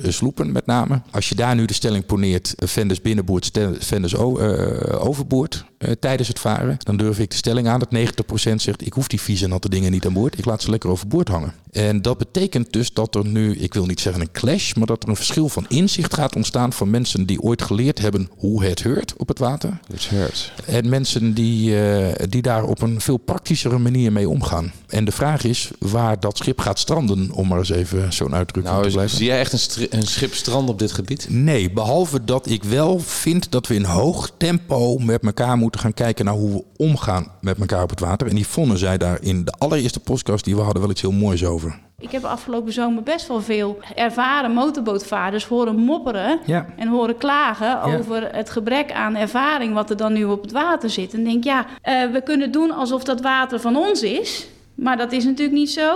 sloepen 0.08 0.52
met 0.52 0.65
name. 0.65 1.02
Als 1.12 1.30
je 1.30 1.36
daar 1.36 1.56
nu 1.56 1.65
de 1.65 1.74
stelling 1.74 2.06
poneert, 2.06 2.54
vendors 2.58 3.02
binnenboord, 3.02 3.52
vendors 3.80 4.15
overboord 4.15 5.65
tijdens 6.00 6.28
het 6.28 6.40
varen, 6.40 6.78
dan 6.80 6.98
durf 6.98 7.20
ik 7.20 7.30
de 7.30 7.36
stelling 7.36 7.68
aan 7.68 7.80
dat 7.80 7.96
90% 7.96 8.56
zegt 8.56 8.86
ik 8.86 8.94
hoef 8.94 9.08
die 9.08 9.22
vieze 9.22 9.44
en 9.44 9.50
natte 9.50 9.70
dingen 9.70 9.92
niet 9.92 10.06
aan 10.06 10.13
boord. 10.13 10.38
Ik 10.38 10.46
laat 10.46 10.62
ze 10.62 10.70
lekker 10.70 10.90
overboord 10.90 11.28
hangen. 11.28 11.54
En 11.72 12.02
dat 12.02 12.18
betekent 12.18 12.74
dus 12.74 12.94
dat 12.94 13.16
er 13.16 13.26
nu, 13.26 13.56
ik 13.56 13.74
wil 13.74 13.86
niet 13.86 14.00
zeggen 14.00 14.22
een 14.22 14.32
clash, 14.32 14.74
maar 14.74 14.88
dat 14.88 15.04
er 15.04 15.10
een 15.10 15.16
verschil 15.16 15.50
van 15.50 15.66
inzicht 15.68 16.13
gaat 16.13 16.36
ontstaan 16.36 16.74
van 16.74 16.90
mensen 16.90 17.26
die 17.26 17.42
ooit 17.42 17.62
geleerd 17.62 18.00
hebben 18.00 18.30
hoe 18.38 18.63
het 18.63 18.84
heurt 18.84 19.13
op 19.18 19.28
het 19.28 19.40
water. 19.40 19.80
Het 19.92 20.10
heurt. 20.10 20.52
En 20.66 20.90
mensen 20.90 21.34
die, 21.34 21.70
uh, 21.70 22.08
die 22.30 22.42
daar 22.42 22.63
op 22.63 22.82
een 22.82 23.02
veel 23.02 23.18
praktischere 23.18 23.78
manier 23.78 24.12
mee 24.12 24.30
omgaan. 24.30 24.72
En 24.88 25.06
de 25.06 25.12
vraag 25.12 25.44
is 25.44 25.72
waar 25.80 26.20
dat 26.20 26.38
schip 26.38 26.60
gaat 26.60 26.80
stranden, 26.80 27.32
om 27.32 27.48
maar 27.48 27.58
eens 27.58 27.70
even 27.70 28.13
zo'n 28.13 28.36
uitdrukking 28.36 28.76
nou, 28.76 28.88
te 28.88 28.94
blijven. 28.94 29.18
Zie 29.18 29.26
jij 29.26 29.40
echt 29.40 29.78
een, 29.78 29.88
een 29.90 30.08
schip 30.08 30.34
stranden 30.34 30.74
op 30.74 30.80
dit 30.80 30.92
gebied? 30.92 31.28
Nee, 31.30 31.72
behalve 31.72 32.24
dat 32.24 32.50
ik 32.50 32.63
wel 32.63 33.00
vind 33.00 33.52
dat 33.52 33.68
we 33.68 33.74
in 33.74 33.84
hoog 33.84 34.32
tempo 34.38 34.98
met 34.98 35.26
elkaar 35.26 35.58
moeten 35.58 35.66
gaan 35.75 35.93
kijken 35.93 36.25
naar 36.25 36.34
hoe 36.34 36.51
we 36.51 36.63
omgaan 36.77 37.32
met 37.41 37.60
elkaar 37.60 37.84
op 37.84 37.89
het 37.89 37.99
water. 37.99 38.27
En 38.27 38.36
die 38.36 38.47
vonden 38.47 38.77
zij 38.77 38.97
daar 38.97 39.21
in 39.21 39.45
de 39.45 39.53
allereerste 39.58 39.99
podcast 39.99 40.45
die 40.45 40.56
we 40.56 40.62
hadden 40.62 40.82
wel 40.82 40.91
iets 40.91 41.01
heel 41.01 41.12
moois 41.12 41.45
over. 41.45 41.80
Ik 41.99 42.12
heb 42.12 42.23
afgelopen 42.23 42.73
zomer 42.73 43.03
best 43.03 43.27
wel 43.27 43.41
veel 43.41 43.77
ervaren 43.95 44.51
motorbootvaarders 44.51 45.45
horen 45.45 45.75
mopperen 45.75 46.39
ja. 46.45 46.65
en 46.75 46.88
horen 46.88 47.17
klagen 47.17 47.82
over 47.82 48.36
het 48.36 48.49
gebrek 48.49 48.91
aan 48.91 49.15
ervaring 49.15 49.73
wat 49.73 49.89
er 49.89 49.97
dan 49.97 50.13
nu 50.13 50.23
op 50.23 50.41
het 50.41 50.51
water 50.51 50.89
zit. 50.89 51.13
En 51.13 51.23
denk 51.23 51.43
ja, 51.43 51.65
uh, 51.65 52.12
we 52.12 52.21
kunnen 52.23 52.51
doen 52.51 52.71
alsof 52.71 53.03
dat 53.03 53.21
water 53.21 53.60
van 53.60 53.75
ons 53.75 54.01
is, 54.01 54.47
maar 54.75 54.97
dat 54.97 55.12
is 55.12 55.23
natuurlijk 55.25 55.58
niet 55.58 55.71
zo. 55.71 55.95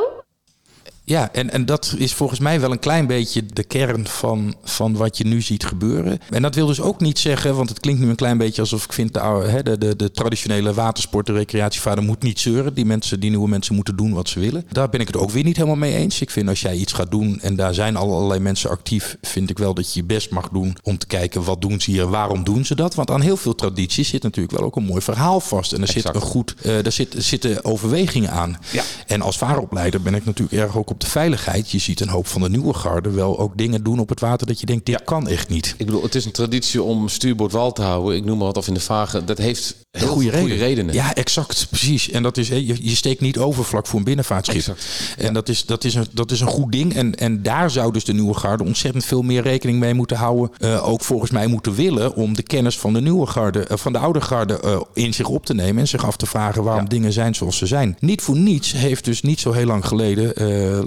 Ja, 1.11 1.29
en, 1.31 1.49
en 1.51 1.65
dat 1.65 1.95
is 1.97 2.13
volgens 2.13 2.39
mij 2.39 2.59
wel 2.59 2.71
een 2.71 2.79
klein 2.79 3.07
beetje 3.07 3.45
de 3.45 3.63
kern 3.63 4.07
van, 4.07 4.55
van 4.63 4.95
wat 4.95 5.17
je 5.17 5.23
nu 5.23 5.41
ziet 5.41 5.65
gebeuren. 5.65 6.19
En 6.29 6.41
dat 6.41 6.55
wil 6.55 6.65
dus 6.65 6.81
ook 6.81 6.99
niet 6.99 7.19
zeggen, 7.19 7.55
want 7.55 7.69
het 7.69 7.79
klinkt 7.79 8.01
nu 8.01 8.09
een 8.09 8.15
klein 8.15 8.37
beetje 8.37 8.61
alsof 8.61 8.83
ik 8.83 8.93
vind 8.93 9.13
de, 9.13 9.61
de, 9.63 9.77
de, 9.77 9.95
de 9.95 10.11
traditionele 10.11 10.73
watersport, 10.73 11.25
de 11.25 11.33
recreatievader 11.33 12.03
moet 12.03 12.23
niet 12.23 12.39
zeuren. 12.39 12.73
Die, 12.73 12.85
mensen, 12.85 13.19
die 13.19 13.29
nieuwe 13.29 13.47
mensen 13.49 13.75
moeten 13.75 13.95
doen 13.95 14.13
wat 14.13 14.29
ze 14.29 14.39
willen. 14.39 14.65
Daar 14.71 14.89
ben 14.89 14.99
ik 14.99 15.07
het 15.07 15.17
ook 15.17 15.31
weer 15.31 15.43
niet 15.43 15.55
helemaal 15.55 15.77
mee 15.77 15.95
eens. 15.95 16.21
Ik 16.21 16.29
vind 16.29 16.49
als 16.49 16.61
jij 16.61 16.75
iets 16.75 16.93
gaat 16.93 17.11
doen 17.11 17.39
en 17.41 17.55
daar 17.55 17.73
zijn 17.73 17.95
al 17.95 18.13
allerlei 18.13 18.39
mensen 18.39 18.69
actief, 18.69 19.17
vind 19.21 19.49
ik 19.49 19.57
wel 19.57 19.73
dat 19.73 19.93
je 19.93 19.99
je 19.99 20.05
best 20.05 20.29
mag 20.29 20.49
doen 20.49 20.77
om 20.83 20.97
te 20.97 21.07
kijken 21.07 21.43
wat 21.43 21.61
doen 21.61 21.81
ze 21.81 21.91
hier, 21.91 22.07
waarom 22.07 22.43
doen 22.43 22.65
ze 22.65 22.75
dat. 22.75 22.95
Want 22.95 23.11
aan 23.11 23.21
heel 23.21 23.37
veel 23.37 23.55
tradities 23.55 24.09
zit 24.09 24.23
natuurlijk 24.23 24.57
wel 24.57 24.65
ook 24.65 24.75
een 24.75 24.83
mooi 24.83 25.01
verhaal 25.01 25.39
vast. 25.39 25.73
En 25.73 25.81
er 25.81 25.87
zit 25.87 26.15
een 26.15 26.21
goed, 26.21 26.55
uh, 26.65 26.85
er 26.85 26.91
zit, 26.91 27.15
zitten 27.17 27.65
overwegingen 27.65 28.31
aan. 28.31 28.57
Ja. 28.71 28.83
En 29.07 29.21
als 29.21 29.37
vaaropleider 29.37 30.01
ben 30.01 30.15
ik 30.15 30.25
natuurlijk 30.25 30.61
erg 30.61 30.77
ook 30.77 30.89
op 30.89 30.99
de 31.01 31.07
veiligheid. 31.07 31.71
Je 31.71 31.79
ziet 31.79 31.99
een 31.99 32.09
hoop 32.09 32.27
van 32.27 32.41
de 32.41 32.49
nieuwe 32.49 32.73
garde 32.73 33.09
wel 33.09 33.39
ook 33.39 33.57
dingen 33.57 33.83
doen 33.83 33.99
op 33.99 34.09
het 34.09 34.19
water 34.19 34.47
dat 34.47 34.59
je 34.59 34.65
denkt, 34.65 34.85
dit 34.85 35.03
kan 35.03 35.27
echt 35.27 35.49
niet. 35.49 35.75
Ik 35.77 35.85
bedoel, 35.85 36.03
het 36.03 36.15
is 36.15 36.25
een 36.25 36.31
traditie 36.31 36.83
om 36.83 37.09
stuurboord 37.09 37.51
wal 37.51 37.71
te 37.71 37.81
houden. 37.81 38.15
Ik 38.15 38.25
noem 38.25 38.37
maar 38.37 38.47
wat 38.47 38.57
of 38.57 38.67
in 38.67 38.73
de 38.73 38.79
vage. 38.79 39.25
Dat 39.25 39.37
heeft 39.37 39.75
heel 39.91 40.07
goede, 40.07 40.29
reden. 40.29 40.39
goede 40.39 40.55
redenen. 40.55 40.93
Ja, 40.93 41.13
exact, 41.15 41.67
precies. 41.69 42.09
En 42.09 42.23
dat 42.23 42.37
is, 42.37 42.47
je, 42.47 42.83
je 42.89 42.95
steekt 42.95 43.21
niet 43.21 43.37
over 43.37 43.65
vlak 43.65 43.87
voor 43.87 43.99
een 43.99 44.05
binnenvaartschip. 44.05 44.57
Exact. 44.57 44.85
En 45.17 45.33
dat, 45.33 45.49
is, 45.49 45.65
dat, 45.65 45.83
is 45.83 45.95
een, 45.95 46.05
dat 46.11 46.31
is 46.31 46.39
een 46.39 46.47
goed 46.47 46.71
ding. 46.71 46.95
En, 46.95 47.15
en 47.15 47.41
daar 47.43 47.71
zou 47.71 47.93
dus 47.93 48.03
de 48.03 48.13
nieuwe 48.13 48.33
garde 48.33 48.63
ontzettend 48.63 49.05
veel 49.05 49.21
meer 49.21 49.41
rekening 49.41 49.79
mee 49.79 49.93
moeten 49.93 50.17
houden. 50.17 50.51
Uh, 50.59 50.87
ook 50.87 51.03
volgens 51.03 51.31
mij 51.31 51.47
moeten 51.47 51.75
willen 51.75 52.15
om 52.15 52.35
de 52.35 52.43
kennis 52.43 52.77
van 52.77 52.93
de 52.93 53.01
nieuwe 53.01 53.25
garde, 53.25 53.67
uh, 53.71 53.77
van 53.77 53.93
de 53.93 53.99
oude 53.99 54.21
garde 54.21 54.61
uh, 54.65 54.81
in 54.93 55.13
zich 55.13 55.27
op 55.27 55.45
te 55.45 55.53
nemen. 55.53 55.81
En 55.81 55.87
zich 55.87 56.05
af 56.05 56.17
te 56.17 56.25
vragen 56.25 56.63
waarom 56.63 56.83
ja. 56.83 56.89
dingen 56.89 57.13
zijn 57.13 57.35
zoals 57.35 57.57
ze 57.57 57.65
zijn. 57.65 57.97
Niet 57.99 58.21
voor 58.21 58.37
niets 58.37 58.71
heeft 58.71 59.05
dus 59.05 59.21
niet 59.21 59.39
zo 59.39 59.51
heel 59.51 59.65
lang 59.65 59.85
geleden 59.85 60.33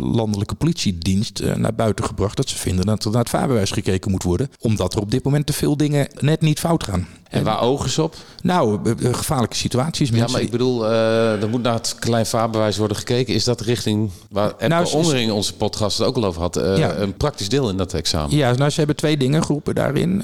landelijke 0.07 0.55
politiedienst 0.55 1.41
uh, 1.41 1.55
naar 1.55 1.75
buiten 1.75 2.05
gebracht 2.05 2.37
dat 2.37 2.49
ze 2.49 2.59
vinden 2.59 2.87
dat 2.87 3.05
er 3.05 3.11
naar 3.11 3.21
het 3.21 3.31
vaarbewijs 3.31 3.71
gekeken 3.71 4.11
moet 4.11 4.23
worden. 4.23 4.51
Omdat 4.59 4.95
er 4.95 5.01
op 5.01 5.11
dit 5.11 5.25
moment 5.25 5.47
te 5.47 5.53
veel 5.53 5.77
dingen 5.77 6.09
net 6.21 6.41
niet 6.41 6.59
fout 6.59 6.85
gaan. 6.85 7.07
En 7.35 7.45
waar 7.45 7.61
ogen 7.61 7.91
ze 7.91 8.03
op? 8.03 8.15
Nou, 8.43 8.79
gevaarlijke 9.13 9.57
situaties. 9.57 10.09
Ja, 10.09 10.27
maar 10.33 10.41
ik 10.41 10.51
bedoel, 10.51 10.85
uh, 10.85 11.43
er 11.43 11.49
moet 11.49 11.63
naar 11.63 11.75
het 11.75 11.97
klein 11.99 12.27
vaarbewijs 12.27 12.77
worden 12.77 12.97
gekeken. 12.97 13.35
Is 13.35 13.45
dat 13.45 13.61
richting 13.61 14.11
waar 14.31 14.51
Epke 14.51 14.69
nou, 14.69 14.93
Ondering, 14.93 15.31
onze 15.31 15.55
podcast, 15.55 15.99
het 15.99 16.07
ook 16.07 16.17
al 16.17 16.25
over 16.25 16.41
had, 16.41 16.57
uh, 16.57 16.79
ja. 16.79 16.95
een 16.95 17.17
praktisch 17.17 17.49
deel 17.49 17.69
in 17.69 17.77
dat 17.77 17.95
examen? 17.95 18.37
Ja, 18.37 18.53
nou, 18.53 18.71
ze 18.71 18.79
hebben 18.79 18.97
twee 18.97 19.17
dingen 19.17 19.43
groepen 19.43 19.75
daarin. 19.75 20.23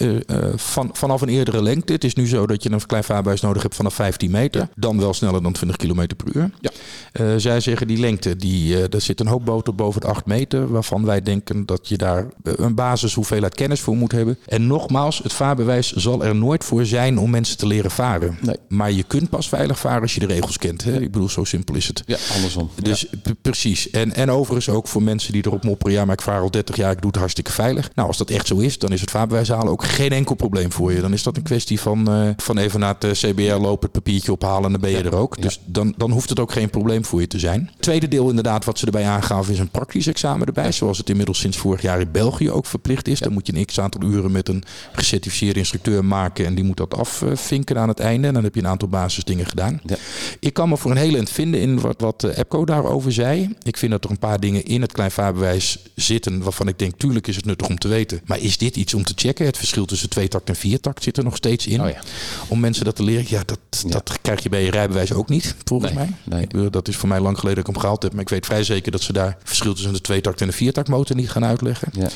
Uh, 0.00 0.08
van, 0.56 0.90
vanaf 0.92 1.20
een 1.20 1.28
eerdere 1.28 1.62
lengte. 1.62 1.92
Het 1.92 2.04
is 2.04 2.14
nu 2.14 2.26
zo 2.28 2.46
dat 2.46 2.62
je 2.62 2.70
een 2.70 2.86
klein 2.86 3.04
vaarbewijs 3.04 3.40
nodig 3.40 3.62
hebt 3.62 3.74
vanaf 3.74 3.94
15 3.94 4.30
meter. 4.30 4.60
Ja. 4.60 4.68
Dan 4.74 4.98
wel 4.98 5.14
sneller 5.14 5.42
dan 5.42 5.52
20 5.52 5.76
km 5.76 6.06
per 6.16 6.36
uur. 6.36 6.50
Ja. 6.60 7.38
Zij 7.38 7.60
zeggen 7.60 7.86
die 7.86 7.98
lengte, 7.98 8.36
die, 8.36 8.88
er 8.88 9.00
zit 9.00 9.20
een 9.20 9.26
hoop 9.26 9.44
boter 9.44 9.74
boven 9.74 10.00
de 10.00 10.06
8 10.06 10.26
meter, 10.26 10.72
waarvan 10.72 11.04
wij 11.04 11.22
denken 11.22 11.66
dat 11.66 11.88
je 11.88 11.96
daar 11.96 12.26
een 12.42 12.74
basis 12.74 13.14
hoeveelheid 13.14 13.54
kennis 13.54 13.80
voor 13.80 13.96
moet 13.96 14.12
hebben. 14.12 14.38
En 14.46 14.66
nogmaals, 14.66 15.18
het 15.22 15.32
vaarbewijs 15.32 15.92
zal 15.92 16.24
er 16.24 16.34
nooit 16.34 16.51
voor 16.60 16.86
zijn 16.86 17.18
om 17.18 17.30
mensen 17.30 17.56
te 17.56 17.66
leren 17.66 17.90
varen. 17.90 18.38
Nee. 18.40 18.56
Maar 18.68 18.92
je 18.92 19.02
kunt 19.02 19.28
pas 19.28 19.48
veilig 19.48 19.78
varen 19.78 20.02
als 20.02 20.14
je 20.14 20.20
de 20.20 20.26
regels 20.26 20.58
kent. 20.58 20.84
Hè? 20.84 21.00
Ik 21.00 21.12
bedoel, 21.12 21.28
zo 21.28 21.44
simpel 21.44 21.74
is 21.74 21.86
het. 21.86 22.02
Ja, 22.06 22.16
andersom. 22.34 22.70
Dus 22.82 23.06
precies. 23.42 23.90
En, 23.90 24.14
en 24.14 24.30
overigens 24.30 24.68
ook 24.68 24.88
voor 24.88 25.02
mensen 25.02 25.32
die 25.32 25.46
erop 25.46 25.64
mopperen, 25.64 25.92
ja, 25.92 26.04
maar 26.04 26.14
ik 26.14 26.22
vaar 26.22 26.40
al 26.40 26.50
30 26.50 26.76
jaar, 26.76 26.92
ik 26.92 27.00
doe 27.00 27.10
het 27.10 27.18
hartstikke 27.18 27.52
veilig. 27.52 27.90
Nou, 27.94 28.08
als 28.08 28.16
dat 28.16 28.30
echt 28.30 28.46
zo 28.46 28.58
is, 28.58 28.78
dan 28.78 28.92
is 28.92 29.00
het 29.00 29.10
vaarbewijs 29.10 29.48
halen 29.48 29.72
ook 29.72 29.84
geen 29.84 30.10
enkel 30.10 30.34
probleem 30.34 30.72
voor 30.72 30.92
je. 30.92 31.00
Dan 31.00 31.12
is 31.12 31.22
dat 31.22 31.36
een 31.36 31.42
kwestie 31.42 31.80
van, 31.80 32.10
uh, 32.10 32.30
van 32.36 32.58
even 32.58 32.80
naar 32.80 32.96
het 32.98 33.18
CBR 33.18 33.42
lopen, 33.42 33.82
het 33.82 33.92
papiertje 33.92 34.32
ophalen 34.32 34.64
en 34.64 34.70
dan 34.70 34.80
ben 34.80 34.90
je 34.90 35.02
er 35.02 35.14
ook. 35.14 35.42
Dus 35.42 35.60
dan, 35.64 35.94
dan 35.96 36.10
hoeft 36.10 36.28
het 36.28 36.40
ook 36.40 36.52
geen 36.52 36.70
probleem 36.70 37.04
voor 37.04 37.20
je 37.20 37.26
te 37.26 37.38
zijn. 37.38 37.70
Tweede 37.80 38.08
deel 38.08 38.28
inderdaad, 38.28 38.64
wat 38.64 38.78
ze 38.78 38.86
erbij 38.86 39.06
aangaven, 39.06 39.52
is 39.52 39.58
een 39.58 39.70
praktisch 39.70 40.06
examen 40.06 40.46
erbij. 40.46 40.72
Zoals 40.72 40.98
het 40.98 41.10
inmiddels 41.10 41.38
sinds 41.38 41.56
vorig 41.56 41.82
jaar 41.82 42.00
in 42.00 42.10
België 42.12 42.50
ook 42.50 42.66
verplicht 42.66 43.08
is. 43.08 43.18
Dan 43.18 43.32
moet 43.32 43.46
je 43.46 43.54
een 43.54 43.64
x-aantal 43.64 44.02
uren 44.02 44.32
met 44.32 44.48
een 44.48 44.64
gecertificeerde 44.92 45.58
instructeur 45.58 46.04
maken. 46.04 46.41
En 46.44 46.54
die 46.54 46.64
moet 46.64 46.76
dat 46.76 46.94
afvinken 46.94 47.78
aan 47.78 47.88
het 47.88 48.00
einde. 48.00 48.26
En 48.26 48.34
dan 48.34 48.44
heb 48.44 48.54
je 48.54 48.60
een 48.60 48.66
aantal 48.66 48.88
basisdingen 48.88 49.46
gedaan. 49.46 49.80
Ja. 49.84 49.96
Ik 50.40 50.52
kan 50.52 50.68
me 50.68 50.76
voor 50.76 50.90
een 50.90 50.96
hele 50.96 51.16
eind 51.16 51.30
vinden 51.30 51.60
in 51.60 51.80
wat, 51.80 52.00
wat 52.00 52.24
EPCO 52.24 52.64
daarover 52.64 53.12
zei. 53.12 53.54
Ik 53.62 53.76
vind 53.76 53.92
dat 53.92 54.04
er 54.04 54.10
een 54.10 54.18
paar 54.18 54.40
dingen 54.40 54.64
in 54.64 54.80
het 54.80 54.92
kleinvaarbewijs 54.92 55.78
zitten 55.94 56.42
waarvan 56.42 56.68
ik 56.68 56.78
denk, 56.78 56.98
tuurlijk 56.98 57.26
is 57.26 57.36
het 57.36 57.44
nuttig 57.44 57.68
om 57.68 57.78
te 57.78 57.88
weten. 57.88 58.20
Maar 58.24 58.38
is 58.38 58.58
dit 58.58 58.76
iets 58.76 58.94
om 58.94 59.04
te 59.04 59.12
checken? 59.16 59.46
Het 59.46 59.56
verschil 59.56 59.84
tussen 59.84 60.08
tweetakt 60.08 60.48
en 60.48 60.56
viertakt 60.56 61.02
zit 61.02 61.16
er 61.16 61.24
nog 61.24 61.36
steeds 61.36 61.66
in. 61.66 61.82
Oh 61.82 61.88
ja. 61.88 62.00
Om 62.48 62.60
mensen 62.60 62.84
dat 62.84 62.96
te 62.96 63.02
leren. 63.02 63.24
Ja, 63.28 63.42
dat, 63.44 63.84
dat 63.86 64.18
krijg 64.22 64.42
je 64.42 64.48
bij 64.48 64.64
je 64.64 64.70
rijbewijs 64.70 65.12
ook 65.12 65.28
niet, 65.28 65.54
volgens 65.64 65.92
mij. 65.92 66.08
Nee. 66.24 66.70
Dat 66.70 66.88
is 66.88 66.96
voor 66.96 67.08
mij 67.08 67.20
lang 67.20 67.38
geleden 67.38 67.58
dat 67.58 67.68
ik 67.68 67.72
hem 67.74 67.82
gehaald 67.82 68.02
heb. 68.02 68.12
Maar 68.12 68.22
ik 68.22 68.28
weet 68.28 68.46
vrij 68.46 68.64
zeker 68.64 68.92
dat 68.92 69.02
ze 69.02 69.12
daar 69.12 69.36
verschil 69.42 69.74
tussen 69.74 69.92
de 69.92 70.00
tweetakt 70.00 70.40
en 70.40 70.46
de 70.46 70.52
viertaktmotor 70.52 71.16
niet 71.16 71.30
gaan 71.30 71.44
uitleggen. 71.44 71.88
Ja. 71.92 72.08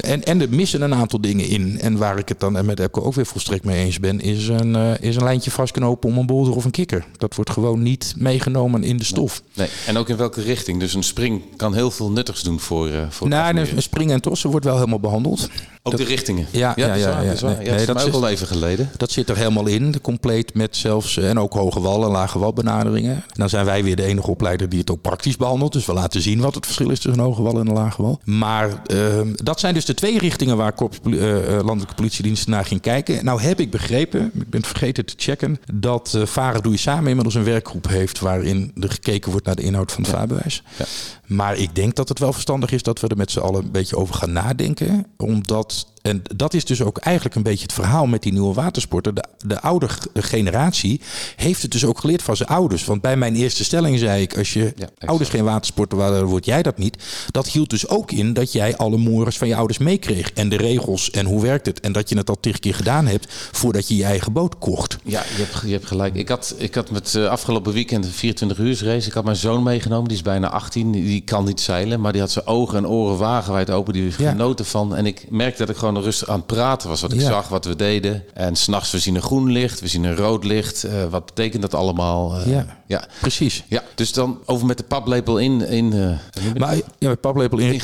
En, 0.00 0.24
en 0.24 0.40
er 0.40 0.48
missen 0.50 0.82
een 0.82 0.94
aantal 0.94 1.20
dingen 1.20 1.48
in. 1.48 1.80
En 1.80 1.96
waar 1.96 2.18
ik 2.18 2.28
het 2.28 2.40
dan 2.40 2.66
met 2.66 2.80
Epco 2.80 3.02
ook 3.02 3.14
weer 3.14 3.26
volstrekt 3.26 3.59
mee 3.62 3.84
eens 3.84 4.00
ben, 4.00 4.20
is 4.20 4.48
een, 4.48 4.74
uh, 4.74 4.92
is 5.00 5.16
een 5.16 5.24
lijntje 5.24 5.50
vastknopen 5.50 6.08
om 6.08 6.18
een 6.18 6.26
bolder 6.26 6.54
of 6.54 6.64
een 6.64 6.70
kikker. 6.70 7.06
Dat 7.16 7.34
wordt 7.34 7.50
gewoon 7.50 7.82
niet 7.82 8.14
meegenomen 8.16 8.84
in 8.84 8.96
de 8.96 9.04
stof. 9.04 9.42
Nee. 9.54 9.68
En 9.86 9.96
ook 9.96 10.08
in 10.08 10.16
welke 10.16 10.42
richting? 10.42 10.80
Dus 10.80 10.94
een 10.94 11.02
spring 11.02 11.42
kan 11.56 11.74
heel 11.74 11.90
veel 11.90 12.10
nuttigs 12.10 12.42
doen 12.42 12.60
voor. 12.60 12.88
Uh, 12.88 13.02
voor 13.08 13.28
nou, 13.28 13.56
een 13.56 13.82
spring 13.82 14.10
en 14.10 14.20
tossen 14.20 14.50
wordt 14.50 14.64
wel 14.64 14.74
helemaal 14.74 15.00
behandeld. 15.00 15.48
Ook 15.82 15.96
de 15.96 16.04
richtingen. 16.04 16.46
Ja, 16.50 16.72
ja, 16.76 16.86
ja, 16.86 16.94
ja, 16.94 17.20
Nee, 17.20 17.86
dat, 17.86 17.96
is 17.96 18.04
ook 18.04 18.12
al 18.12 18.28
even 18.28 18.46
geleden. 18.46 18.90
Dat 18.96 19.10
zit 19.10 19.28
er 19.28 19.36
helemaal 19.36 19.66
in, 19.66 20.00
compleet 20.00 20.54
met 20.54 20.76
zelfs 20.76 21.16
en 21.16 21.38
ook 21.38 21.52
hoge 21.52 21.80
wal 21.80 22.04
en 22.04 22.10
lage 22.10 22.38
walbenaderingen. 22.38 23.24
dan 23.32 23.48
zijn 23.48 23.64
wij 23.64 23.84
weer 23.84 23.96
de 23.96 24.04
enige 24.04 24.30
opleider 24.30 24.68
die 24.68 24.78
het 24.78 24.90
ook 24.90 25.00
praktisch 25.00 25.36
behandelt. 25.36 25.72
Dus 25.72 25.86
we 25.86 25.92
laten 25.92 26.22
zien 26.22 26.40
wat 26.40 26.54
het 26.54 26.64
verschil 26.64 26.90
is 26.90 27.00
tussen 27.00 27.20
een 27.20 27.26
hoge 27.26 27.42
wal 27.42 27.58
en 27.58 27.66
een 27.66 27.72
lage 27.72 28.02
wal. 28.02 28.20
Maar 28.24 28.82
uh, 28.86 29.20
dat 29.34 29.60
zijn 29.60 29.74
dus 29.74 29.84
de 29.84 29.94
twee 29.94 30.18
richtingen 30.18 30.56
waar 30.56 30.72
Korps 30.72 30.98
Landelijke 31.02 31.94
Politiedienst 31.94 32.46
naar 32.46 32.64
ging 32.64 32.80
kijken. 32.80 33.24
Nou 33.24 33.40
heb 33.50 33.60
ik 33.60 33.70
begrepen, 33.70 34.30
ik 34.34 34.50
ben 34.50 34.62
vergeten 34.62 35.06
te 35.06 35.14
checken, 35.16 35.60
dat 35.72 36.12
uh, 36.16 36.26
Varen 36.26 36.62
Doe 36.62 36.72
je 36.72 36.78
Samen 36.78 37.08
inmiddels 37.08 37.34
een 37.34 37.44
werkgroep 37.44 37.88
heeft 37.88 38.18
waarin 38.18 38.72
er 38.80 38.90
gekeken 38.90 39.30
wordt 39.30 39.46
naar 39.46 39.56
de 39.56 39.62
inhoud 39.62 39.92
van 39.92 40.02
het 40.02 40.12
vaarbewijs. 40.12 40.62
Ja. 40.78 40.84
Maar 41.26 41.56
ik 41.56 41.74
denk 41.74 41.94
dat 41.94 42.08
het 42.08 42.18
wel 42.18 42.32
verstandig 42.32 42.72
is 42.72 42.82
dat 42.82 43.00
we 43.00 43.08
er 43.08 43.16
met 43.16 43.30
z'n 43.30 43.38
allen 43.38 43.62
een 43.62 43.70
beetje 43.70 43.96
over 43.96 44.14
gaan 44.14 44.32
nadenken. 44.32 45.06
Omdat 45.16 45.86
en 46.02 46.22
dat 46.36 46.54
is 46.54 46.64
dus 46.64 46.82
ook 46.82 46.98
eigenlijk 46.98 47.36
een 47.36 47.42
beetje 47.42 47.62
het 47.62 47.72
verhaal 47.72 48.06
met 48.06 48.22
die 48.22 48.32
nieuwe 48.32 48.54
watersporten. 48.54 49.14
De, 49.14 49.24
de 49.46 49.60
oude 49.60 49.88
generatie 50.14 51.00
heeft 51.36 51.62
het 51.62 51.70
dus 51.70 51.84
ook 51.84 51.98
geleerd 51.98 52.22
van 52.22 52.36
zijn 52.36 52.48
ouders. 52.48 52.84
Want 52.84 53.00
bij 53.00 53.16
mijn 53.16 53.34
eerste 53.34 53.64
stelling 53.64 53.98
zei 53.98 54.22
ik, 54.22 54.38
als 54.38 54.52
je 54.52 54.74
ouders 54.98 55.30
geen 55.30 55.44
watersporten 55.44 55.98
waren, 55.98 56.24
word 56.24 56.44
jij 56.44 56.62
dat 56.62 56.78
niet. 56.78 57.02
Dat 57.30 57.48
hield 57.48 57.70
dus 57.70 57.88
ook 57.88 58.12
in 58.12 58.32
dat 58.32 58.52
jij 58.52 58.76
alle 58.76 58.96
mores 58.96 59.38
van 59.38 59.48
je 59.48 59.56
ouders 59.56 59.78
meekreeg. 59.78 60.32
En 60.32 60.48
de 60.48 60.56
regels 60.56 61.10
en 61.10 61.26
hoe 61.26 61.42
werkt 61.42 61.66
het. 61.66 61.80
En 61.80 61.92
dat 61.92 62.08
je 62.08 62.16
het 62.16 62.28
al 62.28 62.40
tig 62.40 62.58
keer 62.58 62.74
gedaan 62.74 63.06
hebt 63.06 63.26
voordat 63.52 63.88
je 63.88 63.96
je 63.96 64.04
eigen 64.04 64.32
boot 64.32 64.58
kocht. 64.58 64.98
Ja, 65.02 65.22
je 65.36 65.42
hebt, 65.42 65.62
je 65.66 65.72
hebt 65.72 65.86
gelijk. 65.86 66.14
Ik 66.14 66.28
had, 66.28 66.54
ik 66.58 66.74
had 66.74 66.90
met 66.90 67.14
uh, 67.14 67.28
afgelopen 67.28 67.72
weekend 67.72 68.04
een 68.04 68.10
24 68.10 68.58
uur 68.58 68.84
race. 68.84 69.06
Ik 69.06 69.14
had 69.14 69.24
mijn 69.24 69.36
zoon 69.36 69.62
meegenomen, 69.62 70.08
die 70.08 70.16
is 70.16 70.22
bijna 70.22 70.50
18. 70.50 70.92
Die 70.92 71.20
kan 71.20 71.44
niet 71.44 71.60
zeilen, 71.60 72.00
maar 72.00 72.12
die 72.12 72.20
had 72.20 72.30
zijn 72.30 72.46
ogen 72.46 72.76
en 72.76 72.86
oren 72.86 73.18
wagenwijd 73.18 73.70
open. 73.70 73.92
Die 73.92 74.12
genoten 74.12 74.64
van. 74.64 74.96
En 74.96 75.06
ik 75.06 75.26
merkte 75.30 75.58
dat 75.58 75.68
ik 75.68 75.76
gewoon 75.76 75.89
rustig 75.98 76.28
aan 76.28 76.36
het 76.36 76.46
praten 76.46 76.88
was. 76.88 77.00
Wat 77.00 77.12
ik 77.12 77.20
zag, 77.20 77.48
wat 77.48 77.64
we 77.64 77.76
deden. 77.76 78.24
En 78.34 78.56
s'nachts, 78.56 78.90
we 78.90 78.98
zien 78.98 79.14
een 79.14 79.22
groen 79.22 79.50
licht, 79.50 79.80
we 79.80 79.88
zien 79.88 80.04
een 80.04 80.16
rood 80.16 80.44
licht. 80.44 80.84
Uh, 80.84 81.04
wat 81.10 81.26
betekent 81.26 81.62
dat 81.62 81.74
allemaal? 81.74 82.38
Uh, 82.40 82.46
ja. 82.46 82.78
ja, 82.86 83.08
precies. 83.20 83.64
Ja, 83.68 83.82
dus 83.94 84.12
dan 84.12 84.38
over 84.44 84.66
met 84.66 84.78
de 84.78 84.84
paplepel 84.84 85.38
in... 85.38 85.68
in 85.68 85.94
uh, 85.94 86.18
maar, 86.58 86.76
ja, 86.98 87.08
met 87.08 87.20
paplepel 87.20 87.58
in. 87.58 87.80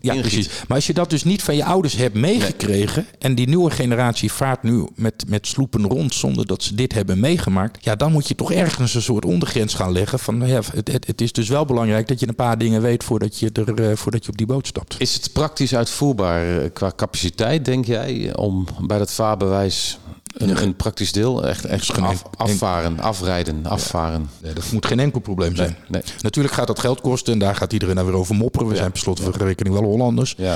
Ja, 0.00 0.14
precies. 0.14 0.48
Maar 0.68 0.76
als 0.76 0.86
je 0.86 0.94
dat 0.94 1.10
dus 1.10 1.24
niet 1.24 1.42
van 1.42 1.56
je 1.56 1.64
ouders 1.64 1.96
hebt 1.96 2.14
meegekregen... 2.14 3.06
en 3.18 3.34
die 3.34 3.48
nieuwe 3.48 3.70
generatie 3.70 4.32
vaart 4.32 4.62
nu 4.62 4.86
met, 4.94 5.24
met 5.28 5.46
sloepen 5.46 5.86
rond... 5.86 6.14
zonder 6.14 6.46
dat 6.46 6.62
ze 6.62 6.74
dit 6.74 6.92
hebben 6.92 7.20
meegemaakt... 7.20 7.84
ja, 7.84 7.96
dan 7.96 8.12
moet 8.12 8.28
je 8.28 8.34
toch 8.34 8.52
ergens 8.52 8.94
een 8.94 9.02
soort 9.02 9.24
ondergrens 9.24 9.74
gaan 9.74 9.92
leggen... 9.92 10.18
van 10.18 10.46
ja, 10.46 10.60
het, 10.72 10.92
het, 10.92 11.06
het 11.06 11.20
is 11.20 11.32
dus 11.32 11.48
wel 11.48 11.64
belangrijk 11.64 12.08
dat 12.08 12.20
je 12.20 12.28
een 12.28 12.34
paar 12.34 12.58
dingen 12.58 12.82
weet... 12.82 13.04
voordat 13.04 13.38
je, 13.38 13.50
er, 13.52 13.96
voordat 13.96 14.24
je 14.24 14.30
op 14.30 14.38
die 14.38 14.46
boot 14.46 14.66
stapt. 14.66 14.94
Is 14.98 15.14
het 15.14 15.32
praktisch 15.32 15.74
uitvoerbaar 15.74 16.70
qua 16.70 16.92
capaciteit, 16.96 17.26
denk 17.56 17.84
jij, 17.84 18.36
om 18.36 18.66
bij 18.80 18.98
dat 18.98 19.12
vaarbewijs 19.12 19.98
een, 20.38 20.62
een, 20.62 20.76
praktisch 20.76 21.12
deel. 21.12 21.46
Echt, 21.46 21.64
echt 21.64 22.00
af, 22.00 22.22
afvaren, 22.36 23.00
afrijden, 23.00 23.66
afvaren. 23.66 24.30
Nee, 24.42 24.52
dat 24.52 24.72
moet 24.72 24.86
geen 24.86 25.00
enkel 25.00 25.20
probleem 25.20 25.56
zijn. 25.56 25.76
Nee, 25.88 26.02
Natuurlijk 26.20 26.54
gaat 26.54 26.66
dat 26.66 26.78
geld 26.78 27.00
kosten 27.00 27.32
en 27.32 27.38
daar 27.38 27.56
gaat 27.56 27.72
iedereen 27.72 27.94
nou 27.94 28.06
weer 28.06 28.16
over 28.16 28.34
mopperen. 28.34 28.68
We 28.68 28.76
zijn 28.76 28.90
per 28.90 29.00
slot 29.00 29.20
van 29.20 29.32
rekening 29.32 29.74
wel 29.74 29.84
Hollanders. 29.84 30.34
Ja, 30.36 30.54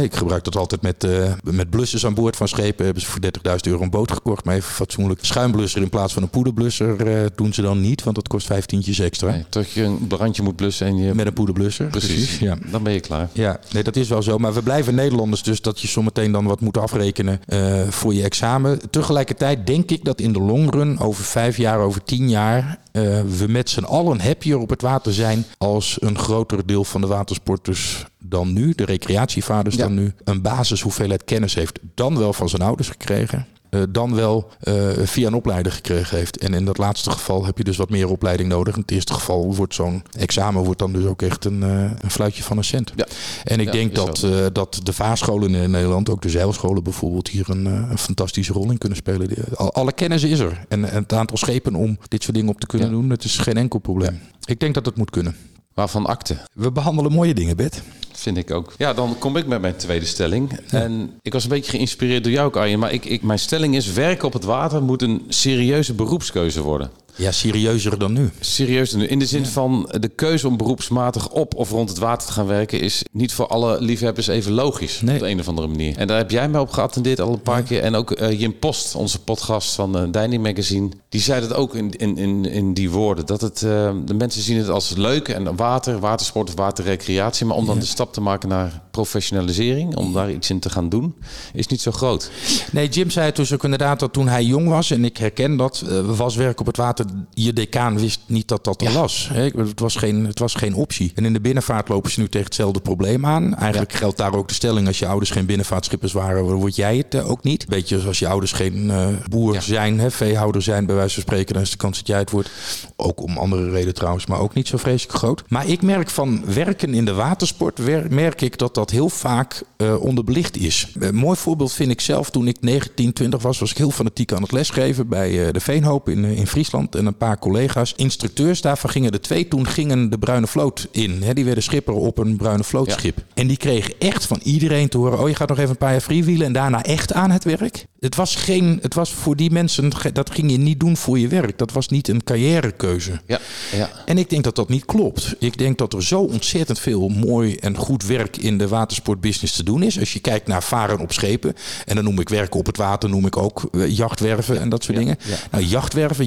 ik 0.00 0.14
gebruik 0.14 0.44
dat 0.44 0.56
altijd 0.56 0.82
met, 0.82 1.04
uh, 1.04 1.32
met 1.42 1.70
blussers 1.70 2.06
aan 2.06 2.14
boord 2.14 2.36
van 2.36 2.48
schepen. 2.48 2.84
Hebben 2.84 3.02
ze 3.02 3.08
voor 3.08 3.20
30.000 3.20 3.56
euro 3.62 3.82
een 3.82 3.90
boot 3.90 4.12
gekocht. 4.12 4.44
Maar 4.44 4.54
even 4.54 4.72
fatsoenlijk 4.72 5.24
schuimblusser 5.24 5.82
in 5.82 5.88
plaats 5.88 6.12
van 6.12 6.22
een 6.22 6.28
poederblusser 6.28 7.06
uh, 7.06 7.26
doen 7.34 7.52
ze 7.52 7.62
dan 7.62 7.80
niet. 7.80 8.02
Want 8.02 8.16
dat 8.16 8.28
kost 8.28 8.46
vijftientjes 8.46 8.98
extra. 8.98 9.30
Nee, 9.30 9.44
tot 9.48 9.70
je 9.70 9.82
een 9.82 10.06
brandje 10.06 10.42
moet 10.42 10.56
blussen 10.56 10.86
en 10.86 10.96
je... 10.96 11.14
Met 11.14 11.26
een 11.26 11.32
poederblusser. 11.32 11.86
Precies, 11.86 12.10
precies 12.10 12.38
ja. 12.38 12.58
dan 12.70 12.82
ben 12.82 12.92
je 12.92 13.00
klaar. 13.00 13.28
Ja, 13.32 13.60
nee, 13.72 13.82
dat 13.82 13.96
is 13.96 14.08
wel 14.08 14.22
zo. 14.22 14.38
Maar 14.38 14.54
we 14.54 14.62
blijven 14.62 14.94
Nederlanders 14.94 15.42
dus 15.42 15.60
dat 15.60 15.80
je 15.80 15.88
zometeen 15.88 16.32
dan 16.32 16.44
wat 16.44 16.60
moet 16.60 16.78
afrekenen 16.78 17.40
uh, 17.48 17.88
voor 17.88 18.14
je 18.14 18.22
examen 18.22 18.80
tegelijkertijd 19.04 19.66
denk 19.66 19.90
ik 19.90 20.04
dat 20.04 20.20
in 20.20 20.32
de 20.32 20.40
long 20.40 20.70
run, 20.74 20.98
over 20.98 21.24
vijf 21.24 21.56
jaar, 21.56 21.78
over 21.78 22.04
tien 22.04 22.28
jaar, 22.28 22.78
uh, 22.92 23.20
we 23.38 23.44
met 23.48 23.70
z'n 23.70 23.82
allen 23.84 24.20
happier 24.20 24.58
op 24.58 24.70
het 24.70 24.82
water 24.82 25.12
zijn 25.12 25.44
als 25.58 25.96
een 26.00 26.18
groter 26.18 26.66
deel 26.66 26.84
van 26.84 27.00
de 27.00 27.06
watersporters 27.06 28.06
dan 28.18 28.52
nu, 28.52 28.72
de 28.74 28.84
recreatievaarders 28.84 29.76
dan 29.76 29.94
nu, 29.94 30.12
een 30.24 30.42
basis 30.42 30.80
hoeveelheid 30.80 31.24
kennis 31.24 31.54
heeft, 31.54 31.78
dan 31.94 32.18
wel 32.18 32.32
van 32.32 32.48
zijn 32.48 32.62
ouders 32.62 32.88
gekregen. 32.88 33.46
Uh, 33.74 33.82
dan 33.88 34.14
wel 34.14 34.50
uh, 34.64 34.90
via 35.04 35.26
een 35.26 35.34
opleider 35.34 35.72
gekregen 35.72 36.18
heeft. 36.18 36.38
En 36.38 36.54
in 36.54 36.64
dat 36.64 36.78
laatste 36.78 37.10
geval 37.10 37.44
heb 37.44 37.58
je 37.58 37.64
dus 37.64 37.76
wat 37.76 37.90
meer 37.90 38.08
opleiding 38.08 38.48
nodig. 38.48 38.74
In 38.74 38.80
het 38.80 38.90
eerste 38.90 39.14
geval 39.14 39.54
wordt 39.54 39.74
zo'n 39.74 40.02
examen 40.18 40.64
wordt 40.64 40.78
dan 40.78 40.92
dus 40.92 41.04
ook 41.04 41.22
echt 41.22 41.44
een, 41.44 41.60
uh, 41.62 41.90
een 42.00 42.10
fluitje 42.10 42.42
van 42.42 42.56
een 42.56 42.64
cent. 42.64 42.92
Ja. 42.96 43.06
En 43.44 43.60
ik 43.60 43.66
ja, 43.66 43.72
denk 43.72 43.94
dat, 43.94 44.26
dat 44.52 44.80
de 44.82 44.92
vaarscholen 44.92 45.54
in 45.54 45.70
Nederland, 45.70 46.08
ook 46.08 46.22
de 46.22 46.28
zeilscholen 46.28 46.82
bijvoorbeeld, 46.82 47.28
hier 47.28 47.50
een, 47.50 47.64
een 47.64 47.98
fantastische 47.98 48.52
rol 48.52 48.70
in 48.70 48.78
kunnen 48.78 48.98
spelen. 48.98 49.30
alle 49.56 49.92
kennis 49.92 50.22
is 50.22 50.38
er. 50.38 50.64
En, 50.68 50.90
en, 50.90 51.02
het 51.02 51.12
aantal 51.12 51.36
schepen 51.36 51.74
om 51.74 51.98
dit 52.08 52.22
soort 52.22 52.34
dingen 52.34 52.50
op 52.50 52.60
te 52.60 52.66
kunnen 52.66 52.90
doen, 52.90 53.10
het 53.10 53.24
is 53.24 53.38
geen 53.38 53.56
enkel 53.56 53.78
probleem. 53.78 54.20
Ik 54.44 54.60
denk 54.60 54.74
dat 54.74 54.86
het 54.86 54.96
moet 54.96 55.10
kunnen. 55.10 55.36
Waarvan 55.74 56.06
akte? 56.06 56.36
We 56.52 56.72
behandelen 56.72 57.12
mooie 57.12 57.34
dingen, 57.34 57.56
Bert. 57.56 57.82
Vind 58.12 58.36
ik 58.36 58.50
ook. 58.50 58.72
Ja, 58.78 58.92
dan 58.92 59.18
kom 59.18 59.36
ik 59.36 59.46
met 59.46 59.60
mijn 59.60 59.76
tweede 59.76 60.06
stelling. 60.06 60.60
En 60.70 61.18
ik 61.22 61.32
was 61.32 61.42
een 61.42 61.48
beetje 61.48 61.70
geïnspireerd 61.70 62.22
door 62.24 62.32
jou 62.32 62.46
ook, 62.46 62.56
Arjen. 62.56 62.78
Maar 62.78 62.92
ik, 62.92 63.04
ik, 63.04 63.22
mijn 63.22 63.38
stelling 63.38 63.74
is: 63.74 63.92
werken 63.92 64.26
op 64.26 64.32
het 64.32 64.44
water 64.44 64.82
moet 64.82 65.02
een 65.02 65.24
serieuze 65.28 65.94
beroepskeuze 65.94 66.62
worden. 66.62 66.90
Ja, 67.16 67.32
serieuzer 67.32 67.98
dan 67.98 68.12
nu. 68.12 68.30
Serieuzer 68.40 68.98
nu. 68.98 69.06
In 69.06 69.18
de 69.18 69.26
zin 69.26 69.46
van 69.46 69.92
de 70.00 70.08
keuze 70.08 70.48
om 70.48 70.56
beroepsmatig 70.56 71.28
op 71.28 71.54
of 71.54 71.70
rond 71.70 71.88
het 71.88 71.98
water 71.98 72.26
te 72.26 72.32
gaan 72.32 72.46
werken... 72.46 72.80
is 72.80 73.02
niet 73.10 73.32
voor 73.32 73.46
alle 73.46 73.80
liefhebbers 73.80 74.26
even 74.26 74.52
logisch 74.52 75.00
nee. 75.00 75.14
op 75.14 75.20
de 75.20 75.28
een 75.28 75.40
of 75.40 75.48
andere 75.48 75.66
manier. 75.66 75.98
En 75.98 76.06
daar 76.06 76.16
heb 76.16 76.30
jij 76.30 76.48
mij 76.48 76.60
op 76.60 76.70
geattendeerd 76.70 77.20
al 77.20 77.32
een 77.32 77.40
paar 77.40 77.62
keer. 77.62 77.82
En 77.82 77.94
ook 77.94 78.20
uh, 78.20 78.40
Jim 78.40 78.58
Post, 78.58 78.94
onze 78.94 79.20
podcast 79.20 79.74
van 79.74 79.96
uh, 79.96 80.02
Dining 80.10 80.42
Magazine... 80.42 80.88
die 81.08 81.20
zei 81.20 81.40
het 81.40 81.54
ook 81.54 81.74
in, 81.74 81.90
in, 81.90 82.16
in, 82.16 82.44
in 82.44 82.74
die 82.74 82.90
woorden. 82.90 83.26
Dat 83.26 83.40
het, 83.40 83.62
uh, 83.62 83.90
de 84.04 84.14
mensen 84.14 84.42
zien 84.42 84.58
het 84.58 84.68
als 84.68 84.90
leuk 84.96 85.28
en 85.28 85.56
water, 85.56 85.98
watersport 85.98 86.48
of 86.48 86.54
waterrecreatie... 86.54 87.46
maar 87.46 87.56
om 87.56 87.66
dan 87.66 87.78
de 87.78 87.86
stap 87.86 88.12
te 88.12 88.20
maken 88.20 88.48
naar 88.48 88.82
professionalisering... 88.90 89.96
om 89.96 90.12
daar 90.12 90.30
iets 90.30 90.50
in 90.50 90.60
te 90.60 90.70
gaan 90.70 90.88
doen, 90.88 91.14
is 91.52 91.66
niet 91.66 91.80
zo 91.80 91.90
groot. 91.90 92.30
Nee, 92.72 92.88
Jim 92.88 93.10
zei 93.10 93.32
dus 93.32 93.52
ook 93.52 93.64
inderdaad 93.64 94.00
dat 94.00 94.12
toen 94.12 94.28
hij 94.28 94.44
jong 94.44 94.68
was... 94.68 94.90
en 94.90 95.04
ik 95.04 95.16
herken 95.16 95.56
dat, 95.56 95.84
was 96.04 96.36
werk 96.36 96.60
op 96.60 96.66
het 96.66 96.76
water 96.76 97.03
je 97.30 97.52
decaan 97.52 97.98
wist 97.98 98.20
niet 98.26 98.48
dat 98.48 98.64
dat 98.64 98.82
er 98.82 98.92
was. 98.92 99.30
Het 99.32 99.80
was, 99.80 99.96
geen, 99.96 100.26
het 100.26 100.38
was 100.38 100.54
geen 100.54 100.74
optie. 100.74 101.12
En 101.14 101.24
in 101.24 101.32
de 101.32 101.40
binnenvaart 101.40 101.88
lopen 101.88 102.10
ze 102.10 102.20
nu 102.20 102.28
tegen 102.28 102.46
hetzelfde 102.46 102.80
probleem 102.80 103.26
aan. 103.26 103.54
Eigenlijk 103.56 103.92
geldt 103.92 104.16
daar 104.16 104.34
ook 104.34 104.48
de 104.48 104.54
stelling: 104.54 104.86
als 104.86 104.98
je 104.98 105.06
ouders 105.06 105.30
geen 105.30 105.46
binnenvaartschippers 105.46 106.12
waren, 106.12 106.42
word 106.42 106.76
jij 106.76 106.96
het 106.96 107.22
ook 107.22 107.42
niet. 107.42 107.66
Beetje 107.68 108.00
zoals 108.00 108.18
je 108.18 108.28
ouders 108.28 108.52
geen 108.52 108.92
boer 109.28 109.62
zijn, 109.62 110.00
hè, 110.00 110.10
veehouder 110.10 110.62
zijn, 110.62 110.86
bij 110.86 110.94
wijze 110.94 111.14
van 111.14 111.22
spreken, 111.22 111.54
dan 111.54 111.62
is 111.62 111.70
de 111.70 111.76
kans 111.76 111.98
dat 111.98 112.06
jij 112.06 112.18
het 112.18 112.30
wordt. 112.30 112.50
Ook 112.96 113.22
om 113.22 113.38
andere 113.38 113.70
redenen 113.70 113.94
trouwens, 113.94 114.26
maar 114.26 114.40
ook 114.40 114.54
niet 114.54 114.68
zo 114.68 114.76
vreselijk 114.76 115.18
groot. 115.18 115.42
Maar 115.48 115.68
ik 115.68 115.82
merk 115.82 116.10
van 116.10 116.44
werken 116.54 116.94
in 116.94 117.04
de 117.04 117.14
watersport, 117.14 117.78
merk 118.10 118.40
ik 118.40 118.58
dat 118.58 118.74
dat 118.74 118.90
heel 118.90 119.08
vaak 119.08 119.62
uh, 119.76 120.00
onderbelicht 120.00 120.56
is. 120.56 120.92
Een 120.98 121.14
mooi 121.14 121.36
voorbeeld 121.36 121.72
vind 121.72 121.90
ik 121.90 122.00
zelf 122.00 122.30
toen 122.30 122.48
ik 122.48 122.56
19, 122.60 123.12
20 123.12 123.42
was, 123.42 123.58
was 123.58 123.70
ik 123.70 123.76
heel 123.76 123.90
fanatiek 123.90 124.32
aan 124.32 124.42
het 124.42 124.52
lesgeven 124.52 125.08
bij 125.08 125.30
uh, 125.30 125.52
de 125.52 125.60
Veenhoop 125.60 126.08
in, 126.08 126.24
in 126.24 126.46
Friesland. 126.46 126.93
En 126.94 127.06
een 127.06 127.16
paar 127.16 127.38
collega's, 127.38 127.92
instructeurs 127.96 128.60
daarvan 128.60 128.90
gingen 128.90 129.12
er 129.12 129.20
twee. 129.20 129.48
Toen 129.48 129.66
gingen 129.66 130.10
de 130.10 130.18
Bruine 130.18 130.46
Vloot 130.46 130.88
in. 130.90 131.22
Hè, 131.22 131.34
die 131.34 131.44
werden 131.44 131.62
schipper 131.62 131.94
op 131.94 132.18
een 132.18 132.36
Bruine 132.36 132.64
Vlootschip. 132.64 133.24
En 133.34 133.46
die 133.46 133.56
kregen 133.56 133.94
echt 133.98 134.26
van 134.26 134.40
iedereen 134.42 134.88
te 134.88 134.98
horen: 134.98 135.18
oh, 135.18 135.28
je 135.28 135.34
gaat 135.34 135.48
nog 135.48 135.58
even 135.58 135.70
een 135.70 135.76
paar 135.76 135.92
jaar 135.92 136.00
freewielen 136.00 136.46
en 136.46 136.52
daarna 136.52 136.82
echt 136.82 137.12
aan 137.12 137.30
het 137.30 137.44
werk. 137.44 137.86
Het 138.00 138.16
was, 138.16 138.36
geen, 138.36 138.78
het 138.82 138.94
was 138.94 139.10
voor 139.12 139.36
die 139.36 139.50
mensen, 139.50 139.92
dat 140.12 140.30
ging 140.30 140.50
je 140.50 140.56
niet 140.56 140.80
doen 140.80 140.96
voor 140.96 141.18
je 141.18 141.28
werk. 141.28 141.58
Dat 141.58 141.72
was 141.72 141.88
niet 141.88 142.08
een 142.08 142.24
carrièrekeuze. 142.24 143.20
Ja, 143.26 143.38
ja. 143.72 143.90
En 144.04 144.18
ik 144.18 144.30
denk 144.30 144.44
dat 144.44 144.56
dat 144.56 144.68
niet 144.68 144.84
klopt. 144.84 145.34
Ik 145.38 145.58
denk 145.58 145.78
dat 145.78 145.92
er 145.92 146.02
zo 146.02 146.20
ontzettend 146.20 146.78
veel 146.78 147.08
mooi 147.08 147.54
en 147.54 147.76
goed 147.76 148.06
werk 148.06 148.36
in 148.36 148.58
de 148.58 148.68
watersportbusiness 148.68 149.56
te 149.56 149.62
doen 149.62 149.82
is. 149.82 149.98
Als 149.98 150.12
je 150.12 150.20
kijkt 150.20 150.46
naar 150.46 150.62
varen 150.62 150.98
op 150.98 151.12
schepen, 151.12 151.54
en 151.86 151.94
dan 151.94 152.04
noem 152.04 152.20
ik 152.20 152.28
werken 152.28 152.60
op 152.60 152.66
het 152.66 152.76
water, 152.76 153.08
noem 153.08 153.26
ik 153.26 153.36
ook 153.36 153.68
eh, 153.72 153.96
jachtwerven 153.96 154.60
en 154.60 154.68
dat 154.68 154.84
soort 154.84 154.98
dingen. 154.98 155.18
Nou, 155.50 155.64
jachtwerven, 155.64 156.26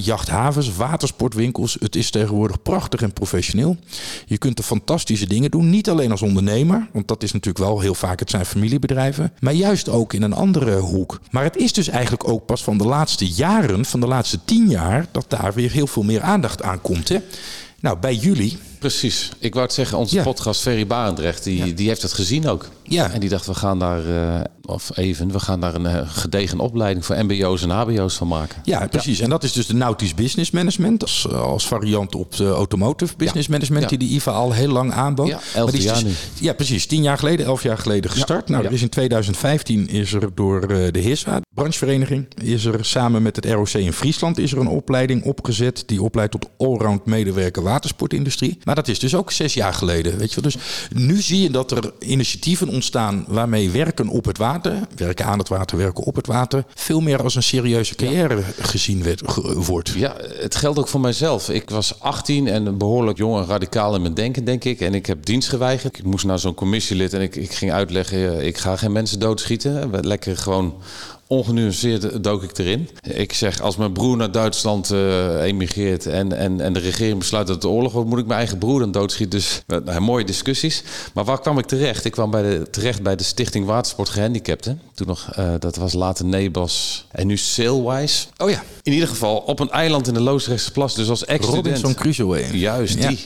watersportwinkels, 0.76 1.78
het 1.80 1.96
is 1.96 2.10
tegenwoordig 2.10 2.62
prachtig 2.62 3.02
en 3.02 3.14
professioneel. 3.14 3.78
Je 4.26 4.38
kunt 4.38 4.58
er 4.58 4.64
fantastische 4.64 5.28
dingen 5.28 5.52
doen, 5.52 5.70
niet 5.70 5.90
alleen 5.90 6.12
als 6.12 6.22
ondernemer, 6.22 6.88
want 6.94 7.08
dat 7.08 7.24
is 7.24 7.32
natuurlijk 7.32 7.66
wel 7.66 7.80
heel 7.80 7.96
vaak, 7.96 8.20
het 8.20 8.30
zijn 8.30 8.46
familiebedrijven, 8.46 9.34
maar 9.40 9.54
juist 9.54 9.90
ook 9.90 10.14
in 10.14 10.22
een 10.22 10.34
andere 10.34 10.78
hoek. 10.78 11.20
Maar 11.32 11.44
het 11.44 11.58
is 11.58 11.74
dus 11.74 11.88
eigenlijk 11.88 12.28
ook 12.28 12.46
pas 12.46 12.64
van 12.64 12.78
de 12.78 12.86
laatste 12.86 13.28
jaren, 13.28 13.86
van 13.86 14.00
de 14.00 14.08
laatste 14.08 14.40
tien 14.46 14.70
jaar, 14.70 15.08
dat 15.12 15.26
daar 15.28 15.54
weer 15.54 15.72
heel 15.72 15.88
veel 15.88 16.04
meer 16.04 16.22
aandacht 16.22 16.62
aan 16.62 16.82
komt. 16.82 17.10
Hè? 17.10 17.18
Nou, 17.80 17.98
bij 18.00 18.16
jullie 18.16 18.58
Precies. 18.80 19.30
Ik 19.40 19.54
wou 19.54 19.66
het 19.66 19.76
zeggen, 19.76 19.98
onze 19.98 20.22
podcast 20.22 20.62
Ferry 20.62 20.88
Barendrecht, 20.88 21.44
die, 21.44 21.74
die 21.74 21.88
heeft 21.88 22.02
het 22.02 22.14
gezien 22.14 22.48
ook. 22.48 22.70
Ja. 22.88 23.12
En 23.12 23.20
die 23.20 23.30
dacht, 23.30 23.46
we 23.46 23.54
gaan 23.54 23.80
daar, 23.80 24.06
uh, 24.06 24.40
of 24.66 24.98
even, 24.98 25.32
we 25.32 25.40
gaan 25.40 25.60
daar 25.62 25.76
een 25.76 25.86
uh, 25.86 26.02
gedegen 26.06 26.60
opleiding 26.60 27.06
voor 27.06 27.26
mbo's 27.26 27.62
en 27.62 27.70
hbo's 27.70 28.16
van 28.16 28.28
maken. 28.28 28.62
Ja, 28.64 28.88
precies. 28.88 29.20
En 29.20 29.30
dat 29.30 29.44
is 29.44 29.52
dus 29.52 29.68
de 29.68 29.74
Nautisch 29.74 30.14
Business 30.14 30.52
Management, 30.52 31.02
als, 31.02 31.28
eh, 31.30 31.42
als 31.42 31.68
variant 31.68 32.16
op 32.16 32.36
de 32.36 32.50
Automotive 32.50 33.14
Business 33.18 33.48
Management, 33.48 33.90
die 33.90 33.98
de 33.98 34.06
IVA 34.06 34.32
al 34.32 34.52
heel 34.52 34.72
lang 34.72 34.92
aanbood. 34.92 35.28
Ja, 35.28 35.40
elf 35.54 35.78
jaar 35.78 35.94
dus, 35.94 36.04
nu. 36.04 36.12
Ja, 36.40 36.54
precies. 36.54 36.86
Tien 36.86 37.02
jaar 37.02 37.18
geleden, 37.18 37.46
elf 37.46 37.64
jaar 37.64 37.78
geleden 37.78 38.12
gestart. 38.12 38.50
Nou, 38.50 38.66
er 38.66 38.72
is 38.72 38.82
in 38.82 38.90
2015 38.90 39.88
is 39.88 40.14
er 40.14 40.30
door 40.36 40.68
de 40.68 41.00
HISA, 41.00 41.42
branchevereniging, 41.54 42.28
is 42.44 42.66
er 42.66 42.86
samen 42.86 43.22
met 43.22 43.36
het 43.36 43.46
ROC 43.46 43.70
in 43.70 43.94
Friesland 43.94 44.38
is 44.38 44.52
er 44.52 44.58
een 44.58 44.68
opleiding 44.68 45.24
opgezet 45.24 45.84
die 45.86 46.02
opleidt 46.02 46.32
tot 46.32 46.50
allround 46.58 47.06
medewerker 47.06 47.64
watersportindustrie. 47.64 48.58
Maar 48.64 48.76
dat 48.76 48.88
is 48.88 49.00
dus 49.00 49.16
ook 49.16 49.32
zes 49.32 49.54
jaar 49.54 49.74
geleden. 49.74 50.18
Weet 50.18 50.34
je 50.34 50.42
wel. 50.42 50.52
Dus 50.52 50.62
nu 50.94 51.22
zie 51.22 51.42
je 51.42 51.50
dat 51.50 51.72
er 51.72 51.94
initiatieven 52.00 52.70
ontstaan 52.78 53.26
waarmee 53.28 53.70
werken 53.70 54.08
op 54.08 54.26
het 54.26 54.38
water, 54.38 54.74
werken 54.96 55.26
aan 55.26 55.38
het 55.38 55.48
water, 55.48 55.78
werken 55.78 56.04
op 56.04 56.16
het 56.16 56.28
water, 56.28 56.66
veel 56.76 57.00
meer 57.00 57.24
als 57.24 57.36
een 57.36 57.44
serieuze 57.44 57.96
carrière 57.96 58.42
gezien 58.60 59.04
werd, 59.04 59.22
wordt. 59.56 59.90
Ja, 59.90 60.16
het 60.40 60.56
geldt 60.56 60.80
ook 60.80 60.88
voor 60.88 61.00
mijzelf. 61.00 61.50
Ik 61.50 61.70
was 61.70 62.00
18 62.00 62.48
en 62.48 62.78
behoorlijk 62.78 63.18
jong 63.18 63.38
en 63.38 63.48
radicaal 63.48 63.96
in 63.96 64.02
mijn 64.02 64.14
denken, 64.14 64.46
denk 64.46 64.64
ik. 64.64 64.82
En 64.82 64.94
ik 64.94 65.06
heb 65.06 65.26
dienst 65.26 65.50
geweigerd. 65.50 65.98
Ik 65.98 66.04
moest 66.04 66.26
naar 66.26 66.40
zo'n 66.40 66.54
commissielid 66.54 67.14
en 67.14 67.22
ik, 67.22 67.36
ik 67.36 67.52
ging 67.52 67.72
uitleggen: 67.72 68.46
ik 68.46 68.58
ga 68.58 68.76
geen 68.76 68.92
mensen 68.92 69.20
doodschieten. 69.20 70.06
Lekker 70.06 70.38
gewoon 70.38 70.76
ongenuanceerd 71.28 72.24
dook 72.24 72.44
ik 72.44 72.58
erin. 72.58 72.90
Ik 73.02 73.34
zeg, 73.34 73.62
als 73.62 73.76
mijn 73.76 73.92
broer 73.92 74.18
naar 74.18 74.32
Duitsland 74.32 74.92
uh, 74.92 75.42
emigreert 75.42 76.06
en, 76.06 76.34
en, 76.34 76.62
en 76.62 76.74
de 76.74 76.80
regering 76.80 77.20
besluit 77.20 77.48
dat 77.48 77.56
het 77.56 77.66
oorlog 77.72 77.92
wordt, 77.92 78.10
moet 78.10 78.20
ik 78.20 78.26
mijn 78.26 78.40
eigen 78.40 78.58
broer 78.58 78.80
dan 78.80 78.92
doodschieten. 78.92 79.40
Dus 79.40 79.62
nou, 79.68 80.00
mooie 80.00 80.26
discussies. 80.26 80.84
Maar 81.14 81.24
waar 81.24 81.42
kwam 81.42 81.58
ik 81.58 81.66
terecht? 81.66 82.06
Ik 82.06 82.12
kwam 82.12 82.32
bij 82.32 82.42
de, 82.42 82.70
terecht 82.70 83.02
bij 83.02 83.16
de 83.16 83.24
Stichting 83.24 83.66
Watersport 83.66 84.10
Gehandicapten. 84.10 84.82
Toen 84.94 85.08
nog, 85.08 85.30
uh, 85.40 85.54
dat 85.60 85.76
was 85.76 85.94
later 85.94 86.26
Nebas 86.26 87.06
en 87.12 87.28
nu 87.28 87.38
Sailwise. 87.38 88.26
Oh 88.38 88.50
ja. 88.50 88.64
In 88.84 88.94
ieder 88.94 89.08
geval 89.08 89.38
op 89.38 89.60
een 89.60 89.72
eiland 89.72 90.08
in 90.08 90.14
de 90.14 90.22
Loosdrechtse 90.22 90.72
Plas, 90.72 90.96
dus 90.96 91.10
als 91.10 91.26
ex-student. 91.26 91.66
Robinson 91.66 91.94
Crusoe. 91.94 92.58
Juist, 92.58 93.02
die. 93.08 93.20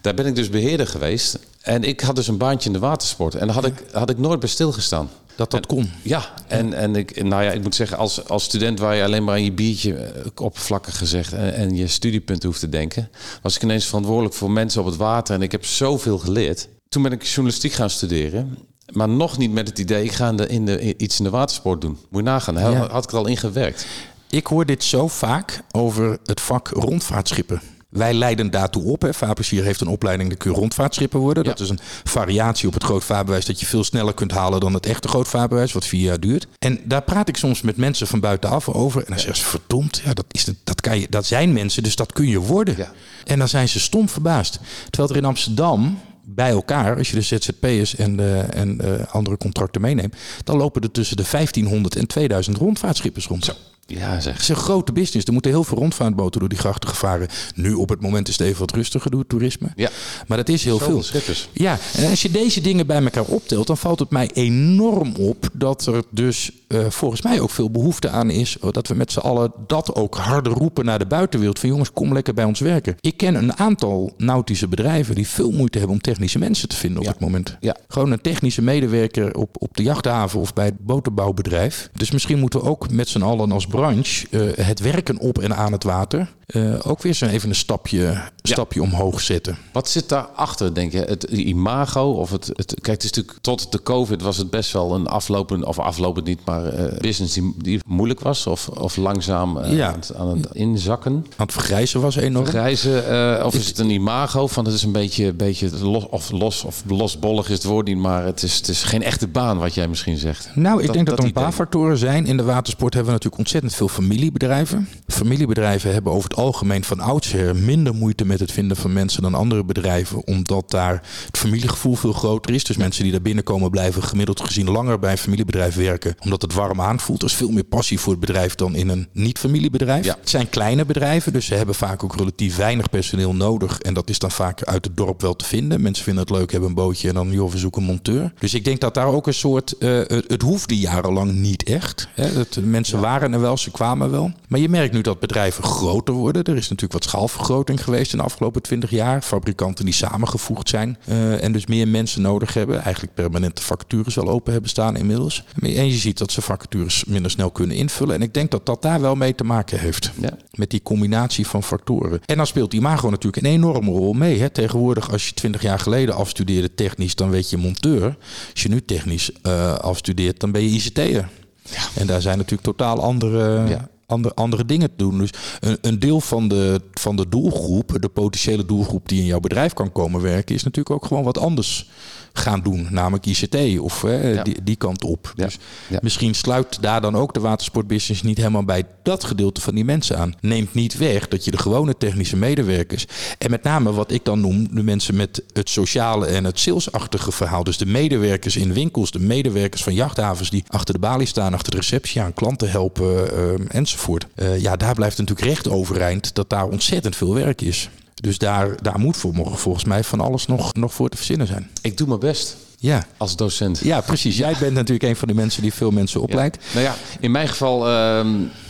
Daar 0.00 0.14
ben 0.14 0.26
ik 0.26 0.34
dus 0.34 0.50
beheerder 0.50 0.86
geweest. 0.86 1.38
En 1.60 1.84
ik 1.84 2.00
had 2.00 2.16
dus 2.16 2.28
een 2.28 2.36
baantje 2.36 2.66
in 2.66 2.72
de 2.72 2.78
watersport. 2.78 3.34
En 3.34 3.46
daar 3.46 3.54
had, 3.54 3.66
ik, 3.66 3.84
had 3.92 4.10
ik 4.10 4.18
nooit 4.18 4.40
bij 4.40 4.48
stilgestaan. 4.48 5.10
Dat 5.38 5.50
dat 5.50 5.66
kon. 5.66 5.90
Ja, 6.02 6.34
en, 6.46 6.72
en 6.72 6.96
ik, 6.96 7.22
nou 7.22 7.42
ja, 7.42 7.50
ik 7.50 7.62
moet 7.62 7.74
zeggen, 7.74 7.98
als, 7.98 8.28
als 8.28 8.44
student 8.44 8.78
waar 8.78 8.94
je 8.94 9.04
alleen 9.04 9.24
maar 9.24 9.34
aan 9.34 9.44
je 9.44 9.52
biertje 9.52 9.94
eh, 9.94 10.26
oppervlakkig 10.34 10.98
gezegd 10.98 11.32
en, 11.32 11.54
en 11.54 11.76
je 11.76 11.86
studiepunten 11.86 12.48
hoeft 12.48 12.60
te 12.60 12.68
denken, 12.68 13.10
was 13.42 13.56
ik 13.56 13.62
ineens 13.62 13.86
verantwoordelijk 13.86 14.34
voor 14.34 14.50
mensen 14.50 14.80
op 14.80 14.86
het 14.86 14.96
water 14.96 15.34
en 15.34 15.42
ik 15.42 15.52
heb 15.52 15.64
zoveel 15.64 16.18
geleerd. 16.18 16.68
Toen 16.88 17.02
ben 17.02 17.12
ik 17.12 17.22
journalistiek 17.22 17.72
gaan 17.72 17.90
studeren. 17.90 18.58
Maar 18.92 19.08
nog 19.08 19.38
niet 19.38 19.52
met 19.52 19.68
het 19.68 19.78
idee, 19.78 20.04
ik 20.04 20.12
ga 20.12 20.28
in 20.28 20.36
de, 20.36 20.46
in 20.46 20.66
de, 20.66 20.96
iets 20.96 21.18
in 21.18 21.24
de 21.24 21.30
watersport 21.30 21.80
doen. 21.80 21.98
Moet 22.08 22.22
je 22.24 22.28
nagaan, 22.28 22.54
ja. 22.54 22.88
had 22.88 23.04
ik 23.04 23.10
er 23.10 23.18
al 23.18 23.26
in 23.26 23.36
gewerkt. 23.36 23.86
Ik 24.30 24.46
hoor 24.46 24.66
dit 24.66 24.84
zo 24.84 25.08
vaak 25.08 25.62
over 25.70 26.18
het 26.24 26.40
vak 26.40 26.68
rondvaartschippen. 26.68 27.60
Wij 27.88 28.14
leiden 28.14 28.50
daartoe 28.50 28.82
op. 28.82 29.02
Hè. 29.02 29.14
Vaarplezier 29.14 29.64
heeft 29.64 29.80
een 29.80 29.88
opleiding, 29.88 30.30
de 30.30 30.36
kun 30.36 30.50
je 30.50 30.56
rondvaartschipper 30.56 31.20
worden. 31.20 31.44
Dat 31.44 31.60
is 31.60 31.68
een 31.68 31.78
variatie 32.04 32.68
op 32.68 32.74
het 32.74 32.84
grootvaarbewijs 32.84 33.44
dat 33.44 33.60
je 33.60 33.66
veel 33.66 33.84
sneller 33.84 34.14
kunt 34.14 34.30
halen 34.30 34.60
dan 34.60 34.74
het 34.74 34.86
echte 34.86 35.08
grootvaarbewijs, 35.08 35.72
wat 35.72 35.84
vier 35.84 36.02
jaar 36.02 36.20
duurt. 36.20 36.46
En 36.58 36.80
daar 36.84 37.02
praat 37.02 37.28
ik 37.28 37.36
soms 37.36 37.62
met 37.62 37.76
mensen 37.76 38.06
van 38.06 38.20
buitenaf 38.20 38.68
over. 38.68 39.00
En 39.00 39.06
dan 39.08 39.18
zeggen 39.18 39.42
ze, 39.42 39.48
verdomd, 39.48 40.00
ja, 40.04 40.14
dat, 40.14 40.24
is, 40.28 40.46
dat, 40.64 40.80
kan 40.80 41.00
je, 41.00 41.06
dat 41.10 41.26
zijn 41.26 41.52
mensen, 41.52 41.82
dus 41.82 41.96
dat 41.96 42.12
kun 42.12 42.28
je 42.28 42.38
worden. 42.38 42.76
Ja. 42.76 42.92
En 43.24 43.38
dan 43.38 43.48
zijn 43.48 43.68
ze 43.68 43.80
stom 43.80 44.08
verbaasd. 44.08 44.58
Terwijl 44.90 45.10
er 45.10 45.16
in 45.16 45.24
Amsterdam 45.24 46.00
bij 46.24 46.50
elkaar, 46.50 46.96
als 46.96 47.10
je 47.10 47.16
de 47.16 47.22
ZZP'ers 47.22 47.96
en, 47.96 48.16
de, 48.16 48.38
en 48.50 49.06
andere 49.10 49.36
contracten 49.36 49.80
meeneemt, 49.80 50.16
dan 50.44 50.56
lopen 50.56 50.82
er 50.82 50.90
tussen 50.90 51.16
de 51.16 51.24
1500 51.30 51.96
en 51.96 52.06
2000 52.06 52.56
rondvaartschippers 52.56 53.26
rond. 53.26 53.44
Zo. 53.44 53.52
Ja, 53.90 54.20
zeg. 54.20 54.32
Het 54.32 54.42
is 54.42 54.48
een 54.48 54.56
grote 54.56 54.92
business. 54.92 55.26
Er 55.26 55.32
moeten 55.32 55.50
heel 55.50 55.64
veel 55.64 55.78
rondvaartboten 55.78 56.40
door 56.40 56.48
die 56.48 56.58
grachten 56.58 56.88
gevaren. 56.88 57.28
Nu 57.54 57.72
op 57.72 57.88
het 57.88 58.00
moment 58.00 58.28
is 58.28 58.38
het 58.38 58.46
even 58.46 58.60
wat 58.60 58.72
rustiger 58.72 59.10
door 59.10 59.20
het 59.20 59.28
toerisme. 59.28 59.68
Ja. 59.76 59.90
Maar 60.26 60.36
dat 60.36 60.48
is 60.48 60.64
heel 60.64 60.78
veel. 60.78 61.02
Schippers. 61.02 61.48
Ja, 61.52 61.78
en 61.96 62.10
als 62.10 62.22
je 62.22 62.30
deze 62.30 62.60
dingen 62.60 62.86
bij 62.86 63.02
elkaar 63.02 63.24
optelt, 63.24 63.66
dan 63.66 63.76
valt 63.76 63.98
het 63.98 64.10
mij 64.10 64.30
enorm 64.32 65.14
op 65.16 65.48
dat 65.52 65.86
er 65.86 66.02
dus 66.10 66.50
uh, 66.68 66.86
volgens 66.88 67.22
mij 67.22 67.40
ook 67.40 67.50
veel 67.50 67.70
behoefte 67.70 68.08
aan 68.08 68.30
is. 68.30 68.56
Dat 68.70 68.88
we 68.88 68.94
met 68.94 69.12
z'n 69.12 69.18
allen 69.18 69.52
dat 69.66 69.94
ook 69.94 70.16
harder 70.16 70.52
roepen 70.52 70.84
naar 70.84 70.98
de 70.98 71.06
buitenwereld. 71.06 71.58
Van 71.58 71.68
jongens, 71.68 71.92
kom 71.92 72.12
lekker 72.12 72.34
bij 72.34 72.44
ons 72.44 72.60
werken. 72.60 72.96
Ik 73.00 73.16
ken 73.16 73.34
een 73.34 73.56
aantal 73.56 74.12
nautische 74.16 74.68
bedrijven 74.68 75.14
die 75.14 75.28
veel 75.28 75.50
moeite 75.50 75.78
hebben 75.78 75.96
om 75.96 76.02
technische 76.02 76.38
mensen 76.38 76.68
te 76.68 76.76
vinden 76.76 76.98
op 76.98 77.04
ja. 77.04 77.10
het 77.10 77.20
moment. 77.20 77.56
Ja. 77.60 77.76
Gewoon 77.88 78.12
een 78.12 78.20
technische 78.20 78.62
medewerker 78.62 79.34
op, 79.34 79.56
op 79.58 79.76
de 79.76 79.82
jachthaven 79.82 80.40
of 80.40 80.52
bij 80.52 80.64
het 80.64 80.78
boterbouwbedrijf. 80.78 81.90
Dus 81.92 82.10
misschien 82.10 82.38
moeten 82.38 82.60
we 82.60 82.66
ook 82.66 82.90
met 82.90 83.08
z'n 83.08 83.22
allen 83.22 83.52
als 83.52 83.66
branche 83.66 84.26
uh, 84.30 84.66
het 84.66 84.80
werken 84.80 85.18
op 85.18 85.38
en 85.38 85.56
aan 85.56 85.72
het 85.72 85.84
water 85.84 86.36
uh, 86.54 86.74
ook 86.82 87.02
weer 87.02 87.14
zo 87.14 87.26
even 87.26 87.48
een 87.48 87.54
stapje, 87.54 88.22
stapje 88.42 88.80
ja. 88.80 88.86
omhoog 88.86 89.20
zetten. 89.20 89.58
Wat 89.72 89.88
zit 89.88 90.08
daarachter, 90.08 90.74
denk 90.74 90.92
je? 90.92 90.98
Het 90.98 91.22
imago 91.22 92.10
of 92.10 92.30
het, 92.30 92.46
het... 92.46 92.74
Kijk, 92.74 92.86
het 92.86 93.04
is 93.04 93.10
natuurlijk 93.12 93.38
tot 93.40 93.72
de 93.72 93.82
COVID 93.82 94.22
was 94.22 94.36
het 94.36 94.50
best 94.50 94.72
wel 94.72 94.94
een 94.94 95.06
aflopend... 95.06 95.64
of 95.64 95.78
aflopend 95.78 96.26
niet, 96.26 96.44
maar 96.44 96.57
uh, 96.64 96.98
business 96.98 97.34
die, 97.34 97.54
die, 97.56 97.80
moeilijk 97.86 98.20
was... 98.20 98.46
of, 98.46 98.68
of 98.68 98.96
langzaam 98.96 99.56
uh, 99.56 99.72
ja. 99.72 99.88
aan, 99.88 99.94
het, 99.94 100.14
aan, 100.14 100.28
het, 100.28 100.48
inzakken. 100.52 101.12
Aan 101.12 101.46
het 101.46 101.52
vergrijzen 101.52 102.00
was 102.00 102.16
enorm. 102.16 102.44
Vergrijzen, 102.44 103.44
of 103.44 103.54
is 103.54 103.66
het 103.66 103.78
een 103.78 103.90
imago 103.90 104.46
van 104.46 104.64
het 104.64 104.74
is 104.74 104.82
een 104.82 104.92
beetje, 104.92 105.32
beetje 105.32 105.78
los... 105.78 106.08
of 106.08 106.30
los 106.30 106.64
of 106.64 106.82
losbollig 106.86 107.48
is 107.48 107.54
het 107.54 107.64
woord 107.64 107.86
niet... 107.86 107.96
maar 107.96 108.24
het 108.24 108.42
is, 108.42 108.56
het 108.56 108.68
is 108.68 108.82
geen 108.82 109.02
echte 109.02 109.28
baan 109.28 109.58
wat 109.58 109.74
jij 109.74 109.88
misschien 109.88 110.18
zegt. 110.18 110.50
Nou, 110.54 110.82
ik 110.82 110.92
denk 110.92 111.06
dat, 111.06 111.16
dat 111.16 111.18
er 111.18 111.24
een 111.24 111.42
paar 111.42 111.52
factoren 111.52 111.98
zijn. 111.98 112.26
In 112.26 112.36
de 112.36 112.42
watersport 112.42 112.94
hebben 112.94 113.12
we 113.12 113.18
natuurlijk 113.18 113.42
ontzettend 113.42 113.74
veel 113.74 113.88
familiebedrijven. 113.88 114.88
Familiebedrijven 115.06 115.92
hebben 115.92 116.12
over 116.12 116.30
het 116.30 116.38
algemeen 116.38 116.84
van 116.84 117.00
oudsher 117.00 117.56
minder 117.56 117.94
moeite 117.94 118.24
met 118.24 118.40
het 118.40 118.52
vinden 118.52 118.76
van 118.76 118.92
mensen 118.92 119.22
dan 119.22 119.34
andere 119.34 119.64
bedrijven. 119.64 120.26
Omdat 120.26 120.70
daar 120.70 121.02
het 121.26 121.38
familiegevoel 121.38 121.94
veel 121.94 122.12
groter 122.12 122.54
is. 122.54 122.64
Dus 122.64 122.76
mensen 122.76 123.02
die 123.02 123.12
daar 123.12 123.22
binnenkomen 123.22 123.70
blijven 123.70 124.02
gemiddeld 124.02 124.40
gezien 124.40 124.70
langer 124.70 124.98
bij 124.98 125.10
een 125.10 125.18
familiebedrijf 125.18 125.74
werken. 125.74 126.14
Omdat 126.24 126.42
het 126.42 126.47
warm 126.52 126.80
aanvoelt. 126.80 127.22
Er 127.22 127.28
is 127.28 127.34
veel 127.34 127.50
meer 127.50 127.64
passie 127.64 128.00
voor 128.00 128.12
het 128.12 128.20
bedrijf 128.20 128.54
dan 128.54 128.74
in 128.74 128.88
een 128.88 129.08
niet-familiebedrijf. 129.12 130.04
Ja. 130.04 130.16
Het 130.20 130.30
zijn 130.30 130.48
kleine 130.48 130.84
bedrijven, 130.84 131.32
dus 131.32 131.46
ze 131.46 131.54
hebben 131.54 131.74
vaak 131.74 132.04
ook 132.04 132.16
relatief 132.16 132.56
weinig 132.56 132.90
personeel 132.90 133.34
nodig. 133.34 133.80
En 133.80 133.94
dat 133.94 134.08
is 134.10 134.18
dan 134.18 134.30
vaak 134.30 134.62
uit 134.64 134.84
het 134.84 134.96
dorp 134.96 135.20
wel 135.20 135.36
te 135.36 135.44
vinden. 135.44 135.80
Mensen 135.80 136.04
vinden 136.04 136.22
het 136.22 136.32
leuk, 136.32 136.50
hebben 136.50 136.68
een 136.68 136.74
bootje 136.74 137.08
en 137.08 137.14
dan 137.14 137.30
joh, 137.30 137.50
we 137.50 137.58
zoeken 137.58 137.80
een 137.82 137.88
monteur. 137.88 138.32
Dus 138.38 138.54
ik 138.54 138.64
denk 138.64 138.80
dat 138.80 138.94
daar 138.94 139.06
ook 139.06 139.26
een 139.26 139.34
soort, 139.34 139.74
uh, 139.78 140.00
het, 140.06 140.42
hoefde 140.42 140.78
jarenlang 140.78 141.32
niet 141.32 141.62
echt. 141.62 142.08
Hè. 142.14 142.44
Mensen 142.62 142.96
ja. 142.98 143.04
waren 143.04 143.32
er 143.32 143.40
wel, 143.40 143.56
ze 143.56 143.70
kwamen 143.70 144.10
wel. 144.10 144.32
Maar 144.48 144.60
je 144.60 144.68
merkt 144.68 144.92
nu 144.92 145.00
dat 145.00 145.20
bedrijven 145.20 145.64
groter 145.64 146.14
worden. 146.14 146.44
Er 146.44 146.56
is 146.56 146.68
natuurlijk 146.68 146.92
wat 146.92 147.04
schaalvergroting 147.04 147.84
geweest 147.84 148.12
in 148.12 148.18
de 148.18 148.24
afgelopen 148.24 148.62
20 148.62 148.90
jaar. 148.90 149.22
Fabrikanten 149.22 149.84
die 149.84 149.94
samengevoegd 149.94 150.68
zijn 150.68 150.98
uh, 151.08 151.42
en 151.42 151.52
dus 151.52 151.66
meer 151.66 151.88
mensen 151.88 152.22
nodig 152.22 152.54
hebben. 152.54 152.82
Eigenlijk 152.82 153.14
permanente 153.14 153.62
vacatures 153.62 154.18
al 154.18 154.28
open 154.28 154.52
hebben 154.52 154.70
staan 154.70 154.96
inmiddels. 154.96 155.44
En 155.62 155.88
je 155.88 155.96
ziet 155.96 156.18
dat 156.18 156.32
ze 156.38 156.44
vacatures 156.44 157.04
minder 157.04 157.30
snel 157.30 157.50
kunnen 157.50 157.76
invullen. 157.76 158.14
En 158.14 158.22
ik 158.22 158.34
denk 158.34 158.50
dat 158.50 158.66
dat 158.66 158.82
daar 158.82 159.00
wel 159.00 159.14
mee 159.14 159.34
te 159.34 159.44
maken 159.44 159.78
heeft. 159.78 160.10
Ja. 160.20 160.36
Met 160.54 160.70
die 160.70 160.82
combinatie 160.82 161.46
van 161.46 161.62
factoren. 161.62 162.20
En 162.26 162.36
dan 162.36 162.46
speelt 162.46 162.74
imago 162.74 163.10
natuurlijk 163.10 163.44
een 163.44 163.52
enorme 163.52 163.90
rol 163.90 164.12
mee. 164.12 164.40
Hè. 164.40 164.50
Tegenwoordig, 164.50 165.12
als 165.12 165.28
je 165.28 165.34
20 165.34 165.62
jaar 165.62 165.78
geleden 165.78 166.14
afstudeerde 166.14 166.74
technisch, 166.74 167.14
dan 167.14 167.30
weet 167.30 167.50
je 167.50 167.56
monteur. 167.56 168.16
Als 168.52 168.62
je 168.62 168.68
nu 168.68 168.84
technisch 168.84 169.30
uh, 169.42 169.74
afstudeert, 169.74 170.40
dan 170.40 170.52
ben 170.52 170.62
je 170.62 170.68
ICT'er. 170.68 171.28
Ja. 171.62 171.82
En 171.94 172.06
daar 172.06 172.20
zijn 172.20 172.36
natuurlijk 172.36 172.62
totaal 172.62 173.00
andere, 173.00 173.68
ja. 173.68 173.88
Andere, 174.08 174.34
andere 174.34 174.64
dingen 174.64 174.88
te 174.88 174.96
doen. 174.96 175.18
Dus 175.18 175.30
een, 175.60 175.78
een, 175.80 175.98
deel 175.98 176.20
van 176.20 176.48
de, 176.48 176.80
van 176.92 177.16
de 177.16 177.28
doelgroep, 177.28 177.96
de 178.00 178.08
potentiële 178.08 178.64
doelgroep 178.64 179.08
die 179.08 179.20
in 179.20 179.26
jouw 179.26 179.40
bedrijf 179.40 179.72
kan 179.72 179.92
komen 179.92 180.20
werken, 180.20 180.54
is 180.54 180.62
natuurlijk 180.62 180.94
ook 180.94 181.06
gewoon 181.06 181.24
wat 181.24 181.38
anders 181.38 181.88
gaan 182.32 182.60
doen, 182.62 182.86
namelijk 182.90 183.26
ICT 183.26 183.78
of 183.80 184.04
die, 184.42 184.62
die 184.62 184.76
kant 184.76 185.04
op. 185.04 185.32
Dus 185.36 185.58
misschien 186.00 186.34
sluit 186.34 186.82
daar 186.82 187.00
dan 187.00 187.16
ook 187.16 187.34
de 187.34 187.40
watersportbusiness 187.40 188.22
niet 188.22 188.36
helemaal 188.36 188.64
bij 188.64 188.84
dat 189.02 189.24
gedeelte 189.24 189.60
van 189.60 189.74
die 189.74 189.84
mensen 189.84 190.18
aan. 190.18 190.34
Neemt 190.40 190.74
niet 190.74 190.98
weg 190.98 191.28
dat 191.28 191.44
je 191.44 191.50
de 191.50 191.58
gewone 191.58 191.96
technische 191.96 192.36
medewerkers 192.36 193.06
en 193.38 193.50
met 193.50 193.62
name 193.62 193.92
wat 193.92 194.10
ik 194.10 194.24
dan 194.24 194.40
noem 194.40 194.74
de 194.74 194.82
mensen 194.82 195.16
met 195.16 195.42
het 195.52 195.68
sociale 195.70 196.26
en 196.26 196.44
het 196.44 196.58
salesachtige 196.58 197.32
verhaal, 197.32 197.64
dus 197.64 197.76
de 197.76 197.86
medewerkers 197.86 198.56
in 198.56 198.72
winkels, 198.72 199.10
de 199.10 199.20
medewerkers 199.20 199.82
van 199.82 199.94
jachthavens 199.94 200.50
die 200.50 200.64
achter 200.68 200.94
de 200.94 201.00
balie 201.00 201.26
staan, 201.26 201.54
achter 201.54 201.70
de 201.70 201.76
receptie 201.76 202.20
aan 202.20 202.34
klanten 202.34 202.70
helpen 202.70 203.06
uh, 203.06 203.54
enzovoort. 203.68 203.97
Uh, 204.06 204.60
ja, 204.60 204.76
daar 204.76 204.94
blijft 204.94 205.18
natuurlijk 205.18 205.48
recht 205.48 205.68
overeind 205.68 206.34
dat 206.34 206.50
daar 206.50 206.68
ontzettend 206.68 207.16
veel 207.16 207.34
werk 207.34 207.60
is. 207.60 207.90
Dus 208.14 208.38
daar, 208.38 208.82
daar 208.82 208.98
moet 208.98 209.16
voor, 209.16 209.34
volgens 209.58 209.84
mij 209.84 210.04
van 210.04 210.20
alles 210.20 210.46
nog, 210.46 210.74
nog 210.74 210.94
voor 210.94 211.08
te 211.08 211.16
verzinnen 211.16 211.46
zijn. 211.46 211.70
Ik 211.82 211.96
doe 211.96 212.06
mijn 212.06 212.20
best. 212.20 212.56
Ja. 212.78 213.06
Als 213.16 213.36
docent. 213.36 213.78
Ja, 213.78 214.00
precies. 214.00 214.36
Jij 214.36 214.56
bent 214.60 214.72
natuurlijk 214.72 215.02
een 215.02 215.16
van 215.16 215.28
die 215.28 215.36
mensen 215.36 215.62
die 215.62 215.72
veel 215.72 215.90
mensen 215.90 216.20
opleidt. 216.20 216.56
Ja. 216.56 216.72
Nou 216.72 216.84
ja, 216.84 216.94
in 217.20 217.30
mijn 217.30 217.48
geval, 217.48 217.88
uh, 217.88 218.26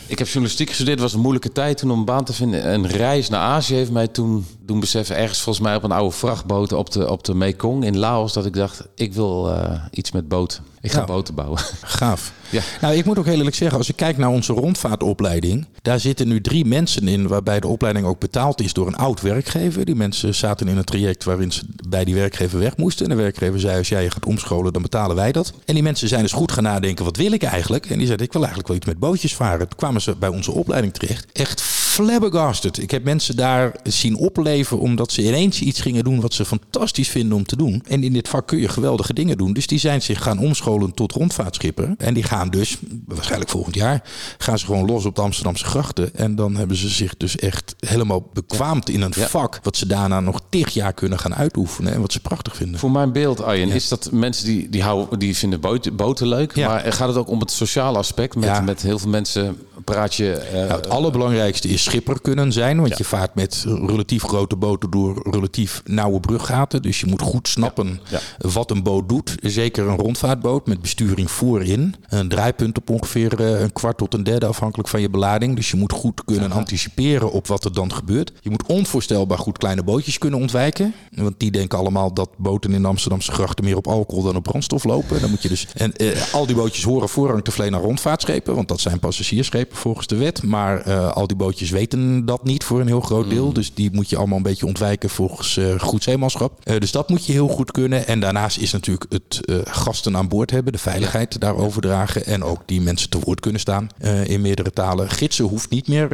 ik 0.07 0.17
heb 0.17 0.27
journalistiek 0.27 0.67
gestudeerd. 0.67 0.95
Het 0.95 1.05
was 1.05 1.13
een 1.13 1.21
moeilijke 1.21 1.51
tijd 1.51 1.77
toen 1.77 1.91
om 1.91 1.99
een 1.99 2.05
baan 2.05 2.25
te 2.25 2.33
vinden. 2.33 2.73
Een 2.73 2.87
reis 2.87 3.29
naar 3.29 3.41
Azië 3.41 3.75
heeft 3.75 3.91
mij 3.91 4.07
toen 4.07 4.45
doen 4.69 4.79
beseffen, 4.79 5.15
ergens 5.15 5.41
volgens 5.41 5.65
mij 5.65 5.75
op 5.75 5.83
een 5.83 5.91
oude 5.91 6.15
vrachtboot 6.15 6.73
op 6.73 6.91
de, 6.91 7.09
op 7.09 7.23
de 7.23 7.35
Mekong 7.35 7.85
in 7.85 7.97
Laos, 7.97 8.33
dat 8.33 8.45
ik 8.45 8.53
dacht, 8.53 8.83
ik 8.95 9.13
wil 9.13 9.49
uh, 9.49 9.83
iets 9.91 10.11
met 10.11 10.27
boten. 10.27 10.63
Ik 10.81 10.91
ga 10.91 10.95
nou, 10.95 11.07
boten 11.07 11.35
bouwen. 11.35 11.59
Gaaf. 11.81 12.31
Ja. 12.49 12.61
Nou, 12.81 12.95
ik 12.95 13.05
moet 13.05 13.17
ook 13.17 13.25
heel 13.25 13.37
eerlijk 13.37 13.55
zeggen, 13.55 13.77
als 13.77 13.89
ik 13.89 13.95
kijk 13.95 14.17
naar 14.17 14.29
onze 14.29 14.53
rondvaartopleiding, 14.53 15.65
daar 15.81 15.99
zitten 15.99 16.27
nu 16.27 16.41
drie 16.41 16.65
mensen 16.65 17.07
in 17.07 17.27
waarbij 17.27 17.59
de 17.59 17.67
opleiding 17.67 18.05
ook 18.05 18.19
betaald 18.19 18.61
is 18.61 18.73
door 18.73 18.87
een 18.87 18.95
oud 18.95 19.21
werkgever. 19.21 19.85
Die 19.85 19.95
mensen 19.95 20.35
zaten 20.35 20.67
in 20.67 20.77
een 20.77 20.83
traject 20.83 21.23
waarin 21.23 21.51
ze 21.51 21.61
bij 21.89 22.03
die 22.03 22.15
werkgever 22.15 22.59
weg 22.59 22.77
moesten. 22.77 23.05
En 23.05 23.15
de 23.15 23.21
werkgever 23.21 23.59
zei, 23.59 23.77
als 23.77 23.89
jij 23.89 24.03
je 24.03 24.11
gaat 24.11 24.25
omscholen, 24.25 24.73
dan 24.73 24.81
betalen 24.81 25.15
wij 25.15 25.31
dat. 25.31 25.53
En 25.65 25.73
die 25.73 25.83
mensen 25.83 26.07
zijn 26.07 26.21
dus 26.21 26.31
goed 26.31 26.51
gaan 26.51 26.63
nadenken, 26.63 27.05
wat 27.05 27.17
wil 27.17 27.31
ik 27.31 27.43
eigenlijk? 27.43 27.85
En 27.85 27.97
die 27.97 28.05
zeiden, 28.05 28.25
ik 28.25 28.33
wil 28.33 28.41
eigenlijk 28.41 28.67
wel 28.67 28.77
iets 28.77 28.87
met 28.87 28.99
bootjes 28.99 29.35
varen. 29.35 29.67
Toen 29.67 29.77
kwamen 29.77 30.01
ze 30.01 30.15
bij 30.15 30.29
onze 30.29 30.51
opleiding 30.51 30.93
terecht. 30.93 31.31
Echt 31.31 31.61
flabbergasted. 32.03 32.77
Ik 32.77 32.91
heb 32.91 33.03
mensen 33.03 33.35
daar 33.35 33.75
zien 33.83 34.15
opleven 34.15 34.79
omdat 34.79 35.11
ze 35.11 35.23
ineens 35.23 35.61
iets 35.61 35.81
gingen 35.81 36.03
doen 36.03 36.21
wat 36.21 36.33
ze 36.33 36.45
fantastisch 36.45 37.09
vinden 37.09 37.37
om 37.37 37.45
te 37.45 37.55
doen. 37.55 37.83
En 37.87 38.03
in 38.03 38.13
dit 38.13 38.27
vak 38.27 38.47
kun 38.47 38.59
je 38.59 38.67
geweldige 38.67 39.13
dingen 39.13 39.37
doen. 39.37 39.53
Dus 39.53 39.67
die 39.67 39.79
zijn 39.79 40.01
zich 40.01 40.23
gaan 40.23 40.39
omscholen 40.39 40.93
tot 40.93 41.11
rondvaartschipper. 41.11 41.93
En 41.97 42.13
die 42.13 42.23
gaan 42.23 42.49
dus, 42.49 42.77
waarschijnlijk 43.05 43.49
volgend 43.49 43.75
jaar, 43.75 44.03
gaan 44.37 44.59
ze 44.59 44.65
gewoon 44.65 44.85
los 44.85 45.05
op 45.05 45.15
de 45.15 45.21
Amsterdamse 45.21 45.65
grachten. 45.65 46.15
En 46.15 46.35
dan 46.35 46.55
hebben 46.55 46.77
ze 46.77 46.89
zich 46.89 47.17
dus 47.17 47.35
echt 47.35 47.75
helemaal 47.79 48.29
bekwaamd 48.33 48.89
in 48.89 49.01
een 49.01 49.13
vak. 49.13 49.59
Wat 49.63 49.77
ze 49.77 49.87
daarna 49.87 50.19
nog 50.19 50.41
tig 50.49 50.69
jaar 50.69 50.93
kunnen 50.93 51.19
gaan 51.19 51.35
uitoefenen. 51.35 51.93
En 51.93 52.01
wat 52.01 52.11
ze 52.11 52.19
prachtig 52.19 52.55
vinden. 52.55 52.79
Voor 52.79 52.91
mijn 52.91 53.11
beeld, 53.11 53.43
Arjen, 53.43 53.69
is 53.69 53.87
dat 53.87 54.09
mensen 54.11 54.45
die, 54.45 54.69
die, 54.69 54.83
houden, 54.83 55.19
die 55.19 55.37
vinden 55.37 55.59
boten, 55.59 55.95
boten 55.95 56.27
leuk. 56.27 56.55
Maar 56.55 56.93
gaat 56.93 57.07
het 57.07 57.17
ook 57.17 57.29
om 57.29 57.39
het 57.39 57.51
sociale 57.51 57.97
aspect? 57.97 58.35
Met, 58.35 58.65
met 58.65 58.81
heel 58.81 58.99
veel 58.99 59.09
mensen 59.09 59.57
praat 59.83 60.15
je... 60.15 60.41
Uh, 60.47 60.53
nou, 60.53 60.71
het 60.71 60.89
allerbelangrijkste 60.89 61.67
is 61.67 61.87
schipper 61.89 62.21
kunnen 62.21 62.51
zijn. 62.51 62.81
Want 62.81 62.97
je 62.97 63.03
vaart 63.03 63.35
met 63.35 63.65
relatief 63.67 64.23
grote 64.23 64.55
boten 64.55 64.89
door 64.89 65.27
relatief 65.31 65.81
nauwe 65.85 66.19
bruggaten. 66.19 66.81
Dus 66.81 66.99
je 66.99 67.05
moet 67.05 67.21
goed 67.21 67.47
snappen 67.47 67.99
wat 68.37 68.71
een 68.71 68.83
boot 68.83 69.09
doet. 69.09 69.35
Zeker 69.41 69.87
een 69.87 69.97
rondvaartboot 69.97 70.67
met 70.67 70.81
besturing 70.81 71.31
voorin. 71.31 71.95
Een 72.09 72.29
draaipunt 72.29 72.77
op 72.77 72.89
ongeveer 72.89 73.39
eh, 73.39 73.61
een 73.61 73.73
kwart 73.73 73.97
tot 73.97 74.13
een 74.13 74.23
derde 74.23 74.45
afhankelijk 74.45 74.89
van 74.89 75.01
je 75.01 75.09
belading. 75.09 75.55
Dus 75.55 75.71
je 75.71 75.77
moet 75.77 75.91
goed 75.91 76.23
kunnen 76.25 76.51
anticiperen 76.51 77.31
op 77.31 77.47
wat 77.47 77.65
er 77.65 77.73
dan 77.73 77.93
gebeurt. 77.93 78.31
Je 78.41 78.49
moet 78.49 78.65
onvoorstelbaar 78.65 79.37
goed 79.37 79.57
kleine 79.57 79.83
bootjes 79.83 80.17
kunnen 80.17 80.39
ontwijken. 80.39 80.93
Want 81.11 81.35
die 81.37 81.51
denken 81.51 81.77
allemaal 81.77 82.13
dat 82.13 82.29
boten 82.37 82.73
in 82.73 82.81
de 82.81 82.87
Amsterdamse 82.87 83.31
grachten 83.31 83.65
meer 83.65 83.77
op 83.77 83.87
alcohol 83.87 84.23
dan 84.23 84.35
op 84.35 84.43
brandstof 84.43 84.83
lopen. 84.83 85.21
Dan 85.21 85.29
moet 85.29 85.41
je 85.41 85.49
dus, 85.49 85.67
en 85.73 85.93
uh, 85.97 86.33
al 86.33 86.45
die 86.45 86.55
bootjes 86.55 86.83
horen 86.83 87.09
voorrang 87.09 87.43
te 87.43 87.51
verlenen 87.51 87.79
aan 87.79 87.85
rondvaartschepen. 87.85 88.55
Want 88.55 88.67
dat 88.67 88.79
zijn 88.79 88.99
passagiersschepen 88.99 89.77
volgens 89.77 90.07
de 90.07 90.15
wet. 90.15 90.43
Maar 90.43 90.87
uh, 90.87 91.11
al 91.11 91.27
die 91.27 91.37
bootjes 91.37 91.69
weten 91.79 92.25
dat 92.25 92.43
niet 92.43 92.63
voor 92.63 92.79
een 92.79 92.87
heel 92.87 93.01
groot 93.01 93.29
deel. 93.29 93.45
Mm. 93.45 93.53
Dus 93.53 93.73
die 93.73 93.89
moet 93.91 94.09
je 94.09 94.17
allemaal 94.17 94.37
een 94.37 94.43
beetje 94.43 94.65
ontwijken 94.65 95.09
volgens 95.09 95.57
uh, 95.57 95.79
goed 95.79 96.03
zeemanschap. 96.03 96.59
Uh, 96.63 96.77
dus 96.77 96.91
dat 96.91 97.09
moet 97.09 97.25
je 97.25 97.31
heel 97.31 97.47
goed 97.47 97.71
kunnen. 97.71 98.07
En 98.07 98.19
daarnaast 98.19 98.57
is 98.57 98.71
natuurlijk 98.71 99.05
het 99.09 99.41
gasten 99.63 100.17
aan 100.17 100.27
boord 100.27 100.51
hebben, 100.51 100.73
de 100.73 100.79
veiligheid 100.79 101.33
ja. 101.33 101.39
daar 101.39 101.55
overdragen. 101.55 102.25
En 102.25 102.43
ook 102.43 102.61
die 102.65 102.81
mensen 102.81 103.09
te 103.09 103.19
woord 103.19 103.39
kunnen 103.39 103.61
staan 103.61 103.89
in 104.23 104.41
meerdere 104.41 104.71
talen. 104.71 105.09
Gidsen 105.09 105.45
hoeft 105.45 105.69
niet 105.69 105.87
meer 105.87 106.07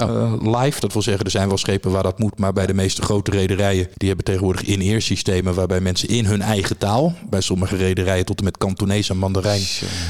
oh. 0.00 0.60
live. 0.60 0.80
Dat 0.80 0.92
wil 0.92 1.02
zeggen, 1.02 1.24
er 1.24 1.30
zijn 1.30 1.48
wel 1.48 1.58
schepen 1.58 1.90
waar 1.90 2.02
dat 2.02 2.18
moet. 2.18 2.38
Maar 2.38 2.52
bij 2.52 2.66
de 2.66 2.74
meeste 2.74 3.02
grote 3.02 3.30
rederijen, 3.30 3.88
die 3.94 4.08
hebben 4.08 4.24
tegenwoordig 4.24 4.64
in-ear 4.64 5.02
systemen 5.02 5.54
waarbij 5.54 5.80
mensen 5.80 6.08
in 6.08 6.24
hun 6.24 6.42
eigen 6.42 6.78
taal, 6.78 7.14
bij 7.30 7.40
sommige 7.40 7.76
rederijen 7.76 8.24
tot 8.24 8.38
en 8.38 8.44
met 8.44 8.58
Kantonees 8.58 9.10
en 9.10 9.18
Mandarijn, 9.18 9.62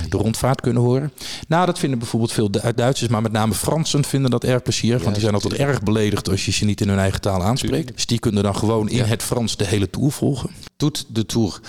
de 0.08 0.16
rondvaart 0.16 0.60
kunnen 0.60 0.82
horen. 0.82 1.12
Nou, 1.48 1.66
dat 1.66 1.78
vinden 1.78 1.98
bijvoorbeeld 1.98 2.32
veel 2.32 2.50
Duitsers, 2.74 3.10
maar 3.10 3.22
met 3.22 3.32
name 3.32 3.54
Fransen 3.54 4.04
vinden 4.04 4.30
dat 4.30 4.44
erg 4.44 4.62
Want 5.00 5.12
die 5.12 5.22
zijn 5.22 5.34
altijd 5.34 5.54
erg 5.54 5.82
beledigd 5.82 6.30
als 6.30 6.44
je 6.44 6.52
ze 6.52 6.64
niet 6.64 6.80
in 6.80 6.88
hun 6.88 6.98
eigen 6.98 7.20
taal 7.20 7.42
aanspreekt. 7.42 7.94
Dus 7.94 8.06
die 8.06 8.18
kunnen 8.18 8.42
dan 8.42 8.56
gewoon 8.56 8.88
in 8.88 9.04
het 9.04 9.22
Frans 9.22 9.56
de 9.56 9.66
hele 9.66 9.90
tour 9.90 10.12
volgen. 10.12 10.50
Doet 10.76 11.04
de 11.08 11.26
tour. 11.26 11.60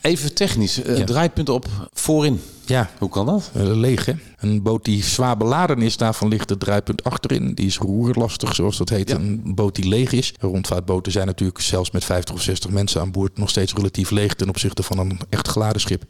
Even 0.00 0.34
technisch, 0.34 0.84
uh, 0.84 1.04
draaipunt 1.04 1.48
op 1.48 1.66
voorin. 1.92 2.40
Ja. 2.66 2.90
Hoe 2.98 3.08
kan 3.08 3.26
dat? 3.26 3.50
Uh, 3.56 3.62
leeg, 3.62 4.04
hè? 4.04 4.12
Een 4.38 4.62
boot 4.62 4.84
die 4.84 5.04
zwaar 5.04 5.36
beladen 5.36 5.82
is, 5.82 5.96
daarvan 5.96 6.28
ligt 6.28 6.50
het 6.50 6.60
draaipunt 6.60 7.04
achterin. 7.04 7.54
Die 7.54 7.66
is 7.66 7.78
roerlastig, 7.78 8.54
zoals 8.54 8.76
dat 8.76 8.88
heet. 8.88 9.10
Een 9.10 9.54
boot 9.54 9.74
die 9.74 9.88
leeg 9.88 10.12
is. 10.12 10.34
Rondvaartboten 10.40 11.12
zijn 11.12 11.26
natuurlijk 11.26 11.60
zelfs 11.60 11.90
met 11.90 12.04
50 12.04 12.34
of 12.34 12.40
60 12.40 12.70
mensen 12.70 13.00
aan 13.00 13.10
boord 13.10 13.38
nog 13.38 13.50
steeds 13.50 13.72
relatief 13.72 14.10
leeg 14.10 14.34
ten 14.34 14.48
opzichte 14.48 14.82
van 14.82 14.98
een 14.98 15.20
echt 15.28 15.48
geladen 15.48 15.80
schip. 15.80 16.04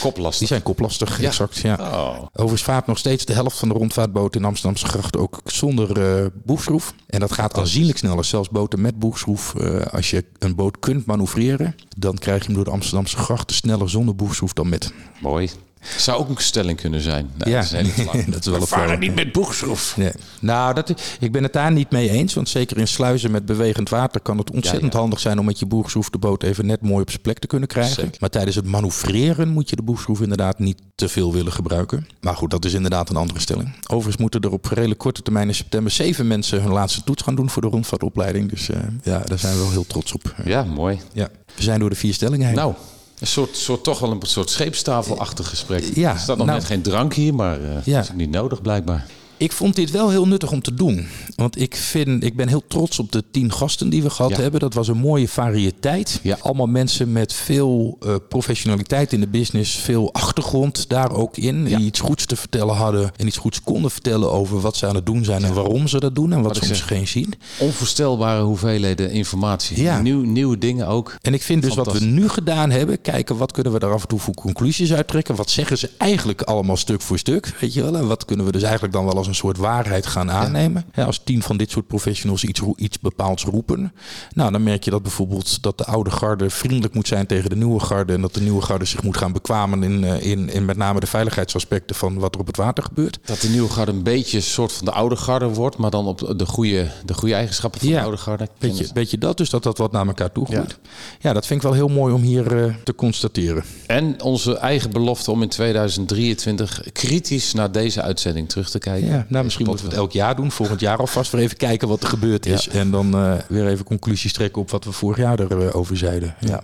Koplastig. 0.00 0.38
Die 0.38 0.48
zijn 0.48 0.62
koplastig, 0.62 1.20
exact. 1.20 1.56
Ja. 1.56 1.74
Oh. 1.80 2.22
Overigens 2.32 2.62
vaart 2.62 2.86
nog 2.86 2.98
steeds 2.98 3.24
de 3.24 3.32
helft 3.32 3.58
van 3.58 3.68
de 3.68 3.74
rondvaartboten 3.74 4.40
in 4.40 4.46
Amsterdamse 4.46 4.86
gracht 4.86 5.16
ook 5.16 5.40
zonder 5.44 6.20
uh, 6.22 6.26
boegschroef. 6.44 6.94
En 7.06 7.20
dat 7.20 7.32
gaat 7.32 7.58
aanzienlijk 7.58 7.98
sneller. 7.98 8.24
Zelfs 8.24 8.48
boten 8.48 8.80
met 8.80 8.98
boegschroef. 8.98 9.54
Uh, 9.56 9.80
als 9.80 10.10
je 10.10 10.24
een 10.38 10.54
boot 10.54 10.78
kunt 10.78 11.06
manoeuvreren, 11.06 11.74
dan 11.96 12.18
krijg 12.18 12.40
je 12.40 12.46
hem 12.46 12.54
door 12.54 12.64
de 12.64 12.70
Amsterdamse 12.70 13.16
grachten 13.16 13.56
sneller 13.56 13.90
zonder 13.90 14.16
boegschroef 14.16 14.52
dan 14.52 14.68
met. 14.68 14.92
Mooi. 15.20 15.50
Zou 15.96 16.20
ook 16.20 16.28
een 16.28 16.36
stelling 16.42 16.80
kunnen 16.80 17.00
zijn. 17.00 17.30
Nou, 17.36 17.50
ja, 17.50 17.60
dat 17.60 17.72
is, 17.72 18.24
dat 18.26 18.40
is 18.40 18.46
wel 18.46 18.60
een 18.60 18.66
varen 18.66 18.98
niet 18.98 19.14
met 19.14 19.32
boegschroef. 19.32 19.96
Nee. 19.96 20.12
Nou, 20.40 20.74
dat, 20.74 20.94
ik 21.20 21.32
ben 21.32 21.42
het 21.42 21.52
daar 21.52 21.72
niet 21.72 21.90
mee 21.90 22.10
eens. 22.10 22.34
Want 22.34 22.48
zeker 22.48 22.78
in 22.78 22.88
sluizen 22.88 23.30
met 23.30 23.46
bewegend 23.46 23.88
water 23.88 24.20
kan 24.20 24.38
het 24.38 24.50
ontzettend 24.50 24.92
handig 24.92 25.20
zijn 25.20 25.38
om 25.38 25.44
met 25.44 25.58
je 25.58 25.66
boegschroef 25.66 26.10
de 26.10 26.18
boot 26.18 26.42
even 26.42 26.66
net 26.66 26.80
mooi 26.80 27.00
op 27.00 27.10
zijn 27.10 27.22
plek 27.22 27.38
te 27.38 27.46
kunnen 27.46 27.68
krijgen. 27.68 27.94
Zeker. 27.94 28.16
Maar 28.20 28.30
tijdens 28.30 28.56
het 28.56 28.66
manoeuvreren 28.66 29.48
moet 29.48 29.70
je 29.70 29.76
de 29.76 29.82
boegschroef 29.82 30.20
inderdaad 30.20 30.58
niet 30.58 30.78
te 30.94 31.08
veel 31.08 31.32
willen 31.32 31.52
gebruiken. 31.52 32.06
Maar 32.20 32.36
goed, 32.36 32.50
dat 32.50 32.64
is 32.64 32.72
inderdaad 32.72 33.10
een 33.10 33.16
andere 33.16 33.40
stelling. 33.40 33.74
Overigens 33.86 34.16
moeten 34.16 34.40
er 34.40 34.52
op 34.52 34.66
redelijk 34.66 35.00
korte 35.00 35.22
termijn 35.22 35.48
in 35.48 35.54
september 35.54 35.92
zeven 35.92 36.26
mensen 36.26 36.62
hun 36.62 36.72
laatste 36.72 37.04
toets 37.04 37.22
gaan 37.22 37.34
doen 37.34 37.50
voor 37.50 37.62
de 37.62 37.68
rondvaartopleiding. 37.68 38.50
Dus 38.50 38.68
uh, 38.68 38.76
ja, 39.02 39.18
daar 39.18 39.38
zijn 39.38 39.54
we 39.54 39.60
wel 39.60 39.70
heel 39.70 39.86
trots 39.86 40.12
op. 40.12 40.34
Ja, 40.44 40.64
mooi. 40.64 41.00
Ja. 41.12 41.28
We 41.54 41.62
zijn 41.62 41.80
door 41.80 41.90
de 41.90 41.96
vier 41.96 42.14
stellingen 42.14 42.46
heen. 42.46 42.56
Nou, 42.56 42.74
een 43.20 43.26
soort, 43.26 43.56
soort 43.56 43.84
toch 43.84 43.98
wel 43.98 44.10
een 44.10 44.20
soort 44.22 44.50
scheepstafelachtig 44.50 45.48
gesprek. 45.48 45.84
Ja, 45.94 46.12
er 46.12 46.18
staat 46.18 46.36
nog 46.36 46.46
nou, 46.46 46.58
net 46.58 46.66
geen 46.66 46.82
drank 46.82 47.14
hier, 47.14 47.34
maar 47.34 47.60
uh, 47.60 47.84
ja. 47.84 48.00
is 48.00 48.12
niet 48.12 48.30
nodig 48.30 48.62
blijkbaar. 48.62 49.06
Ik 49.40 49.52
vond 49.52 49.76
dit 49.76 49.90
wel 49.90 50.10
heel 50.10 50.26
nuttig 50.26 50.52
om 50.52 50.62
te 50.62 50.74
doen. 50.74 51.06
Want 51.36 51.60
ik, 51.60 51.76
vind, 51.76 52.24
ik 52.24 52.36
ben 52.36 52.48
heel 52.48 52.62
trots 52.68 52.98
op 52.98 53.12
de 53.12 53.24
tien 53.30 53.52
gasten 53.52 53.88
die 53.88 54.02
we 54.02 54.10
gehad 54.10 54.36
hebben. 54.36 54.60
Dat 54.60 54.74
was 54.74 54.88
een 54.88 54.96
mooie 54.96 55.28
variëteit. 55.28 56.20
Ja. 56.22 56.38
Allemaal 56.40 56.66
mensen 56.66 57.12
met 57.12 57.32
veel 57.32 57.98
uh, 58.06 58.14
professionaliteit 58.28 59.12
in 59.12 59.20
de 59.20 59.26
business. 59.26 59.76
Veel 59.76 60.12
achtergrond 60.12 60.88
daar 60.88 61.12
ook 61.12 61.36
in. 61.36 61.64
Die 61.64 61.78
iets 61.78 62.00
goeds 62.00 62.26
te 62.26 62.36
vertellen 62.36 62.74
hadden. 62.74 63.10
En 63.16 63.26
iets 63.26 63.36
goeds 63.36 63.62
konden 63.62 63.90
vertellen 63.90 64.32
over 64.32 64.60
wat 64.60 64.76
ze 64.76 64.86
aan 64.86 64.94
het 64.94 65.06
doen 65.06 65.24
zijn. 65.24 65.44
En 65.44 65.54
waarom 65.54 65.88
ze 65.88 66.00
dat 66.00 66.14
doen. 66.14 66.32
En 66.32 66.42
wat, 66.42 66.58
wat 66.58 66.76
ze 66.76 66.82
geen 66.82 67.08
zien. 67.08 67.34
Onvoorstelbare 67.58 68.42
hoeveelheden 68.42 69.10
informatie. 69.10 69.82
Ja. 69.82 70.00
Nieuw, 70.00 70.20
nieuwe 70.20 70.58
dingen 70.58 70.86
ook. 70.86 71.16
En 71.22 71.34
ik 71.34 71.42
vind 71.42 71.62
dus 71.62 71.74
wat 71.74 71.92
we 71.92 72.04
nu 72.04 72.28
gedaan 72.28 72.70
hebben. 72.70 73.00
Kijken 73.00 73.36
wat 73.36 73.52
kunnen 73.52 73.72
we 73.72 73.78
daar 73.78 73.92
af 73.92 74.02
en 74.02 74.08
toe 74.08 74.18
voor 74.18 74.34
conclusies 74.34 74.92
uittrekken. 74.92 75.34
Wat 75.34 75.50
zeggen 75.50 75.78
ze 75.78 75.90
eigenlijk 75.96 76.42
allemaal 76.42 76.76
stuk 76.76 77.00
voor 77.00 77.18
stuk. 77.18 77.56
Weet 77.60 77.74
je 77.74 77.82
wel. 77.82 77.96
En 77.96 78.06
wat 78.06 78.24
kunnen 78.24 78.46
we 78.46 78.52
dus 78.52 78.62
eigenlijk 78.62 78.92
dan 78.92 79.04
wel 79.04 79.16
als 79.16 79.28
een 79.30 79.36
soort 79.36 79.56
waarheid 79.56 80.06
gaan 80.06 80.30
aannemen. 80.30 80.84
als 80.94 81.20
tien 81.24 81.42
van 81.42 81.56
dit 81.56 81.70
soort 81.70 81.86
professionals 81.86 82.44
iets, 82.44 82.60
iets 82.76 82.98
bepaalds 82.98 83.44
roepen, 83.44 83.92
nou, 84.34 84.52
dan 84.52 84.62
merk 84.62 84.84
je 84.84 84.90
dat 84.90 85.02
bijvoorbeeld 85.02 85.62
dat 85.62 85.78
de 85.78 85.84
oude 85.84 86.10
garde 86.10 86.50
vriendelijk 86.50 86.94
moet 86.94 87.08
zijn 87.08 87.26
tegen 87.26 87.50
de 87.50 87.56
nieuwe 87.56 87.80
garde 87.80 88.12
en 88.12 88.20
dat 88.20 88.34
de 88.34 88.40
nieuwe 88.40 88.62
garde 88.62 88.84
zich 88.84 89.02
moet 89.02 89.16
gaan 89.16 89.32
bekwamen 89.32 89.82
in, 89.82 90.04
eh, 90.04 90.30
in, 90.30 90.48
in 90.48 90.64
met 90.64 90.76
name 90.76 91.00
de 91.00 91.06
veiligheidsaspecten 91.06 91.96
van 91.96 92.18
wat 92.18 92.34
er 92.34 92.40
op 92.40 92.46
het 92.46 92.56
water 92.56 92.84
gebeurt. 92.84 93.18
Dat 93.24 93.40
de 93.40 93.48
nieuwe 93.48 93.68
garde 93.68 93.92
een 93.92 94.02
beetje 94.02 94.36
een 94.36 94.42
soort 94.42 94.72
van 94.72 94.84
de 94.84 94.92
oude 94.92 95.16
garde 95.16 95.48
wordt, 95.48 95.76
maar 95.76 95.90
dan 95.90 96.06
op 96.06 96.34
de 96.36 96.46
goede, 96.46 96.90
de 97.04 97.14
goede 97.14 97.34
eigenschappen 97.34 97.80
van 97.80 97.88
de 97.88 98.00
oude 98.00 98.16
garde. 98.16 98.48
Beetje, 98.58 98.88
beetje 98.92 99.18
dat, 99.18 99.36
dus 99.36 99.50
dat 99.50 99.62
dat 99.62 99.78
wat 99.78 99.92
naar 99.92 100.06
elkaar 100.06 100.32
toe 100.32 100.46
groeit. 100.46 100.78
Ja. 100.82 100.90
ja. 101.20 101.32
dat 101.32 101.46
vind 101.46 101.62
ik 101.62 101.68
wel 101.68 101.76
heel 101.76 101.88
mooi 101.88 102.14
om 102.14 102.22
hier 102.22 102.64
uh, 102.64 102.74
te 102.84 102.94
constateren. 102.94 103.64
En 103.86 104.22
onze 104.22 104.56
eigen 104.56 104.90
belofte 104.90 105.30
om 105.30 105.42
in 105.42 105.48
2023 105.48 106.82
kritisch 106.92 107.52
naar 107.52 107.72
deze 107.72 108.02
uitzending 108.02 108.48
terug 108.48 108.70
te 108.70 108.78
kijken. 108.78 109.08
Ja, 109.08 109.19
nou, 109.28 109.44
misschien 109.44 109.66
moeten 109.66 109.84
we 109.84 109.90
het 109.90 110.00
elk 110.00 110.12
jaar 110.12 110.36
doen. 110.36 110.50
Volgend 110.50 110.80
jaar 110.80 110.98
alvast 110.98 111.32
weer 111.32 111.42
even 111.42 111.56
kijken 111.56 111.88
wat 111.88 112.02
er 112.02 112.08
gebeurd 112.08 112.46
is. 112.46 112.68
En 112.68 112.90
dan 112.90 113.16
uh, 113.16 113.34
weer 113.48 113.66
even 113.66 113.84
conclusies 113.84 114.32
trekken 114.32 114.62
op 114.62 114.70
wat 114.70 114.84
we 114.84 114.92
vorig 114.92 115.16
jaar 115.16 115.40
erover 115.40 115.96
zeiden. 115.96 116.34
Ja. 116.40 116.62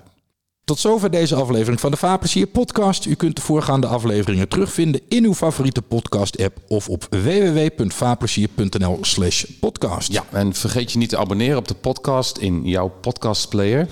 Tot 0.67 0.79
zover 0.79 1.11
deze 1.11 1.35
aflevering 1.35 1.81
van 1.81 1.91
de 1.91 1.97
Vaarplezier 1.97 2.47
podcast. 2.47 3.05
U 3.05 3.15
kunt 3.15 3.37
de 3.37 3.43
voorgaande 3.43 3.87
afleveringen 3.87 4.49
terugvinden 4.49 5.01
in 5.09 5.25
uw 5.25 5.35
favoriete 5.35 5.83
podcast 5.83 6.43
app 6.43 6.59
of 6.69 6.89
op 6.89 7.07
www.vaarplezier.nl 7.11 8.99
slash 9.01 9.45
podcast. 9.61 10.13
Ja, 10.13 10.25
en 10.31 10.55
vergeet 10.55 10.93
je 10.93 10.99
niet 10.99 11.09
te 11.09 11.19
abonneren 11.19 11.59
op 11.59 11.69
de 11.69 11.75
podcast 11.75 12.39
in 12.39 12.65
jouw 12.65 12.89
podcastplayer. 13.01 13.89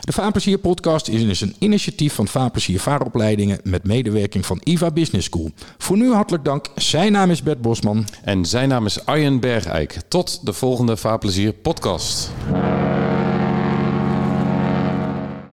De 0.00 0.12
Vaarplezier 0.12 0.58
podcast 0.58 1.08
is 1.08 1.40
een 1.40 1.54
initiatief 1.58 2.14
van 2.14 2.28
Vaarplezier 2.28 2.80
Vaaropleidingen 2.80 3.60
met 3.64 3.84
medewerking 3.84 4.46
van 4.46 4.60
IVA 4.64 4.90
Business 4.90 5.26
School. 5.26 5.50
Voor 5.78 5.96
nu 5.96 6.12
hartelijk 6.12 6.44
dank. 6.44 6.66
Zijn 6.74 7.12
naam 7.12 7.30
is 7.30 7.42
Bert 7.42 7.60
Bosman. 7.60 8.06
En 8.22 8.44
zijn 8.44 8.68
naam 8.68 8.86
is 8.86 9.06
Arjen 9.06 9.40
Bergijk. 9.40 10.00
Tot 10.08 10.46
de 10.46 10.52
volgende 10.52 10.96
Vaarplezier 10.96 11.52
podcast. 11.52 12.30